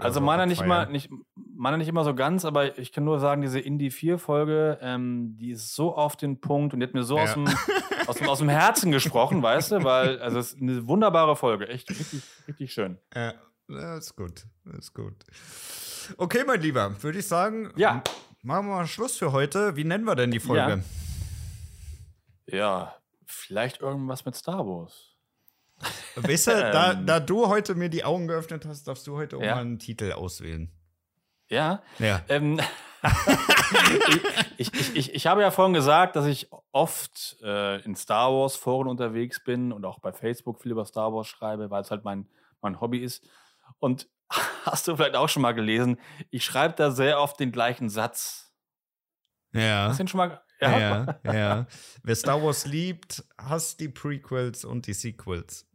Also 0.00 0.18
auch 0.20 0.24
meiner 0.24 0.44
nicht 0.46 0.60
immer, 0.60 0.76
abfeiern. 0.80 0.92
nicht, 0.92 1.08
meiner 1.56 1.76
nicht 1.76 1.88
immer 1.88 2.02
so 2.04 2.14
ganz, 2.16 2.44
aber 2.44 2.76
ich 2.76 2.90
kann 2.92 3.04
nur 3.04 3.20
sagen, 3.20 3.42
diese 3.42 3.60
Indie 3.60 3.90
4 3.90 4.18
Folge, 4.18 4.76
ähm, 4.82 5.36
die 5.38 5.50
ist 5.52 5.74
so 5.74 5.94
auf 5.94 6.16
den 6.16 6.40
Punkt 6.40 6.74
und 6.74 6.80
die 6.80 6.86
hat 6.86 6.94
mir 6.94 7.04
so 7.04 7.16
Ja. 7.16 7.22
aus, 7.22 7.34
dem, 7.34 7.46
aus, 8.08 8.16
dem, 8.16 8.28
aus 8.28 8.38
dem 8.40 8.48
Herzen 8.48 8.90
gesprochen, 8.90 9.40
weißt 9.40 9.70
du, 9.72 9.84
weil, 9.84 10.18
also 10.20 10.40
es 10.40 10.54
ist 10.54 10.60
eine 10.60 10.86
wunderbare 10.88 11.36
Folge, 11.36 11.68
echt 11.68 11.88
richtig, 11.90 12.22
richtig 12.48 12.72
schön. 12.72 12.98
Ja, 13.14 13.34
das 13.68 14.06
ist 14.06 14.16
gut. 14.16 14.46
Das 14.64 14.78
ist 14.78 14.94
gut. 14.94 15.14
Okay, 16.16 16.42
mein 16.46 16.60
Lieber, 16.60 16.90
würde 17.02 17.18
ich 17.20 17.26
sagen, 17.28 17.70
Ja. 17.76 18.02
machen 18.42 18.66
wir 18.66 18.74
mal 18.76 18.86
Schluss 18.88 19.16
für 19.16 19.30
heute. 19.30 19.76
Wie 19.76 19.84
nennen 19.84 20.04
wir 20.04 20.16
denn 20.16 20.30
die 20.32 20.40
Folge? 20.40 20.70
Ja, 20.72 20.78
vielleicht 23.26 23.80
irgendwas 23.80 24.24
mit 24.24 24.34
Star 24.34 24.66
Wars. 24.66 25.14
Weißt 26.16 26.46
du, 26.48 26.50
da, 26.72 26.92
Ähm. 26.92 27.06
da 27.06 27.20
du 27.20 27.48
heute 27.48 27.74
mir 27.74 27.88
die 27.88 28.04
Augen 28.04 28.26
geöffnet 28.28 28.64
hast, 28.66 28.84
darfst 28.88 29.06
du 29.06 29.16
heute 29.16 29.36
auch 29.36 29.42
Ja. 29.42 29.54
mal 29.56 29.60
einen 29.62 29.78
Titel 29.78 30.12
auswählen. 30.12 30.70
Ja, 31.50 31.82
Ja. 31.98 32.20
Ähm, 32.28 32.60
ich, 34.58 34.72
ich, 34.74 34.96
ich, 34.96 35.14
ich 35.14 35.26
habe 35.26 35.40
ja 35.40 35.50
vorhin 35.50 35.72
gesagt, 35.74 36.16
dass 36.16 36.26
ich 36.26 36.50
oft 36.72 37.36
äh, 37.42 37.80
in 37.82 37.94
Star 37.94 38.32
Wars 38.32 38.56
Foren 38.56 38.88
unterwegs 38.88 39.42
bin 39.42 39.72
und 39.72 39.84
auch 39.84 39.98
bei 40.00 40.12
Facebook 40.12 40.60
viel 40.60 40.72
über 40.72 40.84
Star 40.84 41.12
Wars 41.12 41.26
schreibe, 41.28 41.70
weil 41.70 41.82
es 41.82 41.90
halt 41.90 42.04
mein, 42.04 42.28
mein 42.60 42.80
Hobby 42.80 42.98
ist. 42.98 43.24
Und 43.78 44.08
hast 44.64 44.88
du 44.88 44.96
vielleicht 44.96 45.16
auch 45.16 45.28
schon 45.28 45.42
mal 45.42 45.52
gelesen, 45.52 45.98
ich 46.30 46.44
schreibe 46.44 46.74
da 46.74 46.90
sehr 46.90 47.20
oft 47.20 47.38
den 47.40 47.52
gleichen 47.52 47.88
Satz. 47.88 48.52
Ja. 49.52 49.86
Hast 49.88 49.98
du 49.98 50.02
den 50.04 50.08
schon 50.08 50.18
mal? 50.18 50.42
Ja, 50.60 51.18
ja. 51.24 51.66
Wer 52.02 52.14
Star 52.16 52.42
Wars 52.42 52.66
liebt, 52.66 53.24
hasst 53.38 53.80
die 53.80 53.88
Prequels 53.88 54.64
und 54.64 54.86
die 54.86 54.92
Sequels. 54.92 55.66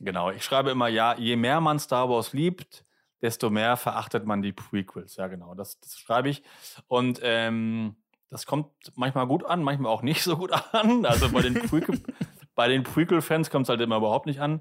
Genau, 0.00 0.30
ich 0.30 0.44
schreibe 0.44 0.70
immer, 0.70 0.88
ja, 0.88 1.16
je 1.16 1.36
mehr 1.36 1.60
man 1.60 1.78
Star 1.78 2.08
Wars 2.08 2.32
liebt, 2.32 2.84
desto 3.20 3.50
mehr 3.50 3.76
verachtet 3.76 4.24
man 4.24 4.42
die 4.42 4.52
Prequels. 4.52 5.16
Ja, 5.16 5.26
genau, 5.26 5.54
das, 5.54 5.80
das 5.80 5.98
schreibe 5.98 6.28
ich. 6.28 6.42
Und 6.86 7.20
ähm, 7.22 7.96
das 8.30 8.46
kommt 8.46 8.68
manchmal 8.94 9.26
gut 9.26 9.44
an, 9.44 9.62
manchmal 9.62 9.90
auch 9.90 10.02
nicht 10.02 10.22
so 10.22 10.36
gut 10.36 10.52
an. 10.72 11.04
Also 11.04 11.30
bei 11.32 11.42
den, 11.42 11.54
Prequel, 11.54 12.00
bei 12.54 12.68
den 12.68 12.84
Prequel-Fans 12.84 13.50
kommt 13.50 13.66
es 13.66 13.70
halt 13.70 13.80
immer 13.80 13.96
überhaupt 13.96 14.26
nicht 14.26 14.40
an. 14.40 14.60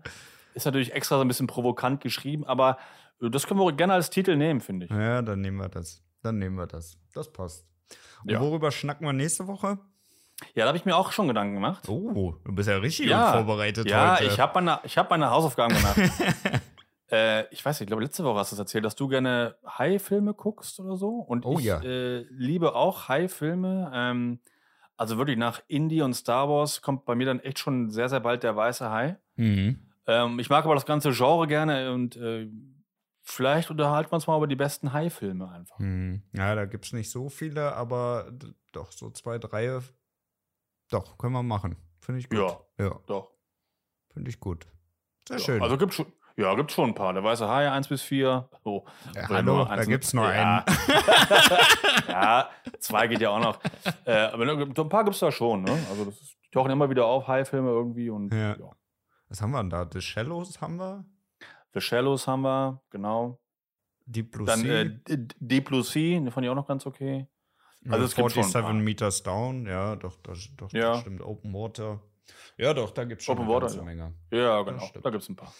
Ist 0.53 0.65
natürlich 0.65 0.93
extra 0.93 1.17
so 1.17 1.21
ein 1.21 1.27
bisschen 1.27 1.47
provokant 1.47 2.01
geschrieben, 2.01 2.43
aber 2.45 2.77
äh, 3.21 3.29
das 3.29 3.45
können 3.45 3.59
wir 3.59 3.71
gerne 3.73 3.93
als 3.93 4.09
Titel 4.09 4.35
nehmen, 4.35 4.59
finde 4.61 4.87
ich. 4.87 4.91
Ja, 4.91 5.21
dann 5.21 5.41
nehmen 5.41 5.57
wir 5.57 5.69
das. 5.69 6.03
Dann 6.23 6.39
nehmen 6.39 6.55
wir 6.55 6.67
das. 6.67 6.97
Das 7.13 7.31
passt. 7.31 7.67
Und 8.23 8.31
Ja. 8.31 8.39
worüber 8.41 8.71
schnacken 8.71 9.05
wir 9.05 9.13
nächste 9.13 9.47
Woche? 9.47 9.79
Ja, 10.53 10.63
da 10.65 10.67
habe 10.67 10.77
ich 10.77 10.85
mir 10.85 10.95
auch 10.95 11.11
schon 11.11 11.27
Gedanken 11.27 11.55
gemacht. 11.55 11.87
Oh, 11.89 12.35
du 12.45 12.53
bist 12.53 12.69
ja 12.69 12.77
richtig 12.77 13.07
Ja. 13.07 13.31
vorbereitet 13.33 13.89
Ja, 13.89 14.11
heute. 14.13 14.25
ich 14.25 14.39
habe 14.39 14.53
meine, 14.61 14.79
ich 14.83 14.97
hab 14.97 15.09
meine 15.09 15.29
Hausaufgaben 15.31 15.73
gemacht. 15.75 15.97
äh, 17.11 17.45
ich 17.53 17.65
weiß 17.65 17.79
nicht, 17.79 17.85
ich 17.85 17.87
glaube, 17.87 18.03
letzte 18.03 18.23
Woche 18.23 18.39
hast 18.39 18.51
du 18.51 18.55
es 18.55 18.59
erzählt, 18.59 18.85
dass 18.85 18.95
du 18.95 19.07
gerne 19.07 19.55
Hai-Filme 19.65 20.33
guckst 20.33 20.79
oder 20.79 20.95
so. 20.95 21.09
Und 21.09 21.45
Oh 21.45 21.57
ich 21.57 21.65
ja. 21.65 21.81
äh, 21.81 22.25
liebe 22.29 22.75
auch 22.75 23.07
Hai-Filme. 23.07 23.91
Ähm, 23.93 24.39
also 24.95 25.17
wirklich 25.17 25.37
nach 25.37 25.61
Indie 25.67 26.01
und 26.01 26.13
Star 26.15 26.49
Wars 26.49 26.81
kommt 26.81 27.05
bei 27.05 27.15
mir 27.15 27.25
dann 27.25 27.39
echt 27.39 27.59
schon 27.59 27.89
sehr, 27.89 28.09
sehr 28.09 28.19
bald 28.19 28.43
der 28.43 28.55
weiße 28.55 28.89
Hai. 28.91 29.17
Mhm. 29.37 29.79
Ähm, 30.07 30.39
ich 30.39 30.49
mag 30.49 30.65
aber 30.65 30.73
das 30.75 30.85
ganze 30.85 31.11
Genre 31.11 31.47
gerne 31.47 31.91
und 31.93 32.15
äh, 32.15 32.47
vielleicht 33.27 33.69
unterhalten 33.69 34.11
wir 34.11 34.15
uns 34.15 34.27
mal 34.27 34.37
über 34.37 34.47
die 34.47 34.55
besten 34.55 34.93
Hai-Filme 34.93 35.49
einfach. 35.51 35.77
Mhm. 35.79 36.23
Ja, 36.33 36.55
da 36.55 36.65
gibt 36.65 36.85
es 36.85 36.93
nicht 36.93 37.11
so 37.11 37.29
viele, 37.29 37.73
aber 37.75 38.31
doch, 38.71 38.91
so 38.91 39.09
zwei, 39.11 39.37
drei. 39.37 39.79
Doch, 40.89 41.17
können 41.17 41.33
wir 41.33 41.43
machen. 41.43 41.75
Finde 41.99 42.19
ich 42.19 42.29
gut. 42.29 42.39
Ja. 42.39 42.57
Ja, 42.85 42.99
Doch. 43.07 43.31
finde 44.13 44.29
ich 44.29 44.39
gut. 44.39 44.65
Sehr 45.27 45.37
Ja, 45.37 45.43
schön. 45.43 45.61
Also 45.61 45.77
gibt 45.77 45.93
schon. 45.93 46.05
Ja, 46.37 46.53
gibt 46.53 46.71
schon 46.71 46.89
ein 46.91 46.95
paar. 46.95 47.13
Der 47.13 47.23
weiße 47.23 47.47
Hai 47.49 47.69
1 47.71 47.87
bis 47.87 48.03
4. 48.03 48.47
Oh, 48.63 48.85
Ja, 49.15 49.27
hallo, 49.27 49.65
da 49.65 49.83
gibt 49.85 50.03
es 50.03 50.13
nur 50.13 50.27
einen. 50.27 50.63
ja, 52.07 52.47
zwei 52.79 53.07
geht 53.07 53.21
ja 53.21 53.31
auch 53.31 53.39
noch. 53.39 53.59
Äh, 54.05 54.13
aber 54.31 54.43
ein 54.47 54.73
paar 54.89 55.03
gibt 55.03 55.15
es 55.15 55.19
da 55.19 55.31
schon. 55.31 55.63
Ne? 55.63 55.71
Also 55.89 56.05
das 56.05 56.21
ist, 56.21 56.37
die 56.45 56.49
tauchen 56.51 56.69
immer 56.69 56.89
wieder 56.91 57.05
auf, 57.07 57.27
Hai-Filme 57.27 57.69
irgendwie. 57.69 58.11
Und 58.11 58.31
Ja. 58.33 58.55
ja. 58.55 58.69
Was 59.29 59.41
haben 59.41 59.51
wir 59.51 59.57
denn 59.59 59.71
da? 59.71 59.89
The 59.91 59.99
Shallows 59.99 60.61
haben 60.61 60.77
wir. 60.77 61.05
The 61.77 61.81
Shallows 61.81 62.25
haben 62.27 62.41
wir, 62.41 62.81
genau. 62.89 63.39
Deep 64.05 64.31
Blue 64.31 64.47
Dann 64.47 64.61
Sea. 64.61 64.81
äh, 64.81 64.89
D- 65.07 65.27
Deep 65.39 65.65
Blue 65.65 65.83
Sea, 65.83 66.19
den 66.19 66.31
fand 66.31 66.45
ich 66.45 66.49
auch 66.49 66.55
noch 66.55 66.67
ganz 66.67 66.85
okay. 66.87 67.27
Also 67.87 68.05
es 68.05 68.15
gibt 68.15 68.31
schon 68.31 68.43
47. 68.43 68.83
Meters 68.83 69.21
Down, 69.21 69.65
ja, 69.67 69.95
doch, 69.95 70.15
das, 70.23 70.49
doch, 70.57 70.71
Ja. 70.73 70.93
das 70.93 71.01
stimmt. 71.01 71.21
Open 71.21 71.53
Water. 71.53 72.01
Ja, 72.57 72.73
doch, 72.73 72.91
da 72.91 73.03
gibt 73.05 73.21
es 73.21 73.25
schon 73.25 73.37
Open 73.37 73.45
eine 73.51 73.53
Water, 73.61 73.75
ja. 73.75 73.83
Menge. 73.83 74.13
Ja, 74.31 74.61
genau. 74.63 74.89
Da 75.03 75.09
gibt 75.11 75.21
es 75.23 75.29
ein 75.29 75.35
paar. 75.35 75.53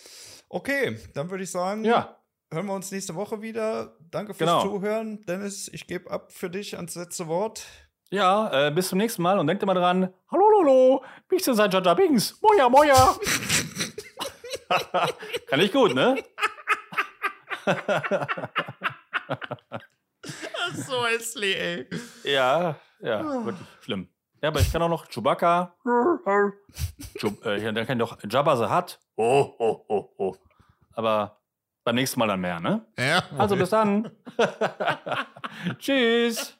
Okay, 0.49 0.97
dann 1.13 1.29
würde 1.29 1.43
ich 1.43 1.51
sagen, 1.51 1.83
Ja, 1.85 2.17
hören 2.51 2.65
wir 2.65 2.73
uns 2.73 2.91
nächste 2.91 3.13
Woche 3.15 3.41
wieder. 3.41 3.95
Danke 4.09 4.33
fürs 4.33 4.49
Genau. 4.49 4.61
Zuhören. 4.63 5.21
Dennis, 5.25 5.69
ich 5.71 5.85
gebe 5.85 6.09
ab 6.09 6.31
für 6.31 6.49
dich 6.49 6.75
ans 6.77 6.95
letzte 6.95 7.27
Wort. 7.27 7.63
ja, 8.09 8.67
äh, 8.67 8.71
bis 8.71 8.87
zum 8.89 8.97
nächsten 8.97 9.21
Mal 9.21 9.37
und 9.37 9.47
denkt 9.47 9.61
immer 9.61 9.73
dran, 9.75 10.11
hallo 10.31 10.49
Lolo, 10.49 11.03
ich 11.29 11.43
bin 11.45 11.55
sein 11.55 11.69
Jaja 11.69 11.93
Bings. 11.93 12.39
Moja, 12.41 12.67
moja. 12.69 13.15
Kann 15.47 15.59
ich 15.59 15.71
gut, 15.71 15.93
ne? 15.95 16.15
so 20.73 21.05
hässlich, 21.05 21.55
ey. 21.57 21.87
Ja, 22.23 22.75
ja, 22.99 23.45
wirklich 23.45 23.67
schlimm. 23.81 24.09
Ja, 24.41 24.49
aber 24.49 24.59
ich 24.59 24.71
kann 24.71 24.81
auch 24.81 24.89
noch 24.89 25.07
Chewbacca. 25.07 25.73
Chub, 27.17 27.43
äh, 27.45 27.59
dann 27.73 27.87
kann 27.87 27.99
ich 27.99 28.07
doch 28.07 28.17
Jabba 28.29 28.55
the 28.55 28.65
Hutt. 28.65 28.99
Oh, 29.15 29.55
oh, 29.57 29.85
oh, 29.87 30.09
oh. 30.17 30.35
Aber 30.93 31.41
beim 31.83 31.95
nächsten 31.95 32.19
Mal 32.19 32.27
dann 32.27 32.41
mehr, 32.41 32.59
ne? 32.59 32.85
Ja, 32.97 33.23
Also 33.37 33.55
bis 33.55 33.69
dann. 33.71 34.11
Tschüss. 35.79 36.57